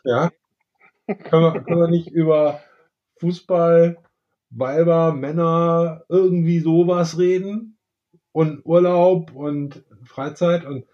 Ja. 0.05 0.30
Können 1.07 1.55
wir, 1.55 1.61
können 1.62 1.80
wir 1.80 1.89
nicht 1.89 2.09
über 2.09 2.61
Fußball, 3.18 3.99
Weiber, 4.51 5.12
Männer, 5.12 6.05
irgendwie 6.09 6.61
sowas 6.61 7.18
reden? 7.18 7.76
Und 8.37 8.66
Urlaub 8.66 9.34
und 9.34 9.82
Freizeit 10.05 10.66
und 10.66 10.84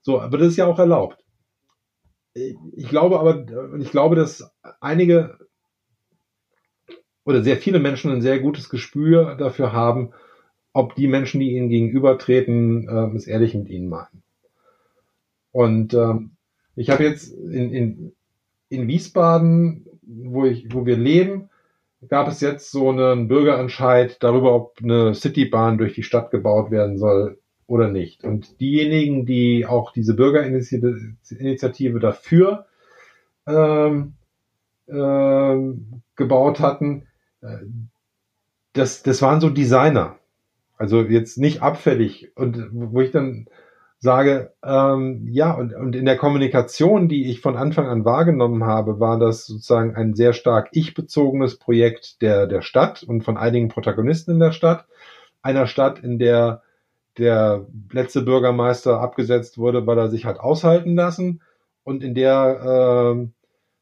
so, 0.00 0.20
aber 0.20 0.36
das 0.36 0.48
ist 0.48 0.56
ja 0.56 0.66
auch 0.66 0.80
erlaubt. 0.80 1.24
Ich 2.34 2.88
glaube 2.88 3.20
aber, 3.20 3.46
ich 3.78 3.92
glaube, 3.92 4.16
dass 4.16 4.52
einige 4.80 5.38
oder 7.24 7.44
sehr 7.44 7.56
viele 7.56 7.78
Menschen 7.78 8.10
ein 8.10 8.20
sehr 8.20 8.40
gutes 8.40 8.68
Gespür 8.68 9.36
dafür 9.36 9.72
haben, 9.72 10.10
ob 10.72 10.96
die 10.96 11.06
Menschen, 11.06 11.38
die 11.38 11.52
ihnen 11.52 11.68
gegenübertreten, 11.68 12.88
äh, 12.88 13.16
es 13.16 13.28
ehrlich 13.28 13.54
mit 13.54 13.68
ihnen 13.68 13.88
meinen. 13.88 14.24
Und 15.52 15.94
ähm, 15.94 16.32
ich 16.74 16.90
habe 16.90 17.04
jetzt 17.04 17.32
in, 17.32 17.72
in, 17.72 18.12
in 18.70 18.88
Wiesbaden, 18.88 19.86
wo, 20.02 20.46
ich, 20.46 20.74
wo 20.74 20.84
wir 20.84 20.96
leben, 20.96 21.48
gab 22.06 22.28
es 22.28 22.40
jetzt 22.40 22.70
so 22.70 22.90
einen 22.90 23.26
Bürgerentscheid 23.28 24.22
darüber, 24.22 24.54
ob 24.54 24.78
eine 24.82 25.14
Citybahn 25.14 25.78
durch 25.78 25.94
die 25.94 26.02
Stadt 26.04 26.30
gebaut 26.30 26.70
werden 26.70 26.96
soll 26.98 27.38
oder 27.66 27.88
nicht. 27.88 28.24
Und 28.24 28.60
diejenigen, 28.60 29.26
die 29.26 29.66
auch 29.66 29.92
diese 29.92 30.14
Bürgerinitiative 30.14 31.98
dafür 31.98 32.66
ähm, 33.46 34.14
ähm, 34.88 36.02
gebaut 36.16 36.60
hatten, 36.60 37.06
äh, 37.42 37.58
das, 38.72 39.02
das 39.02 39.20
waren 39.22 39.40
so 39.40 39.50
Designer. 39.50 40.16
Also 40.76 41.02
jetzt 41.02 41.38
nicht 41.38 41.62
abfällig. 41.62 42.30
Und 42.36 42.68
wo 42.72 43.00
ich 43.00 43.10
dann 43.10 43.48
sage, 44.00 44.52
ähm, 44.64 45.26
ja, 45.28 45.52
und, 45.52 45.74
und 45.74 45.96
in 45.96 46.04
der 46.04 46.16
Kommunikation, 46.16 47.08
die 47.08 47.30
ich 47.30 47.40
von 47.40 47.56
Anfang 47.56 47.86
an 47.88 48.04
wahrgenommen 48.04 48.64
habe, 48.64 49.00
war 49.00 49.18
das 49.18 49.46
sozusagen 49.46 49.96
ein 49.96 50.14
sehr 50.14 50.32
stark 50.32 50.68
ich-bezogenes 50.72 51.58
Projekt 51.58 52.22
der, 52.22 52.46
der 52.46 52.62
Stadt 52.62 53.02
und 53.02 53.22
von 53.22 53.36
einigen 53.36 53.68
Protagonisten 53.68 54.32
in 54.32 54.40
der 54.40 54.52
Stadt. 54.52 54.86
Einer 55.42 55.66
Stadt, 55.66 55.98
in 55.98 56.18
der 56.18 56.62
der 57.18 57.66
letzte 57.90 58.22
Bürgermeister 58.22 59.00
abgesetzt 59.00 59.58
wurde, 59.58 59.86
weil 59.88 59.98
er 59.98 60.08
sich 60.08 60.24
hat 60.24 60.38
aushalten 60.38 60.94
lassen 60.94 61.42
und 61.82 62.04
in 62.04 62.14
der 62.14 63.28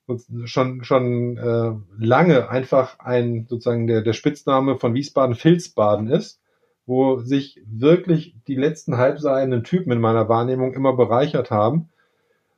äh, 0.08 0.16
schon 0.46 0.84
schon 0.84 1.36
äh, 1.36 1.72
lange 1.98 2.48
einfach 2.48 2.98
ein 3.00 3.46
sozusagen 3.48 3.86
der 3.86 4.00
der 4.00 4.14
Spitzname 4.14 4.78
von 4.78 4.94
Wiesbaden 4.94 5.34
Filzbaden 5.34 6.08
ist 6.08 6.40
wo 6.86 7.18
sich 7.18 7.60
wirklich 7.66 8.36
die 8.46 8.54
letzten 8.54 8.96
halbseidenen 8.96 9.64
Typen 9.64 9.92
in 9.92 10.00
meiner 10.00 10.28
Wahrnehmung 10.28 10.72
immer 10.72 10.94
bereichert 10.96 11.50
haben. 11.50 11.88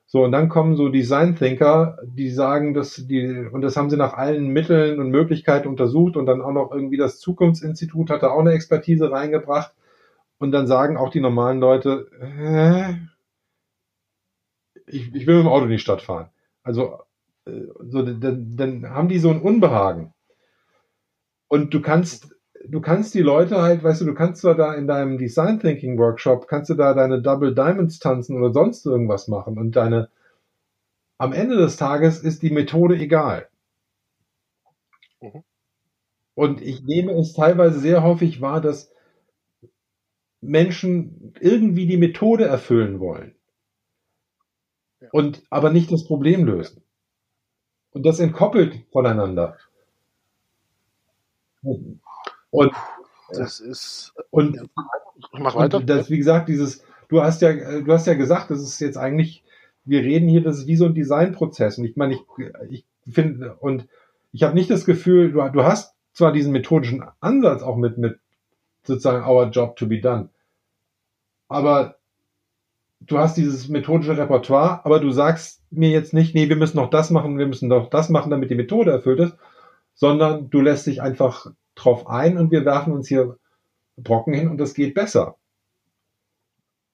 So, 0.06 0.24
und 0.24 0.32
dann 0.32 0.48
kommen 0.48 0.76
so 0.76 0.88
Design 0.88 1.36
Thinker, 1.36 1.98
die 2.04 2.30
sagen, 2.30 2.72
dass 2.72 2.94
die, 2.96 3.46
und 3.52 3.60
das 3.60 3.76
haben 3.76 3.90
sie 3.90 3.96
nach 3.96 4.14
allen 4.14 4.48
Mitteln 4.48 5.00
und 5.00 5.10
Möglichkeiten 5.10 5.68
untersucht 5.68 6.16
und 6.16 6.26
dann 6.26 6.40
auch 6.40 6.52
noch 6.52 6.72
irgendwie 6.72 6.96
das 6.96 7.18
Zukunftsinstitut 7.18 8.08
hat 8.10 8.22
da 8.22 8.30
auch 8.30 8.40
eine 8.40 8.52
Expertise 8.52 9.10
reingebracht. 9.10 9.74
Und 10.38 10.52
dann 10.52 10.66
sagen 10.66 10.96
auch 10.96 11.10
die 11.10 11.20
normalen 11.20 11.60
Leute, 11.60 12.08
äh, 12.20 12.94
ich, 14.86 15.14
ich 15.14 15.26
will 15.26 15.36
mit 15.36 15.44
dem 15.44 15.48
Auto 15.48 15.64
in 15.64 15.70
die 15.70 15.78
Stadt 15.78 16.00
fahren. 16.00 16.30
Also, 16.62 17.00
äh, 17.44 17.66
so, 17.80 18.02
dann, 18.02 18.56
dann 18.56 18.90
haben 18.90 19.08
die 19.08 19.18
so 19.18 19.30
ein 19.30 19.42
Unbehagen. 19.42 20.14
Und 21.48 21.74
du 21.74 21.82
kannst 21.82 22.37
du 22.66 22.80
kannst 22.80 23.14
die 23.14 23.20
Leute 23.20 23.60
halt, 23.62 23.82
weißt 23.82 24.00
du, 24.00 24.04
du 24.04 24.14
kannst 24.14 24.42
zwar 24.42 24.54
da 24.54 24.74
in 24.74 24.86
deinem 24.86 25.18
Design 25.18 25.60
Thinking 25.60 25.98
Workshop, 25.98 26.48
kannst 26.48 26.70
du 26.70 26.74
da 26.74 26.94
deine 26.94 27.22
Double 27.22 27.54
Diamonds 27.54 27.98
tanzen 27.98 28.36
oder 28.36 28.52
sonst 28.52 28.86
irgendwas 28.86 29.28
machen 29.28 29.58
und 29.58 29.76
deine, 29.76 30.10
am 31.18 31.32
Ende 31.32 31.56
des 31.56 31.76
Tages 31.76 32.20
ist 32.20 32.42
die 32.42 32.50
Methode 32.50 32.96
egal. 32.96 33.48
Mhm. 35.20 35.44
Und 36.34 36.62
ich 36.62 36.82
nehme 36.84 37.12
es 37.12 37.32
teilweise 37.32 37.80
sehr 37.80 38.02
häufig 38.02 38.40
wahr, 38.40 38.60
dass 38.60 38.92
Menschen 40.40 41.34
irgendwie 41.40 41.86
die 41.86 41.96
Methode 41.96 42.44
erfüllen 42.44 43.00
wollen. 43.00 43.34
Und 45.12 45.42
aber 45.50 45.70
nicht 45.70 45.90
das 45.90 46.04
Problem 46.04 46.44
lösen. 46.44 46.82
Und 47.90 48.04
das 48.04 48.20
entkoppelt 48.20 48.84
voneinander. 48.92 49.56
Und 52.50 52.72
das 53.30 53.60
ist 53.60 54.14
und 54.30 54.56
ich 55.32 55.38
mach 55.38 55.54
weiter. 55.54 55.80
Das, 55.80 56.10
wie 56.10 56.18
gesagt, 56.18 56.48
dieses, 56.48 56.84
du 57.08 57.22
hast 57.22 57.42
ja, 57.42 57.52
du 57.52 57.92
hast 57.92 58.06
ja 58.06 58.14
gesagt, 58.14 58.50
das 58.50 58.60
ist 58.60 58.80
jetzt 58.80 58.96
eigentlich, 58.96 59.42
wir 59.84 60.00
reden 60.00 60.28
hier, 60.28 60.42
das 60.42 60.58
ist 60.58 60.66
wie 60.66 60.76
so 60.76 60.86
ein 60.86 60.94
Designprozess. 60.94 61.78
Und 61.78 61.84
ich 61.84 61.96
meine, 61.96 62.14
ich, 62.14 62.22
ich 62.70 62.84
finde, 63.12 63.54
und 63.60 63.86
ich 64.32 64.42
habe 64.42 64.54
nicht 64.54 64.70
das 64.70 64.84
Gefühl, 64.84 65.32
du, 65.32 65.46
du 65.50 65.64
hast 65.64 65.94
zwar 66.12 66.32
diesen 66.32 66.52
methodischen 66.52 67.04
Ansatz 67.20 67.62
auch 67.62 67.76
mit, 67.76 67.98
mit 67.98 68.18
sozusagen 68.84 69.26
our 69.26 69.46
job 69.50 69.76
to 69.76 69.86
be 69.86 70.00
done, 70.00 70.30
aber 71.48 71.96
du 73.00 73.18
hast 73.18 73.36
dieses 73.36 73.68
methodische 73.68 74.16
Repertoire, 74.16 74.84
aber 74.84 75.00
du 75.00 75.10
sagst 75.10 75.62
mir 75.70 75.90
jetzt 75.90 76.14
nicht, 76.14 76.34
nee, 76.34 76.48
wir 76.48 76.56
müssen 76.56 76.76
noch 76.76 76.90
das 76.90 77.10
machen, 77.10 77.38
wir 77.38 77.46
müssen 77.46 77.68
noch 77.68 77.90
das 77.90 78.08
machen, 78.08 78.30
damit 78.30 78.50
die 78.50 78.54
Methode 78.54 78.90
erfüllt 78.90 79.20
ist, 79.20 79.36
sondern 79.94 80.50
du 80.50 80.60
lässt 80.60 80.86
dich 80.86 81.02
einfach 81.02 81.52
drauf 81.78 82.06
ein 82.06 82.38
und 82.38 82.50
wir 82.50 82.64
werfen 82.64 82.92
uns 82.92 83.08
hier 83.08 83.36
Brocken 83.96 84.34
hin 84.34 84.48
und 84.48 84.58
das 84.58 84.74
geht 84.74 84.94
besser. 84.94 85.36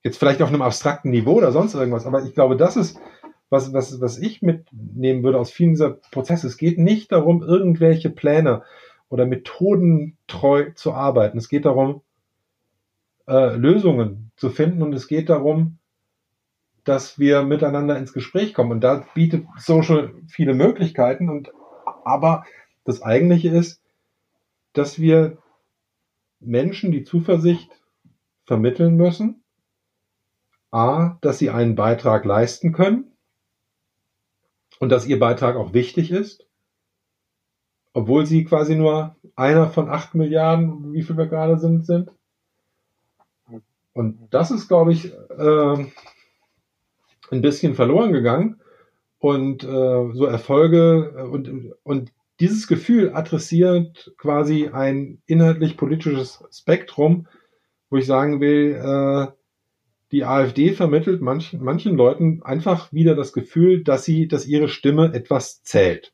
Jetzt 0.03 0.19
vielleicht 0.19 0.43
auf 0.43 0.49
einem 0.49 0.63
abstrakten 0.63 1.11
Niveau 1.11 1.35
oder 1.35 1.53
sonst 1.53 1.75
irgendwas, 1.75 2.07
aber 2.07 2.23
ich 2.25 2.35
glaube, 2.35 2.57
das 2.57 2.77
ist, 2.77 2.99
was, 3.51 3.73
was, 3.73 4.01
was 4.01 4.19
ich 4.19 4.43
mitnehmen 4.43 5.23
würde 5.23 5.39
aus 5.39 5.51
vielen 5.51 5.71
dieser 5.71 5.91
Prozesse. 5.91 6.47
Es 6.47 6.57
geht 6.57 6.79
nicht 6.79 7.13
darum, 7.13 7.43
irgendwelche 7.43 8.11
Pläne 8.11 8.63
oder 9.09 9.27
Methoden 9.27 10.19
treu 10.27 10.73
zu 10.75 10.93
arbeiten. 10.93 11.39
Es 11.39 11.49
geht 11.49 11.65
darum, 11.65 12.03
äh, 13.27 13.55
Lösungen 13.55 14.33
zu 14.37 14.51
finden 14.51 14.83
und 14.83 14.93
es 14.93 15.07
geht 15.07 15.29
darum, 15.29 15.79
dass 16.85 17.19
wir 17.19 17.43
miteinander 17.43 17.97
ins 17.97 18.13
Gespräch 18.13 18.55
kommen. 18.55 18.73
Und 18.73 18.81
da 18.83 19.07
bietet 19.15 19.47
Social 19.57 20.15
viele 20.27 20.55
Möglichkeiten. 20.55 21.31
Und 21.31 21.53
aber 22.05 22.45
das 22.85 23.03
Eigentliche 23.03 23.49
ist, 23.49 23.81
dass 24.75 24.99
wir 24.99 25.39
Menschen 26.41 26.93
die 26.93 27.05
Zuversicht 27.05 27.71
vermitteln 28.45 28.97
müssen, 28.97 29.43
a, 30.71 31.17
dass 31.23 31.39
sie 31.39 31.51
einen 31.51 31.75
Beitrag 31.75 32.25
leisten 32.25 32.73
können 32.73 33.13
und 34.81 34.91
dass 34.91 35.07
ihr 35.07 35.19
Beitrag 35.19 35.57
auch 35.57 35.73
wichtig 35.73 36.11
ist, 36.11 36.47
obwohl 37.95 38.27
sie 38.27 38.45
quasi 38.45 38.75
nur 38.75 39.17
einer 39.37 39.71
von 39.71 39.89
acht 39.89 40.15
Milliarden, 40.15 40.93
wie 40.93 41.03
viel 41.03 41.17
wir 41.17 41.27
gerade 41.27 41.59
sind, 41.59 41.87
sind. 41.87 42.11
Und 43.93 44.19
das 44.31 44.51
ist, 44.51 44.67
glaube 44.67 44.93
ich, 44.93 45.13
äh, 45.13 45.87
ein 47.31 47.41
bisschen 47.41 47.75
verloren 47.75 48.13
gegangen. 48.13 48.61
Und 49.19 49.63
äh, 49.65 50.13
so 50.13 50.27
Erfolge 50.27 51.15
äh, 51.17 51.23
und, 51.23 51.73
und 51.85 52.13
dieses 52.45 52.67
Gefühl 52.67 53.15
adressiert 53.15 54.13
quasi 54.19 54.69
ein 54.69 55.23
inhaltlich-politisches 55.25 56.45
Spektrum, 56.53 57.27
wo 57.89 57.97
ich 57.97 58.05
sagen 58.05 58.39
will, 58.39 58.75
äh, 58.75 59.33
die 60.13 60.25
AfD 60.25 60.73
vermittelt 60.73 61.23
manchen, 61.23 61.65
manchen 61.65 61.97
Leuten 61.97 62.43
einfach 62.43 62.93
wieder 62.93 63.15
das 63.15 63.33
Gefühl, 63.33 63.83
dass 63.83 64.05
sie, 64.05 64.29
dass 64.29 64.47
ihre 64.47 64.69
Stimme 64.69 65.15
etwas 65.15 65.63
zählt. 65.63 66.13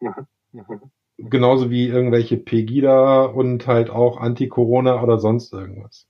Mhm. 0.00 0.26
Mhm. 0.52 0.80
Genauso 1.18 1.70
wie 1.70 1.88
irgendwelche 1.88 2.38
Pegida 2.38 3.26
und 3.26 3.66
halt 3.66 3.90
auch 3.90 4.16
Anti-Corona 4.16 5.02
oder 5.02 5.18
sonst 5.18 5.52
irgendwas. 5.52 6.08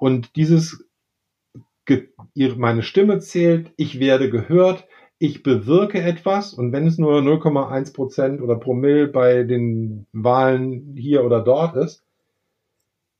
Und 0.00 0.36
dieses, 0.36 0.86
meine 2.56 2.82
Stimme 2.82 3.20
zählt, 3.20 3.72
ich 3.78 4.00
werde 4.00 4.28
gehört, 4.28 4.86
ich 5.22 5.44
bewirke 5.44 6.02
etwas 6.02 6.52
und 6.52 6.72
wenn 6.72 6.84
es 6.84 6.98
nur 6.98 7.20
0,1 7.20 7.94
Prozent 7.94 8.42
oder 8.42 8.56
Promille 8.56 9.06
bei 9.06 9.44
den 9.44 10.08
Wahlen 10.12 10.96
hier 10.96 11.24
oder 11.24 11.40
dort 11.40 11.76
ist, 11.76 12.02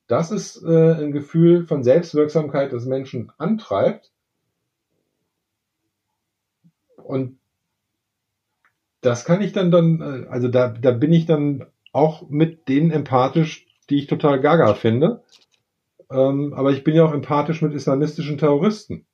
das 0.09 0.32
ist 0.32 0.64
äh, 0.64 0.94
ein 0.94 1.12
Gefühl 1.12 1.64
von 1.64 1.84
Selbstwirksamkeit, 1.84 2.72
das 2.72 2.86
Menschen 2.86 3.30
antreibt. 3.38 4.11
Und 6.96 7.38
das 9.00 9.24
kann 9.24 9.40
ich 9.40 9.53
dann 9.53 9.70
dann, 9.70 10.00
äh, 10.00 10.26
also 10.26 10.48
da, 10.48 10.70
da 10.70 10.90
bin 10.90 11.12
ich 11.12 11.26
dann 11.26 11.66
auch 11.92 12.28
mit 12.28 12.68
denen 12.68 12.90
empathisch, 12.90 13.68
die 13.90 13.98
ich 13.98 14.09
total 14.09 14.40
gaga 14.40 14.74
finde. 14.74 15.22
Ähm, 16.11 16.53
aber 16.53 16.72
ich 16.72 16.82
bin 16.82 16.96
ja 16.96 17.05
auch 17.05 17.14
empathisch 17.14 17.62
mit 17.62 17.72
islamistischen 17.74 18.38
Terroristen, 18.38 19.07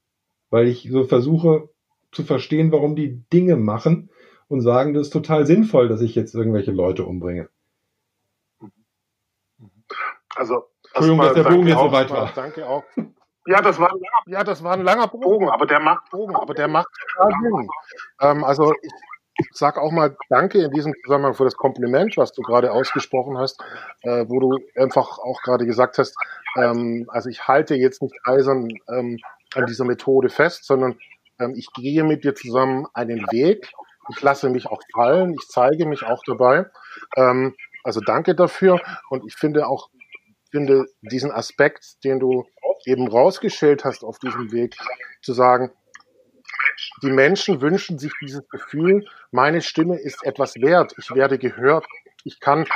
weil 0.49 0.69
ich 0.69 0.89
so 0.91 1.05
versuche, 1.05 1.69
zu 2.13 2.25
verstehen, 2.25 2.73
warum 2.73 2.97
die 2.97 3.23
Dinge 3.33 3.57
machen 3.57 4.11
und 4.49 4.61
sagen, 4.61 4.95
das 4.95 5.09
ist 5.09 5.13
total 5.13 5.47
sinnvoll, 5.47 5.89
dass 5.89 6.01
ich 6.01 6.15
jetzt 6.15 6.35
irgendwelche 6.35 6.73
Leute 6.73 7.05
umbringe. 7.05 7.49
Also, 10.37 10.65
Entschuldigung, 10.95 11.19
dass 11.19 11.35
der 11.35 11.45
Bogen 11.45 11.67
jetzt 11.67 11.79
so 11.79 11.93
weit 11.93 12.11
war. 12.11 12.33
Danke 12.35 12.67
auch. 12.67 12.85
Ja, 13.47 13.63
das 13.63 13.79
war 13.79 13.89
ein 13.91 13.99
langer, 13.99 14.39
ja, 14.39 14.45
das 14.45 14.63
war 14.63 14.75
ein 14.75 14.83
langer 14.83 15.09
Bogen, 15.09 15.49
aber 15.49 15.67
der 15.67 15.81
macht 15.81 16.11
Bogen, 16.11 16.37
aber 16.37 16.53
der 16.53 16.69
macht 16.69 16.89
total 17.17 17.33
Sinn. 17.43 17.69
Ähm, 18.21 18.45
also 18.45 18.75
ich 18.83 19.47
sag 19.53 19.79
auch 19.79 19.91
mal 19.91 20.17
Danke 20.29 20.59
in 20.59 20.71
diesem 20.71 20.93
Zusammenhang 21.03 21.35
für 21.35 21.45
das 21.45 21.57
Kompliment, 21.57 22.17
was 22.17 22.33
du 22.33 22.43
gerade 22.43 22.73
ausgesprochen 22.73 23.39
hast, 23.39 23.63
äh, 24.03 24.27
wo 24.29 24.41
du 24.41 24.59
einfach 24.77 25.19
auch 25.19 25.41
gerade 25.43 25.65
gesagt 25.65 25.97
hast, 25.97 26.15
ähm, 26.57 27.07
also 27.09 27.31
ich 27.31 27.49
halte 27.49 27.75
jetzt 27.75 28.03
nicht 28.03 28.15
eisern 28.25 28.69
ähm, 28.89 29.19
an 29.55 29.67
dieser 29.67 29.85
Methode 29.85 30.29
fest, 30.29 30.65
sondern 30.65 30.99
ähm, 31.39 31.55
ich 31.57 31.69
gehe 31.73 32.05
mit 32.05 32.25
dir 32.25 32.35
zusammen 32.35 32.87
einen 32.95 33.21
Weg. 33.31 33.71
Ich 34.11 34.23
lasse 34.23 34.49
mich 34.49 34.67
auch 34.67 34.81
fallen. 34.95 35.35
Ich 35.35 35.49
zeige 35.49 35.87
mich 35.87 36.05
auch 36.05 36.23
dabei. 36.27 36.67
Ähm, 37.17 37.55
also 37.85 38.01
danke 38.01 38.35
dafür. 38.35 38.81
Und 39.11 39.25
ich 39.27 39.35
finde 39.35 39.67
auch, 39.67 39.91
finde 40.51 40.87
diesen 41.03 41.31
Aspekt, 41.31 42.05
den 42.05 42.19
du 42.19 42.45
eben 42.87 43.09
rausgestellt 43.09 43.85
hast 43.85 44.05
auf 44.05 44.19
diesem 44.19 44.53
Weg, 44.53 44.77
zu 45.21 45.33
sagen, 45.33 45.73
die 47.03 47.11
Menschen 47.11 47.61
wünschen 47.61 47.99
sich 47.99 48.13
dieses 48.21 48.49
Gefühl, 48.49 49.05
meine 49.31 49.61
Stimme 49.61 49.99
ist 49.99 50.25
etwas 50.25 50.55
wert, 50.57 50.95
ich 50.97 51.11
werde 51.11 51.39
gehört, 51.39 51.87
ich 52.25 52.41
kann, 52.41 52.67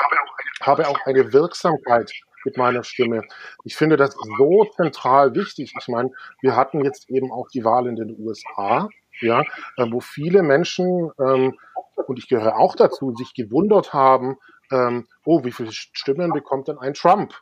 habe 0.60 0.88
auch 0.88 0.98
eine 1.06 1.32
Wirksamkeit 1.32 2.12
mit 2.44 2.56
meiner 2.56 2.82
Stimme. 2.82 3.22
Ich 3.64 3.76
finde 3.76 3.96
das 3.96 4.14
so 4.38 4.66
zentral 4.76 5.34
wichtig. 5.34 5.74
Ich 5.78 5.88
meine, 5.88 6.10
wir 6.40 6.56
hatten 6.56 6.84
jetzt 6.84 7.10
eben 7.10 7.32
auch 7.32 7.48
die 7.48 7.64
Wahl 7.64 7.86
in 7.86 7.96
den 7.96 8.16
USA, 8.18 8.88
ja, 9.20 9.42
äh, 9.76 9.86
wo 9.90 10.00
viele 10.00 10.42
Menschen, 10.42 11.10
ähm, 11.18 11.58
und 12.06 12.18
ich 12.18 12.28
gehöre 12.28 12.56
auch 12.58 12.74
dazu, 12.74 13.14
sich 13.14 13.34
gewundert 13.34 13.92
haben, 13.92 14.38
ähm, 14.70 15.06
oh, 15.24 15.44
wie 15.44 15.52
viele 15.52 15.72
Stimmen 15.72 16.32
bekommt 16.32 16.68
denn 16.68 16.78
ein 16.78 16.94
Trump? 16.94 17.34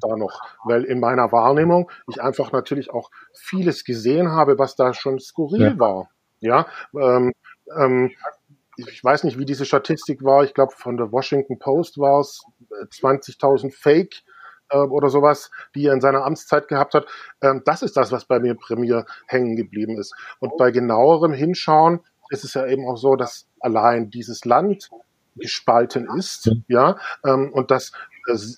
da 0.00 0.16
noch, 0.16 0.40
weil 0.64 0.84
in 0.84 1.00
meiner 1.00 1.32
Wahrnehmung 1.32 1.90
ich 2.08 2.22
einfach 2.22 2.52
natürlich 2.52 2.90
auch 2.90 3.10
vieles 3.34 3.84
gesehen 3.84 4.30
habe, 4.30 4.58
was 4.58 4.76
da 4.76 4.94
schon 4.94 5.18
skurril 5.18 5.72
ja. 5.72 5.78
war. 5.78 6.10
Ja, 6.40 6.66
ähm, 6.94 7.32
ähm, 7.76 8.12
ich 8.76 9.04
weiß 9.04 9.24
nicht, 9.24 9.38
wie 9.38 9.44
diese 9.44 9.66
Statistik 9.66 10.24
war. 10.24 10.44
Ich 10.44 10.54
glaube, 10.54 10.72
von 10.76 10.96
der 10.96 11.12
Washington 11.12 11.58
Post 11.58 11.98
war 11.98 12.20
es 12.20 12.42
20.000 12.70 13.72
Fake 13.72 14.22
äh, 14.70 14.78
oder 14.78 15.08
sowas, 15.08 15.50
die 15.74 15.86
er 15.86 15.94
in 15.94 16.00
seiner 16.00 16.24
Amtszeit 16.24 16.68
gehabt 16.68 16.94
hat. 16.94 17.06
Ähm, 17.42 17.62
das 17.64 17.82
ist 17.82 17.96
das, 17.96 18.12
was 18.12 18.24
bei 18.24 18.38
mir 18.40 18.54
Premier 18.54 19.04
hängen 19.26 19.56
geblieben 19.56 19.98
ist. 19.98 20.14
Und 20.38 20.56
bei 20.56 20.70
genauerem 20.70 21.32
Hinschauen 21.32 22.00
ist 22.30 22.44
es 22.44 22.54
ja 22.54 22.66
eben 22.66 22.86
auch 22.86 22.96
so, 22.96 23.16
dass 23.16 23.46
allein 23.60 24.10
dieses 24.10 24.44
Land 24.44 24.90
gespalten 25.36 26.08
ist, 26.16 26.50
ja, 26.68 26.96
ähm, 27.24 27.50
und 27.52 27.70
dass 27.70 27.92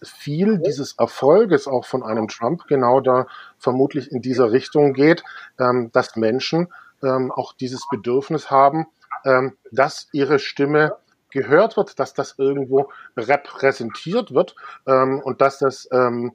viel 0.05 0.59
dieses 0.59 0.99
Erfolges 0.99 1.67
auch 1.67 1.85
von 1.85 2.03
einem 2.03 2.29
Trump 2.29 2.67
genau 2.67 3.01
da 3.01 3.27
vermutlich 3.59 4.11
in 4.11 4.21
dieser 4.21 4.53
Richtung 4.53 4.93
geht, 4.93 5.23
ähm, 5.59 5.91
dass 5.93 6.17
Menschen 6.17 6.69
ähm, 7.03 7.31
auch 7.33 7.53
dieses 7.55 7.87
Bedürfnis 7.91 8.51
haben, 8.51 8.87
ähm, 9.25 9.57
dass 9.71 10.09
ihre 10.13 10.39
Stimme 10.39 10.97
gehört 11.33 11.77
wird, 11.77 11.99
dass 11.99 12.15
das 12.15 12.39
irgendwo 12.39 12.91
repräsentiert 13.17 14.33
wird 14.33 14.55
ähm, 14.87 15.21
und 15.25 15.41
dass 15.41 15.59
das 15.59 15.89
ähm, 15.93 16.33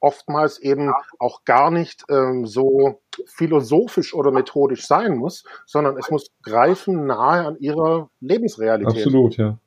oftmals 0.00 0.58
eben 0.58 0.92
auch 1.18 1.44
gar 1.44 1.70
nicht 1.70 2.04
ähm, 2.08 2.46
so 2.46 3.00
philosophisch 3.26 4.14
oder 4.14 4.30
methodisch 4.30 4.86
sein 4.86 5.16
muss, 5.16 5.44
sondern 5.66 5.96
es 5.98 6.10
muss 6.10 6.30
greifen 6.42 7.06
nahe 7.06 7.46
an 7.46 7.56
ihrer 7.58 8.08
Lebensrealität. 8.20 9.04
Absolut, 9.04 9.36
ja. 9.36 9.58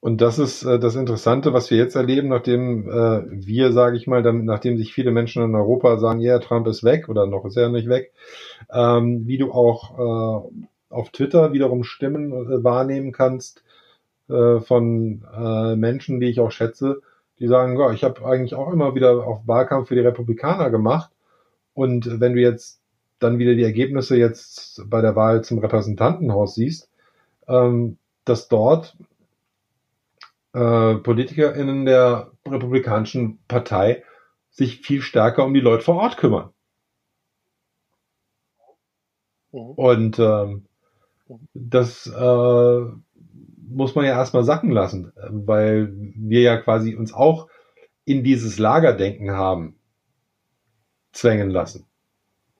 Und 0.00 0.20
das 0.20 0.38
ist 0.38 0.64
äh, 0.64 0.78
das 0.78 0.96
Interessante, 0.96 1.54
was 1.54 1.70
wir 1.70 1.78
jetzt 1.78 1.94
erleben, 1.94 2.28
nachdem 2.28 2.86
äh, 2.90 3.22
wir, 3.30 3.72
sage 3.72 3.96
ich 3.96 4.06
mal, 4.06 4.22
dann, 4.22 4.44
nachdem 4.44 4.76
sich 4.76 4.92
viele 4.92 5.10
Menschen 5.10 5.42
in 5.42 5.54
Europa 5.54 5.96
sagen, 5.96 6.20
ja, 6.20 6.38
Trump 6.40 6.66
ist 6.66 6.84
weg 6.84 7.08
oder 7.08 7.26
noch 7.26 7.46
ist 7.46 7.56
er 7.56 7.70
nicht 7.70 7.88
weg, 7.88 8.12
ähm, 8.70 9.26
wie 9.26 9.38
du 9.38 9.50
auch 9.50 10.44
äh, 10.44 10.66
auf 10.94 11.10
Twitter 11.10 11.52
wiederum 11.52 11.84
Stimmen 11.84 12.32
äh, 12.32 12.64
wahrnehmen 12.64 13.12
kannst 13.12 13.62
äh, 14.28 14.60
von 14.60 15.24
äh, 15.36 15.76
Menschen, 15.76 16.20
die 16.20 16.28
ich 16.28 16.40
auch 16.40 16.50
schätze, 16.50 17.02
die 17.38 17.48
sagen, 17.48 17.78
ja, 17.78 17.92
ich 17.92 18.04
habe 18.04 18.24
eigentlich 18.24 18.54
auch 18.54 18.72
immer 18.72 18.94
wieder 18.94 19.26
auf 19.26 19.46
Wahlkampf 19.46 19.88
für 19.88 19.94
die 19.94 20.00
Republikaner 20.00 20.70
gemacht. 20.70 21.10
Und 21.74 22.20
wenn 22.20 22.34
du 22.34 22.40
jetzt 22.40 22.80
dann 23.18 23.38
wieder 23.38 23.54
die 23.54 23.64
Ergebnisse 23.64 24.16
jetzt 24.16 24.82
bei 24.88 25.00
der 25.00 25.16
Wahl 25.16 25.42
zum 25.42 25.58
Repräsentantenhaus 25.58 26.54
siehst, 26.54 26.88
ähm, 27.48 27.98
dass 28.24 28.48
dort 28.48 28.96
äh, 30.52 30.94
PolitikerInnen 30.94 31.84
der 31.84 32.30
Republikanischen 32.46 33.38
Partei 33.48 34.04
sich 34.50 34.80
viel 34.82 35.02
stärker 35.02 35.44
um 35.44 35.52
die 35.52 35.60
Leute 35.60 35.82
vor 35.82 35.96
Ort 35.96 36.16
kümmern. 36.16 36.50
Mhm. 39.52 39.60
Und 39.60 40.18
ähm, 40.18 40.66
das 41.54 42.06
äh, 42.06 42.80
muss 43.68 43.94
man 43.94 44.04
ja 44.04 44.12
erstmal 44.12 44.44
sacken 44.44 44.70
lassen, 44.70 45.12
weil 45.30 45.92
wir 46.16 46.42
ja 46.42 46.56
quasi 46.58 46.94
uns 46.94 47.12
auch 47.12 47.48
in 48.04 48.22
dieses 48.22 48.58
Lagerdenken 48.58 49.30
haben 49.30 49.76
zwängen 51.12 51.50
lassen. 51.50 51.86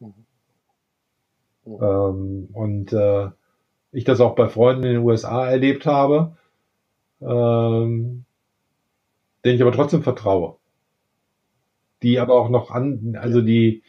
Mhm. 0.01 0.15
Mhm. 1.65 1.79
Ähm, 1.83 2.49
und 2.53 2.93
äh, 2.93 3.31
ich 3.93 4.05
das 4.05 4.21
auch 4.21 4.35
bei 4.35 4.49
Freunden 4.49 4.85
in 4.85 4.93
den 4.95 5.03
USA 5.03 5.47
erlebt 5.47 5.87
habe, 5.87 6.37
ähm, 7.21 8.25
denen 9.45 9.55
ich 9.57 9.63
aber 9.63 9.73
trotzdem 9.73 10.03
vertraue. 10.03 10.57
Die 12.03 12.19
aber 12.19 12.35
auch 12.35 12.49
noch 12.49 12.71
an, 12.71 13.17
also 13.21 13.41
die 13.41 13.83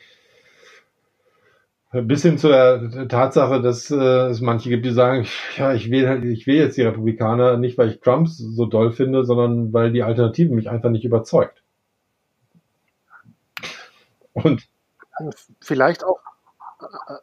bis 2.02 2.24
hin 2.24 2.38
zu 2.38 2.50
der 2.50 3.08
Tatsache, 3.08 3.62
dass 3.62 3.92
äh, 3.92 4.28
es 4.28 4.42
manche 4.42 4.70
gibt, 4.70 4.86
die 4.86 4.92
sagen, 4.92 5.26
ja, 5.58 5.74
ich 5.74 5.90
wähle 5.90 6.10
halt, 6.10 6.26
ich 6.26 6.48
wähle 6.48 6.66
jetzt 6.66 6.78
die 6.78 6.84
Republikaner 6.84 7.58
nicht, 7.58 7.78
weil 7.78 7.90
ich 7.90 8.00
Trump 8.00 8.28
so 8.28 8.66
doll 8.66 8.92
finde, 8.92 9.26
sondern 9.26 9.74
weil 9.74 9.92
die 9.92 10.04
Alternative 10.04 10.54
mich 10.54 10.70
einfach 10.70 10.90
nicht 10.90 11.06
überzeugt. 11.06 11.64
Und 14.34 14.68
vielleicht 15.62 16.04
auch 16.04 16.20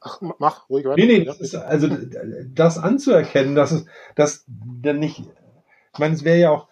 Ach, 0.00 0.20
mach 0.38 0.70
ruhig 0.70 0.86
weiter. 0.86 0.96
Nee, 0.96 1.18
nee, 1.18 1.24
das 1.24 1.38
ist, 1.38 1.54
also 1.54 1.86
das 2.48 2.78
anzuerkennen, 2.78 3.54
dass 3.54 3.70
es, 3.70 3.84
dass 4.16 4.44
dann 4.48 4.98
nicht 4.98 5.22
ich 5.92 5.98
meine, 5.98 6.14
es 6.14 6.24
wäre 6.24 6.38
ja 6.38 6.50
auch, 6.50 6.68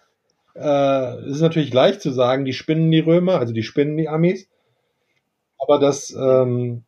äh, 0.54 1.18
es 1.26 1.36
ist 1.36 1.42
natürlich 1.42 1.72
leicht 1.72 2.00
zu 2.00 2.10
sagen, 2.10 2.44
die 2.44 2.54
spinnen 2.54 2.90
die 2.90 3.00
Römer, 3.00 3.38
also 3.38 3.52
die 3.52 3.62
spinnen 3.62 3.96
die 3.96 4.08
Amis. 4.08 4.48
Aber 5.58 5.78
das, 5.78 6.10
ähm, 6.18 6.84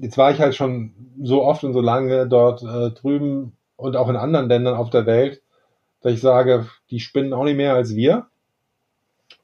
jetzt 0.00 0.18
war 0.18 0.30
ich 0.30 0.40
halt 0.40 0.54
schon 0.54 0.92
so 1.22 1.44
oft 1.44 1.64
und 1.64 1.72
so 1.72 1.80
lange 1.80 2.26
dort 2.26 2.62
äh, 2.62 2.90
drüben 2.90 3.56
und 3.76 3.96
auch 3.96 4.08
in 4.08 4.16
anderen 4.16 4.48
Ländern 4.48 4.76
auf 4.76 4.90
der 4.90 5.06
Welt, 5.06 5.42
dass 6.00 6.12
ich 6.12 6.20
sage, 6.20 6.66
die 6.90 7.00
spinnen 7.00 7.32
auch 7.32 7.44
nicht 7.44 7.56
mehr 7.56 7.74
als 7.74 7.94
wir. 7.94 8.26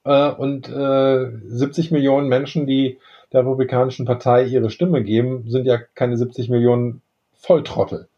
Äh, 0.04 0.30
und 0.30 0.68
äh, 0.68 1.30
70 1.46 1.90
Millionen 1.90 2.28
Menschen, 2.28 2.66
die 2.66 2.98
der 3.32 3.40
Republikanischen 3.40 4.06
Partei 4.06 4.44
ihre 4.44 4.70
Stimme 4.70 5.02
geben, 5.02 5.50
sind 5.50 5.66
ja 5.66 5.78
keine 5.94 6.16
70 6.16 6.48
Millionen 6.48 7.02
Volltrottel. 7.34 8.08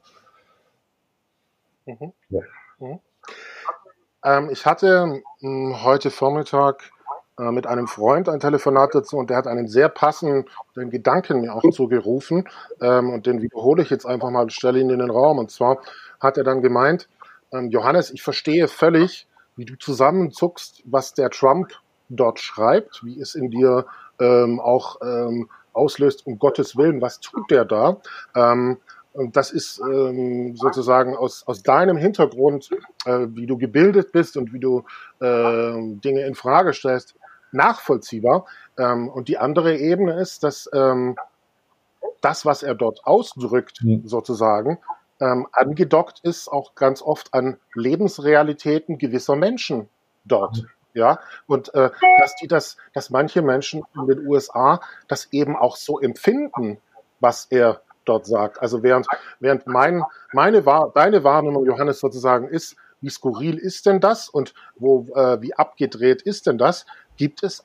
Mhm. 1.86 2.12
Ja. 2.28 2.40
Mhm. 2.78 3.00
Ähm, 4.24 4.50
ich 4.50 4.66
hatte 4.66 5.06
mh, 5.06 5.20
hm, 5.40 5.84
heute 5.84 6.10
Vormittag 6.10 6.90
äh, 7.40 7.50
mit 7.52 7.66
einem 7.66 7.86
Freund 7.86 8.28
ein 8.28 8.40
Telefonat 8.40 8.94
dazu 8.94 9.16
und 9.16 9.30
der 9.30 9.38
hat 9.38 9.46
einen 9.46 9.66
sehr 9.66 9.88
passenden 9.88 10.44
Gedanken 10.74 11.40
mir 11.40 11.54
auch 11.54 11.62
zugerufen 11.70 12.46
ähm, 12.82 13.10
und 13.10 13.26
den 13.26 13.40
wiederhole 13.40 13.82
ich 13.82 13.90
jetzt 13.90 14.04
einfach 14.04 14.30
mal, 14.30 14.50
stelle 14.50 14.78
ihn 14.78 14.90
in 14.90 14.98
den 14.98 15.10
Raum. 15.10 15.38
Und 15.38 15.50
zwar 15.50 15.78
hat 16.20 16.36
er 16.36 16.44
dann 16.44 16.60
gemeint, 16.60 17.08
ähm, 17.52 17.70
Johannes, 17.70 18.10
ich 18.10 18.22
verstehe 18.22 18.68
völlig, 18.68 19.26
wie 19.56 19.64
du 19.64 19.76
zusammenzuckst, 19.78 20.82
was 20.84 21.14
der 21.14 21.30
Trump 21.30 21.72
dort 22.10 22.40
schreibt, 22.40 23.04
wie 23.04 23.18
es 23.20 23.34
in 23.34 23.50
dir 23.50 23.86
ähm, 24.18 24.60
auch 24.60 25.00
ähm, 25.02 25.48
auslöst, 25.72 26.26
um 26.26 26.38
Gottes 26.38 26.76
Willen, 26.76 27.00
was 27.00 27.20
tut 27.20 27.50
der 27.50 27.64
da? 27.64 27.96
Ähm, 28.34 28.78
und 29.12 29.36
das 29.36 29.50
ist 29.50 29.80
ähm, 29.80 30.54
sozusagen 30.56 31.16
aus, 31.16 31.42
aus 31.46 31.62
deinem 31.62 31.96
Hintergrund, 31.96 32.70
äh, 33.06 33.26
wie 33.30 33.46
du 33.46 33.58
gebildet 33.58 34.12
bist 34.12 34.36
und 34.36 34.52
wie 34.52 34.60
du 34.60 34.84
äh, 35.20 35.72
Dinge 36.04 36.24
in 36.26 36.34
Frage 36.34 36.72
stellst, 36.72 37.16
nachvollziehbar. 37.52 38.46
Ähm, 38.78 39.08
und 39.08 39.28
die 39.28 39.38
andere 39.38 39.76
Ebene 39.76 40.20
ist, 40.20 40.44
dass 40.44 40.68
ähm, 40.72 41.16
das, 42.20 42.44
was 42.44 42.62
er 42.62 42.74
dort 42.74 43.04
ausdrückt, 43.04 43.82
mhm. 43.82 44.06
sozusagen, 44.06 44.78
ähm, 45.20 45.46
angedockt 45.52 46.20
ist 46.22 46.48
auch 46.48 46.74
ganz 46.74 47.02
oft 47.02 47.34
an 47.34 47.58
Lebensrealitäten 47.74 48.98
gewisser 48.98 49.36
Menschen 49.36 49.88
dort. 50.24 50.58
Mhm. 50.58 50.68
Ja, 50.92 51.20
und 51.46 51.72
äh, 51.74 51.90
dass 52.18 52.34
die 52.36 52.48
das, 52.48 52.76
dass 52.94 53.10
manche 53.10 53.42
Menschen 53.42 53.84
in 53.94 54.06
den 54.08 54.26
USA 54.26 54.80
das 55.06 55.28
eben 55.30 55.54
auch 55.56 55.76
so 55.76 56.00
empfinden, 56.00 56.78
was 57.20 57.46
er 57.48 57.82
dort 58.04 58.26
sagt. 58.26 58.60
Also 58.60 58.82
während, 58.82 59.06
während 59.38 59.68
mein, 59.68 60.02
meine, 60.32 60.62
deine 60.94 61.22
Wahrnehmung, 61.22 61.64
Johannes, 61.64 62.00
sozusagen 62.00 62.48
ist, 62.48 62.74
wie 63.00 63.10
skurril 63.10 63.56
ist 63.56 63.86
denn 63.86 64.00
das 64.00 64.28
und 64.28 64.52
wo, 64.76 65.06
äh, 65.14 65.40
wie 65.40 65.54
abgedreht 65.54 66.22
ist 66.22 66.46
denn 66.46 66.58
das, 66.58 66.86
gibt 67.20 67.42
es 67.42 67.62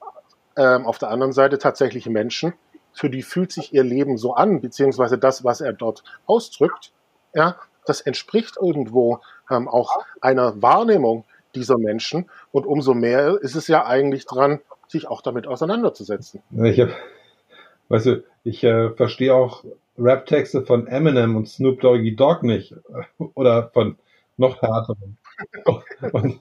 ähm, 0.58 0.86
auf 0.86 0.98
der 0.98 1.12
anderen 1.12 1.32
Seite 1.32 1.58
tatsächlich 1.58 2.10
Menschen, 2.10 2.54
für 2.92 3.10
die 3.10 3.22
fühlt 3.22 3.54
sich 3.54 3.74
ihr 3.74 3.86
Leben 3.86 4.18
so 4.18 4.34
an, 4.34 4.60
beziehungsweise 4.60 5.18
das, 5.18 5.46
was 5.46 5.62
er 5.62 5.72
dort 5.72 6.04
ausdrückt, 6.26 6.92
ja, 7.34 7.56
das 7.86 8.02
entspricht 8.02 8.58
irgendwo 8.62 9.22
ähm, 9.50 9.70
auch 9.70 9.94
einer 10.20 10.62
Wahrnehmung 10.62 11.24
dieser 11.56 11.78
Menschen 11.78 12.30
und 12.52 12.66
umso 12.66 12.94
mehr 12.94 13.38
ist 13.40 13.56
es 13.56 13.70
ja 13.70 13.86
eigentlich 13.86 14.26
dran, 14.26 14.60
sich 14.90 15.08
auch 15.08 15.22
damit 15.22 15.48
auseinanderzusetzen. 15.48 16.42
Ich 16.52 16.86
weißt 17.88 18.06
du, 18.08 18.24
ich 18.44 18.62
äh, 18.66 18.90
verstehe 18.90 19.34
auch 19.34 19.64
Rap-Texte 19.98 20.66
von 20.66 20.88
Eminem 20.88 21.38
und 21.38 21.48
Snoop 21.48 21.80
Doggy 21.80 22.14
Dogg 22.18 22.46
nicht. 22.46 22.76
Oder 23.36 23.70
von 23.74 23.98
noch 24.36 24.62
härteren. 24.62 25.18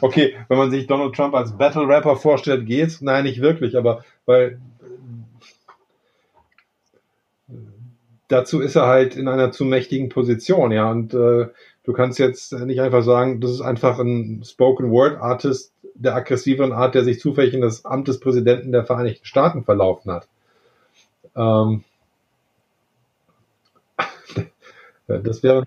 okay, 0.00 0.36
wenn 0.48 0.58
man 0.58 0.70
sich 0.70 0.86
Donald 0.86 1.14
Trump 1.14 1.34
als 1.34 1.56
Battle-Rapper 1.56 2.16
vorstellt, 2.16 2.66
geht's? 2.66 3.00
Nein, 3.00 3.24
nicht 3.24 3.40
wirklich, 3.40 3.76
aber 3.76 4.04
weil 4.26 4.60
dazu 8.30 8.60
ist 8.60 8.76
er 8.76 8.86
halt 8.86 9.16
in 9.16 9.28
einer 9.28 9.52
zu 9.52 9.64
mächtigen 9.64 10.08
Position, 10.08 10.72
ja. 10.72 10.90
Und 10.90 11.12
äh, 11.14 11.48
du 11.84 11.92
kannst 11.92 12.18
jetzt 12.18 12.52
nicht 12.52 12.80
einfach 12.80 13.02
sagen, 13.02 13.40
das 13.40 13.50
ist 13.50 13.60
einfach 13.60 13.98
ein 13.98 14.42
Spoken 14.44 14.90
Word 14.90 15.18
Artist 15.20 15.74
der 15.94 16.14
aggressiveren 16.14 16.72
Art, 16.72 16.94
der 16.94 17.04
sich 17.04 17.20
zufällig 17.20 17.52
in 17.52 17.60
das 17.60 17.84
Amt 17.84 18.08
des 18.08 18.20
Präsidenten 18.20 18.72
der 18.72 18.84
Vereinigten 18.84 19.26
Staaten 19.26 19.64
verlaufen 19.64 20.12
hat. 20.12 20.28
Ähm, 21.36 21.84
das 25.06 25.42
wäre. 25.42 25.64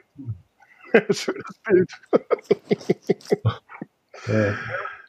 Schönes 1.09 1.59
Bild. 1.65 1.91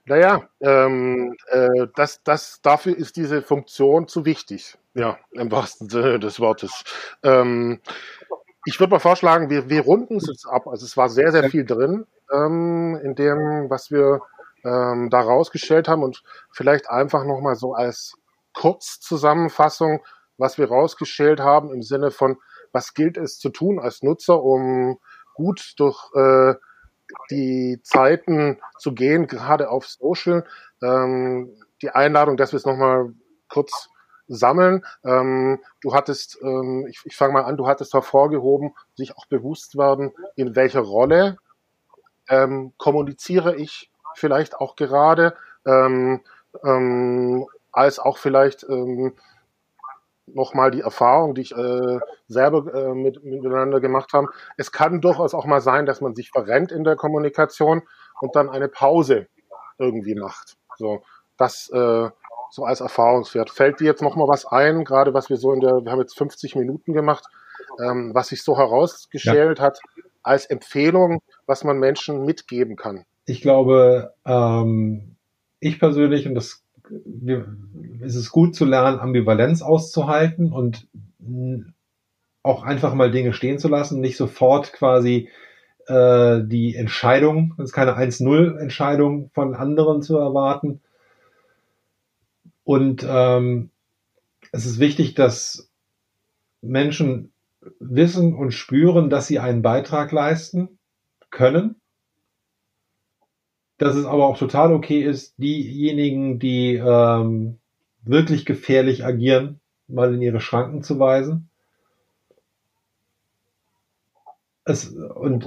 Naja, 0.06 0.46
ähm, 0.60 1.34
äh, 1.48 1.86
das, 1.96 2.22
das, 2.24 2.60
dafür 2.60 2.94
ist 2.94 3.16
diese 3.16 3.40
Funktion 3.40 4.06
zu 4.06 4.26
wichtig. 4.26 4.76
Ja, 4.92 5.18
im 5.30 5.50
wahrsten 5.50 5.88
Sinne 5.88 6.18
des 6.18 6.40
Wortes. 6.40 6.84
Ähm, 7.22 7.80
ich 8.66 8.78
würde 8.80 8.90
mal 8.90 8.98
vorschlagen, 8.98 9.48
wir, 9.48 9.70
wir 9.70 9.80
runden 9.80 10.16
es 10.16 10.26
jetzt 10.28 10.46
ab. 10.46 10.66
Also 10.66 10.84
es 10.84 10.98
war 10.98 11.08
sehr, 11.08 11.32
sehr 11.32 11.48
viel 11.48 11.64
drin 11.64 12.06
ähm, 12.30 13.00
in 13.02 13.14
dem, 13.14 13.70
was 13.70 13.90
wir 13.90 14.20
ähm, 14.64 15.08
da 15.08 15.20
rausgestellt 15.20 15.88
haben 15.88 16.02
und 16.02 16.22
vielleicht 16.50 16.90
einfach 16.90 17.24
nochmal 17.24 17.56
so 17.56 17.72
als 17.72 18.14
Kurzzusammenfassung, 18.52 20.00
was 20.36 20.58
wir 20.58 20.68
rausgestellt 20.68 21.40
haben 21.40 21.72
im 21.72 21.82
Sinne 21.82 22.10
von, 22.10 22.36
was 22.72 22.94
gilt 22.94 23.16
es 23.16 23.38
zu 23.38 23.50
tun 23.50 23.78
als 23.78 24.02
Nutzer, 24.02 24.42
um 24.42 24.98
gut 25.34 25.74
durch 25.76 26.10
äh, 26.14 26.54
die 27.30 27.80
Zeiten 27.82 28.58
zu 28.78 28.92
gehen, 28.92 29.26
gerade 29.26 29.68
auf 29.70 29.86
Social. 29.86 30.44
Ähm, 30.82 31.54
die 31.82 31.90
Einladung, 31.90 32.36
dass 32.36 32.52
wir 32.52 32.56
es 32.56 32.66
nochmal 32.66 33.12
kurz 33.48 33.90
sammeln. 34.26 34.84
Ähm, 35.04 35.60
du 35.80 35.94
hattest, 35.94 36.38
ähm, 36.42 36.86
ich, 36.88 37.00
ich 37.04 37.16
fange 37.16 37.34
mal 37.34 37.44
an, 37.44 37.56
du 37.56 37.66
hattest 37.66 37.92
hervorgehoben, 37.92 38.74
sich 38.94 39.16
auch 39.16 39.26
bewusst 39.26 39.76
werden, 39.76 40.12
in 40.36 40.56
welcher 40.56 40.80
Rolle 40.80 41.36
ähm, 42.28 42.72
kommuniziere 42.78 43.56
ich 43.56 43.90
vielleicht 44.14 44.56
auch 44.56 44.76
gerade, 44.76 45.36
ähm, 45.66 46.22
ähm, 46.64 47.46
als 47.72 47.98
auch 47.98 48.18
vielleicht 48.18 48.64
ähm, 48.68 49.14
nochmal 50.26 50.70
die 50.70 50.80
Erfahrung, 50.80 51.34
die 51.34 51.42
ich 51.42 51.52
äh, 51.52 51.98
selber 52.28 52.74
äh, 52.74 52.94
mit, 52.94 53.22
miteinander 53.24 53.80
gemacht 53.80 54.12
habe. 54.12 54.28
Es 54.56 54.72
kann 54.72 55.00
durchaus 55.00 55.34
auch 55.34 55.46
mal 55.46 55.60
sein, 55.60 55.86
dass 55.86 56.00
man 56.00 56.14
sich 56.14 56.30
verrennt 56.30 56.72
in 56.72 56.84
der 56.84 56.96
Kommunikation 56.96 57.82
und 58.20 58.34
dann 58.36 58.48
eine 58.48 58.68
Pause 58.68 59.28
irgendwie 59.78 60.14
macht. 60.14 60.56
So, 60.76 61.02
das 61.36 61.70
äh, 61.70 62.08
so 62.50 62.64
als 62.64 62.80
Erfahrungswert. 62.80 63.50
Fällt 63.50 63.80
dir 63.80 63.86
jetzt 63.86 64.02
nochmal 64.02 64.28
was 64.28 64.46
ein, 64.46 64.84
gerade 64.84 65.12
was 65.12 65.28
wir 65.28 65.36
so 65.36 65.52
in 65.52 65.60
der, 65.60 65.84
wir 65.84 65.90
haben 65.90 66.00
jetzt 66.00 66.16
50 66.16 66.54
Minuten 66.54 66.92
gemacht, 66.92 67.24
ähm, 67.82 68.12
was 68.14 68.28
sich 68.28 68.44
so 68.44 68.56
herausgestellt 68.56 69.58
ja. 69.58 69.64
hat 69.64 69.80
als 70.22 70.46
Empfehlung, 70.46 71.20
was 71.46 71.64
man 71.64 71.78
Menschen 71.78 72.24
mitgeben 72.24 72.76
kann? 72.76 73.04
Ich 73.26 73.42
glaube, 73.42 74.14
ähm, 74.24 75.16
ich 75.58 75.80
persönlich, 75.80 76.28
und 76.28 76.34
das 76.34 76.63
es 78.02 78.14
ist 78.14 78.30
gut 78.30 78.54
zu 78.54 78.64
lernen, 78.64 78.98
Ambivalenz 78.98 79.62
auszuhalten 79.62 80.52
und 80.52 80.86
auch 82.42 82.62
einfach 82.62 82.94
mal 82.94 83.10
Dinge 83.10 83.32
stehen 83.32 83.58
zu 83.58 83.68
lassen, 83.68 84.00
nicht 84.00 84.16
sofort 84.16 84.72
quasi 84.72 85.28
äh, 85.86 86.40
die 86.44 86.76
Entscheidung, 86.76 87.54
das 87.56 87.70
ist 87.70 87.72
keine 87.72 87.96
1-0-Entscheidung 87.96 89.30
von 89.32 89.54
anderen 89.54 90.02
zu 90.02 90.18
erwarten. 90.18 90.80
Und 92.64 93.04
ähm, 93.08 93.70
es 94.52 94.66
ist 94.66 94.78
wichtig, 94.78 95.14
dass 95.14 95.70
Menschen 96.60 97.32
wissen 97.80 98.34
und 98.34 98.52
spüren, 98.52 99.08
dass 99.08 99.26
sie 99.26 99.38
einen 99.38 99.62
Beitrag 99.62 100.12
leisten 100.12 100.78
können 101.30 101.76
dass 103.78 103.96
es 103.96 104.04
aber 104.04 104.26
auch 104.26 104.38
total 104.38 104.72
okay 104.72 105.02
ist, 105.02 105.34
diejenigen, 105.38 106.38
die 106.38 106.76
ähm, 106.76 107.58
wirklich 108.02 108.44
gefährlich 108.44 109.04
agieren, 109.04 109.60
mal 109.88 110.14
in 110.14 110.22
ihre 110.22 110.40
Schranken 110.40 110.82
zu 110.82 110.98
weisen. 110.98 111.48
Es, 114.66 114.88
und 114.88 115.44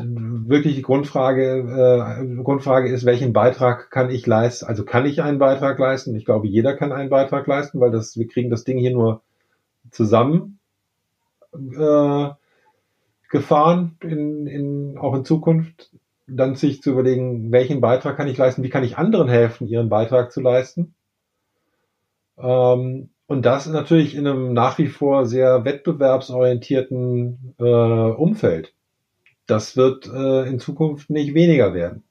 wirklich 0.47 0.75
die 0.75 0.83
Grundfrage, 0.83 2.21
äh, 2.21 2.43
Grundfrage 2.43 2.91
ist, 2.91 3.05
welchen 3.05 3.33
Beitrag 3.33 3.89
kann 3.89 4.11
ich 4.11 4.27
leisten? 4.27 4.67
Also 4.67 4.85
kann 4.85 5.07
ich 5.07 5.23
einen 5.23 5.39
Beitrag 5.39 5.79
leisten? 5.79 6.15
Ich 6.15 6.25
glaube, 6.25 6.47
jeder 6.47 6.75
kann 6.75 6.91
einen 6.91 7.09
Beitrag 7.09 7.47
leisten, 7.47 7.79
weil 7.79 7.89
das, 7.89 8.15
wir 8.17 8.27
kriegen 8.27 8.51
das 8.51 8.63
Ding 8.63 8.77
hier 8.77 8.91
nur 8.91 9.23
zusammen 9.89 10.59
äh, 11.51 12.29
gefahren, 13.29 13.97
in, 14.01 14.45
in, 14.45 14.97
auch 14.99 15.15
in 15.15 15.25
Zukunft 15.25 15.91
dann 16.27 16.55
sich 16.55 16.81
zu 16.81 16.91
überlegen, 16.91 17.51
welchen 17.51 17.81
Beitrag 17.81 18.17
kann 18.17 18.27
ich 18.27 18.37
leisten, 18.37 18.63
wie 18.63 18.69
kann 18.69 18.83
ich 18.83 18.97
anderen 18.97 19.29
helfen, 19.29 19.67
ihren 19.67 19.89
Beitrag 19.89 20.31
zu 20.31 20.41
leisten. 20.41 20.95
Ähm, 22.37 23.09
und 23.27 23.45
das 23.45 23.67
natürlich 23.67 24.15
in 24.15 24.27
einem 24.27 24.53
nach 24.53 24.77
wie 24.77 24.87
vor 24.87 25.25
sehr 25.25 25.65
wettbewerbsorientierten 25.65 27.55
äh, 27.59 27.63
Umfeld. 27.63 28.73
Das 29.47 29.77
wird 29.77 30.07
äh, 30.07 30.47
in 30.47 30.59
Zukunft 30.59 31.09
nicht 31.09 31.33
weniger 31.33 31.73
werden. 31.73 32.03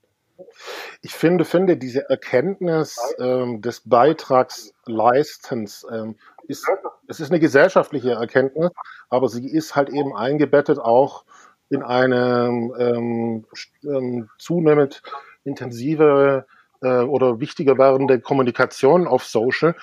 Ich 1.03 1.13
finde, 1.13 1.45
finde 1.45 1.77
diese 1.77 2.09
Erkenntnis 2.09 2.99
ähm, 3.19 3.61
des 3.61 3.83
Beitragsleistens 3.85 5.87
ähm, 5.91 6.17
ist, 6.49 6.67
es 7.09 7.21
ist 7.21 7.31
eine 7.31 7.41
gesellschaftliche 7.41 8.13
Erkenntnis, 8.13 8.71
aber 9.09 9.29
sie 9.29 9.49
ist 9.49 9.77
halt 9.77 9.91
eben 9.91 10.15
eingebettet 10.15 10.79
auch 10.79 11.25
in 11.69 11.83
eine 11.83 12.49
ähm, 12.79 13.45
ähm, 13.85 14.29
zunehmend 14.39 15.03
intensive 15.45 16.47
äh, 16.83 17.01
oder 17.01 17.41
wichtiger 17.41 17.79
werdende 17.79 18.21
Kommunikation 18.21 19.07
auf 19.07 19.25
Social. 19.25 19.75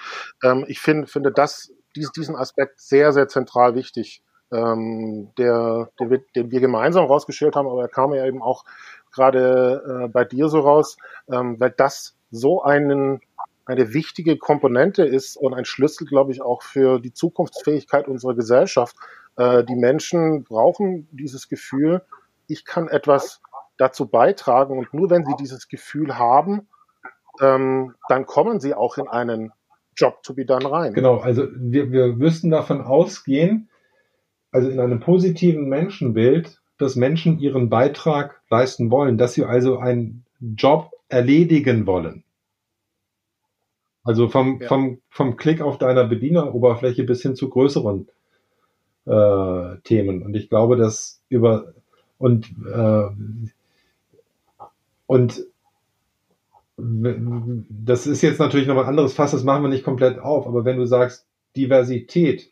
Ähm, 0.44 0.66
ich 0.68 0.80
find, 0.80 1.10
finde 1.10 1.32
das, 1.32 1.72
dies, 1.96 2.12
diesen 2.12 2.36
Aspekt 2.36 2.80
sehr, 2.80 3.14
sehr 3.14 3.28
zentral 3.28 3.76
wichtig, 3.76 4.24
ähm, 4.52 5.32
der, 5.38 5.90
den, 6.00 6.10
wir, 6.10 6.22
den 6.36 6.52
wir 6.52 6.60
gemeinsam 6.60 7.06
rausgestellt 7.06 7.56
haben, 7.56 7.68
aber 7.68 7.82
er 7.82 7.90
kam 7.90 8.14
ja 8.14 8.26
eben 8.26 8.42
auch 8.42 8.64
gerade 9.12 10.06
äh, 10.06 10.08
bei 10.08 10.26
dir 10.26 10.50
so 10.50 10.60
raus, 10.60 10.98
ähm, 11.32 11.60
weil 11.60 11.72
das 11.72 12.16
so 12.32 12.64
einen 12.64 13.22
eine 13.66 13.94
wichtige 13.94 14.38
Komponente 14.38 15.04
ist 15.06 15.38
und 15.38 15.54
ein 15.54 15.66
Schlüssel, 15.66 16.06
glaube 16.06 16.32
ich, 16.32 16.42
auch 16.42 16.64
für 16.64 17.00
die 17.00 17.14
Zukunftsfähigkeit 17.14 18.08
unserer 18.08 18.36
Gesellschaft, 18.36 18.96
äh, 19.38 19.64
die 19.64 19.76
Menschen 19.76 20.44
brauchen 20.44 21.08
dieses 21.12 21.50
Gefühl, 21.50 22.02
ich 22.48 22.66
kann 22.66 22.88
etwas 22.88 23.42
dazu 23.78 24.08
beitragen 24.08 24.78
und 24.78 24.94
nur 24.94 25.10
wenn 25.10 25.26
sie 25.26 25.36
dieses 25.40 25.68
Gefühl 25.68 26.18
haben, 26.18 26.68
ähm, 27.42 27.96
dann 28.10 28.26
kommen 28.26 28.60
sie 28.60 28.74
auch 28.74 28.98
in 28.98 29.08
einen 29.08 29.52
Job 29.96 30.22
to 30.24 30.34
be 30.34 30.46
done 30.46 30.70
rein. 30.70 30.94
Genau, 30.94 31.18
also 31.18 31.48
wir, 31.56 31.92
wir 31.92 32.08
müssten 32.08 32.50
davon 32.50 32.82
ausgehen, 32.82 33.70
also 34.52 34.70
in 34.70 34.80
einem 34.80 35.00
positiven 35.00 35.68
Menschenbild, 35.68 36.62
dass 36.78 36.96
Menschen 36.96 37.40
ihren 37.40 37.70
Beitrag 37.70 38.42
leisten 38.50 38.92
wollen, 38.92 39.18
dass 39.18 39.34
sie 39.34 39.46
also 39.46 39.78
einen 39.78 40.26
Job 40.40 40.92
erledigen 41.10 41.88
wollen. 41.88 42.24
Also 44.04 44.28
vom, 44.28 44.60
ja. 44.62 44.68
vom, 44.68 45.02
vom 45.10 45.38
Klick 45.38 45.62
auf 45.62 45.78
deiner 45.78 46.04
Bedieneroberfläche 46.04 47.04
bis 47.04 47.22
hin 47.22 47.36
zu 47.36 47.50
größeren 47.50 48.10
äh, 49.06 49.78
Themen. 49.84 50.24
Und 50.24 50.36
ich 50.36 50.50
glaube, 50.50 50.78
dass 50.78 51.22
über 51.30 51.74
und 52.18 52.52
äh, 52.72 53.10
und 55.06 55.44
das 56.78 58.08
ist 58.08 58.22
jetzt 58.22 58.40
natürlich 58.40 58.68
noch 58.68 58.78
ein 58.78 58.86
anderes 58.86 59.14
Fass, 59.14 59.32
das 59.32 59.44
machen 59.44 59.64
wir 59.64 59.70
nicht 59.70 59.84
komplett 59.84 60.20
auf, 60.20 60.48
aber 60.48 60.66
wenn 60.66 60.78
du 60.78 60.86
sagst, 60.86 61.28
Diversität 61.56 62.52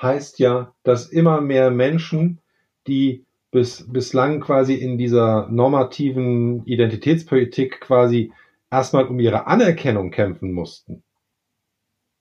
heißt 0.00 0.38
ja, 0.38 0.74
dass 0.82 1.06
immer 1.06 1.40
mehr 1.40 1.70
Menschen, 1.70 2.40
die 2.86 3.24
bis, 3.50 3.90
bislang 3.90 4.40
quasi 4.40 4.74
in 4.74 4.98
dieser 4.98 5.48
normativen 5.48 6.64
Identitätspolitik 6.66 7.80
quasi 7.80 8.32
erstmal 8.70 9.06
um 9.06 9.18
ihre 9.20 9.46
Anerkennung 9.46 10.10
kämpfen 10.10 10.52
mussten, 10.52 11.02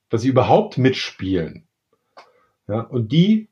dass 0.10 0.22
sie 0.22 0.30
überhaupt 0.30 0.78
mitspielen, 0.78 1.67
ja, 2.68 2.82
und 2.82 3.12
die 3.12 3.48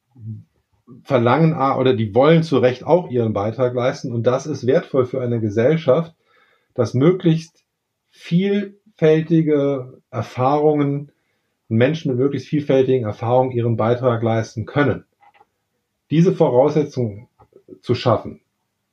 verlangen 1.03 1.53
oder 1.53 1.93
die 1.93 2.13
wollen 2.13 2.43
zu 2.43 2.57
Recht 2.57 2.83
auch 2.83 3.09
ihren 3.09 3.33
Beitrag 3.33 3.73
leisten. 3.73 4.11
Und 4.11 4.23
das 4.23 4.45
ist 4.45 4.67
wertvoll 4.67 5.05
für 5.05 5.21
eine 5.21 5.39
Gesellschaft, 5.39 6.13
dass 6.73 6.93
möglichst 6.93 7.63
vielfältige 8.09 10.01
Erfahrungen, 10.11 11.11
Menschen 11.67 12.11
mit 12.11 12.19
möglichst 12.19 12.47
vielfältigen 12.47 13.05
Erfahrungen 13.05 13.51
ihren 13.51 13.77
Beitrag 13.77 14.21
leisten 14.21 14.65
können. 14.65 15.05
Diese 16.11 16.33
Voraussetzung 16.33 17.27
zu 17.81 17.95
schaffen, 17.95 18.41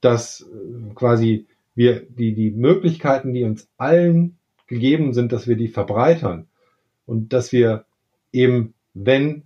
dass 0.00 0.40
äh, 0.40 0.94
quasi 0.94 1.46
wir 1.74 2.00
die, 2.00 2.34
die 2.34 2.50
Möglichkeiten, 2.50 3.34
die 3.34 3.44
uns 3.44 3.68
allen 3.76 4.38
gegeben 4.66 5.12
sind, 5.12 5.32
dass 5.32 5.46
wir 5.46 5.56
die 5.56 5.68
verbreitern 5.68 6.46
und 7.04 7.32
dass 7.32 7.52
wir 7.52 7.84
eben, 8.32 8.74
wenn 8.94 9.44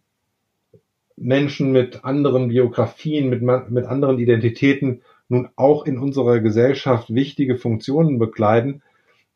Menschen 1.16 1.72
mit 1.72 2.04
anderen 2.04 2.48
Biografien, 2.48 3.28
mit, 3.28 3.42
mit 3.42 3.86
anderen 3.86 4.18
Identitäten 4.18 5.02
nun 5.28 5.48
auch 5.56 5.86
in 5.86 5.98
unserer 5.98 6.40
Gesellschaft 6.40 7.12
wichtige 7.12 7.56
Funktionen 7.56 8.18
bekleiden, 8.18 8.82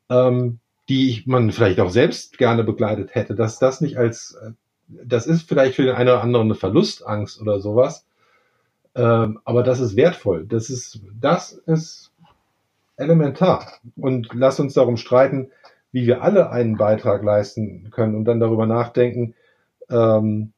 ähm, 0.08 0.58
die 0.88 1.22
man 1.26 1.50
vielleicht 1.50 1.80
auch 1.80 1.90
selbst 1.90 2.38
gerne 2.38 2.64
begleitet 2.64 3.14
hätte, 3.14 3.34
dass 3.34 3.58
das 3.58 3.80
nicht 3.80 3.96
als, 3.96 4.38
äh, 4.42 4.52
das 4.88 5.26
ist 5.26 5.48
vielleicht 5.48 5.76
für 5.76 5.84
den 5.84 5.94
einen 5.94 6.08
oder 6.08 6.22
anderen 6.22 6.46
eine 6.48 6.54
Verlustangst 6.54 7.40
oder 7.40 7.60
sowas, 7.60 8.06
ähm, 8.94 9.40
aber 9.44 9.62
das 9.62 9.80
ist 9.80 9.96
wertvoll. 9.96 10.46
Das 10.46 10.68
ist, 10.68 11.00
das 11.20 11.52
ist 11.52 12.12
elementar. 12.96 13.72
Und 13.96 14.28
lass 14.34 14.60
uns 14.60 14.74
darum 14.74 14.96
streiten, 14.96 15.50
wie 15.92 16.06
wir 16.06 16.22
alle 16.22 16.50
einen 16.50 16.76
Beitrag 16.76 17.22
leisten 17.22 17.90
können 17.90 18.14
und 18.14 18.24
dann 18.24 18.40
darüber 18.40 18.66
nachdenken, 18.66 19.34
ähm, 19.88 20.52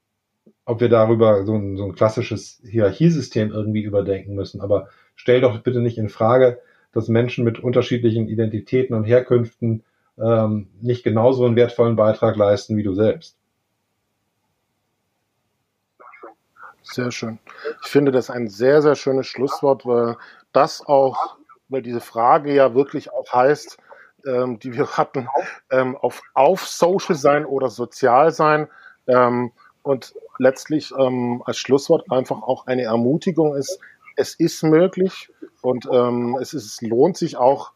ob 0.65 0.81
wir 0.81 0.89
darüber 0.89 1.45
so 1.45 1.55
ein, 1.57 1.77
so 1.77 1.85
ein 1.85 1.95
klassisches 1.95 2.61
Hierarchiesystem 2.65 3.51
irgendwie 3.51 3.83
überdenken 3.83 4.35
müssen. 4.35 4.61
Aber 4.61 4.89
stell 5.17 5.41
doch 5.41 5.61
bitte 5.61 5.81
nicht 5.81 5.99
in 5.99 6.09
Frage, 6.09 6.61
dass 6.93 7.09
Menschen 7.09 7.45
mit 7.45 7.59
unterschiedlichen 7.59 8.29
Identitäten 8.29 8.95
und 8.95 9.05
Herkünften 9.05 9.83
ähm, 10.19 10.69
nicht 10.81 11.05
genauso 11.05 11.45
einen 11.47 11.57
wertvollen 11.57 11.97
Beitrag 11.97 12.37
leisten 12.37 12.77
wie 12.77 12.83
du 12.83 12.95
selbst. 12.95 13.37
Sehr 16.83 17.11
schön. 17.11 17.39
Ich 17.83 17.89
finde 17.89 18.13
das 18.13 18.29
ein 18.29 18.49
sehr, 18.49 18.83
sehr 18.83 18.97
schönes 18.97 19.27
Schlusswort, 19.27 19.87
weil 19.87 20.17
das 20.53 20.85
auch, 20.87 21.37
weil 21.69 21.81
diese 21.81 22.01
Frage 22.01 22.53
ja 22.53 22.75
wirklich 22.75 23.13
auch 23.13 23.33
heißt, 23.33 23.79
ähm, 24.27 24.59
die 24.59 24.75
wir 24.75 24.87
hatten, 24.97 25.29
ähm, 25.71 25.97
auf, 25.97 26.23
auf 26.35 26.67
Social 26.67 27.15
sein 27.15 27.47
oder 27.47 27.71
sozial 27.71 28.31
sein. 28.31 28.69
Ähm, 29.07 29.53
und 29.83 30.15
letztlich 30.39 30.93
ähm, 30.99 31.43
als 31.45 31.59
Schlusswort 31.59 32.11
einfach 32.11 32.43
auch 32.43 32.67
eine 32.67 32.83
Ermutigung 32.83 33.55
ist, 33.55 33.79
es 34.17 34.35
ist 34.35 34.63
möglich 34.63 35.31
und 35.63 35.89
ähm, 35.91 36.39
es, 36.41 36.55
ist, 36.55 36.67
es 36.67 36.81
lohnt 36.83 37.17
sich 37.17 37.37
auch, 37.37 37.73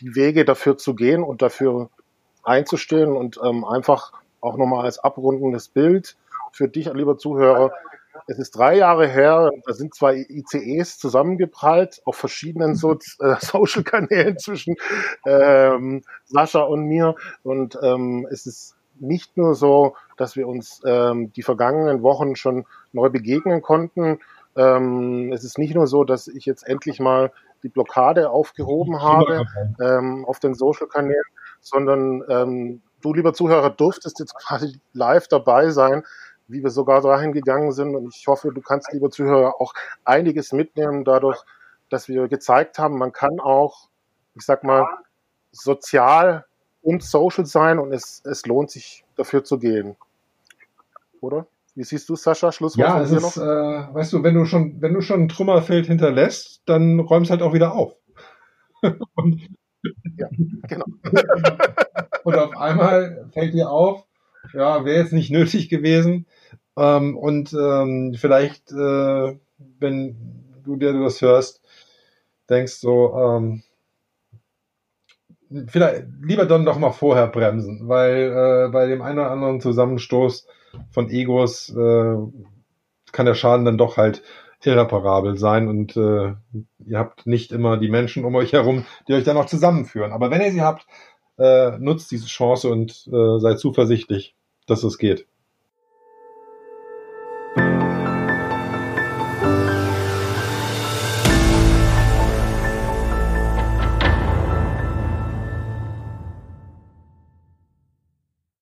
die 0.00 0.14
Wege 0.14 0.44
dafür 0.44 0.78
zu 0.78 0.94
gehen 0.94 1.22
und 1.22 1.42
dafür 1.42 1.90
einzustehen 2.44 3.16
und 3.16 3.40
ähm, 3.44 3.64
einfach 3.64 4.12
auch 4.40 4.56
nochmal 4.56 4.84
als 4.84 4.98
abrundendes 4.98 5.68
Bild 5.68 6.16
für 6.52 6.68
dich, 6.68 6.92
lieber 6.92 7.18
Zuhörer. 7.18 7.72
Es 8.26 8.38
ist 8.38 8.52
drei 8.52 8.76
Jahre 8.76 9.08
her, 9.08 9.50
da 9.66 9.72
sind 9.72 9.94
zwei 9.94 10.26
ICEs 10.28 10.98
zusammengeprallt 10.98 12.02
auf 12.04 12.16
verschiedenen 12.16 12.74
so 12.74 12.92
äh, 13.20 13.36
Social-Kanälen 13.40 14.38
zwischen 14.38 14.76
ähm, 15.26 16.02
Sascha 16.26 16.60
und 16.60 16.84
mir. 16.84 17.14
Und 17.42 17.78
ähm, 17.82 18.26
es 18.30 18.46
ist 18.46 18.76
nicht 19.00 19.36
nur 19.36 19.54
so, 19.54 19.94
dass 20.18 20.36
wir 20.36 20.46
uns 20.46 20.82
ähm, 20.84 21.32
die 21.32 21.42
vergangenen 21.42 22.02
Wochen 22.02 22.36
schon 22.36 22.66
neu 22.92 23.08
begegnen 23.08 23.62
konnten. 23.62 24.18
Ähm, 24.56 25.32
es 25.32 25.44
ist 25.44 25.58
nicht 25.58 25.74
nur 25.74 25.86
so, 25.86 26.04
dass 26.04 26.28
ich 26.28 26.44
jetzt 26.44 26.66
endlich 26.66 27.00
mal 27.00 27.32
die 27.62 27.68
Blockade 27.68 28.30
aufgehoben 28.30 29.02
habe 29.02 29.44
ähm, 29.80 30.24
auf 30.24 30.38
den 30.38 30.54
Social-Kanälen, 30.54 31.22
sondern 31.60 32.22
ähm, 32.28 32.82
du, 33.00 33.14
lieber 33.14 33.32
Zuhörer, 33.32 33.70
durftest 33.70 34.18
jetzt 34.20 34.34
quasi 34.34 34.80
live 34.92 35.28
dabei 35.28 35.70
sein, 35.70 36.04
wie 36.48 36.62
wir 36.62 36.70
sogar 36.70 37.00
dahin 37.00 37.32
gegangen 37.32 37.72
sind. 37.72 37.94
Und 37.94 38.14
ich 38.14 38.26
hoffe, 38.26 38.52
du 38.52 38.60
kannst, 38.60 38.92
lieber 38.92 39.10
Zuhörer, 39.10 39.60
auch 39.60 39.74
einiges 40.04 40.52
mitnehmen 40.52 41.04
dadurch, 41.04 41.42
dass 41.90 42.08
wir 42.08 42.28
gezeigt 42.28 42.78
haben, 42.78 42.98
man 42.98 43.12
kann 43.12 43.40
auch, 43.40 43.88
ich 44.34 44.44
sag 44.44 44.64
mal, 44.64 44.86
sozial 45.52 46.44
und 46.82 47.02
social 47.02 47.46
sein 47.46 47.78
und 47.78 47.92
es, 47.92 48.22
es 48.24 48.46
lohnt 48.46 48.70
sich 48.70 49.04
dafür 49.16 49.44
zu 49.44 49.58
gehen. 49.58 49.96
Oder? 51.20 51.48
Wie 51.74 51.84
siehst 51.84 52.08
du, 52.08 52.16
Sascha? 52.16 52.50
Schlusswort 52.50 52.88
ja, 52.88 53.00
es 53.00 53.12
ist, 53.12 53.36
noch? 53.36 53.36
Äh, 53.36 53.94
weißt 53.94 54.12
du, 54.12 54.22
wenn 54.22 54.34
du 54.34 54.44
schon, 54.44 54.80
wenn 54.80 54.94
du 54.94 55.00
schon 55.00 55.22
ein 55.22 55.28
Trümmerfeld 55.28 55.86
hinterlässt, 55.86 56.62
dann 56.66 56.98
räumst 56.98 57.30
halt 57.30 57.42
auch 57.42 57.52
wieder 57.52 57.74
auf. 57.74 57.94
und, 59.14 59.48
ja, 60.16 60.28
genau. 60.66 60.86
und 62.24 62.34
auf 62.34 62.56
einmal 62.56 63.28
fällt 63.32 63.54
dir 63.54 63.70
auf, 63.70 64.04
ja, 64.52 64.84
wäre 64.84 64.98
jetzt 64.98 65.12
nicht 65.12 65.30
nötig 65.30 65.68
gewesen. 65.68 66.26
Ähm, 66.76 67.16
und 67.16 67.52
ähm, 67.52 68.14
vielleicht, 68.16 68.72
äh, 68.72 69.36
wenn 69.78 70.16
du 70.64 70.76
dir 70.76 70.92
das 70.92 71.20
hörst, 71.22 71.60
denkst 72.48 72.74
so, 72.74 73.14
ähm, 73.14 73.62
vielleicht 75.66 76.06
lieber 76.22 76.46
dann 76.46 76.64
doch 76.64 76.78
mal 76.78 76.92
vorher 76.92 77.26
bremsen, 77.26 77.88
weil 77.88 78.32
äh, 78.32 78.70
bei 78.70 78.86
dem 78.86 79.02
einen 79.02 79.18
oder 79.18 79.30
anderen 79.30 79.60
Zusammenstoß 79.60 80.46
von 80.90 81.10
Egos 81.10 81.70
äh, 81.70 82.16
kann 83.12 83.26
der 83.26 83.34
Schaden 83.34 83.64
dann 83.64 83.78
doch 83.78 83.96
halt 83.96 84.22
irreparabel 84.64 85.38
sein 85.38 85.68
und 85.68 85.96
äh, 85.96 86.34
ihr 86.84 86.98
habt 86.98 87.26
nicht 87.26 87.52
immer 87.52 87.76
die 87.76 87.88
Menschen 87.88 88.24
um 88.24 88.34
euch 88.34 88.52
herum, 88.52 88.84
die 89.06 89.14
euch 89.14 89.24
dann 89.24 89.36
noch 89.36 89.46
zusammenführen. 89.46 90.12
Aber 90.12 90.30
wenn 90.30 90.40
ihr 90.40 90.50
sie 90.50 90.62
habt, 90.62 90.86
äh, 91.38 91.78
nutzt 91.78 92.10
diese 92.10 92.26
Chance 92.26 92.68
und 92.68 93.08
äh, 93.12 93.38
seid 93.38 93.60
zuversichtlich, 93.60 94.34
dass 94.66 94.82
es 94.82 94.98
geht. 94.98 95.26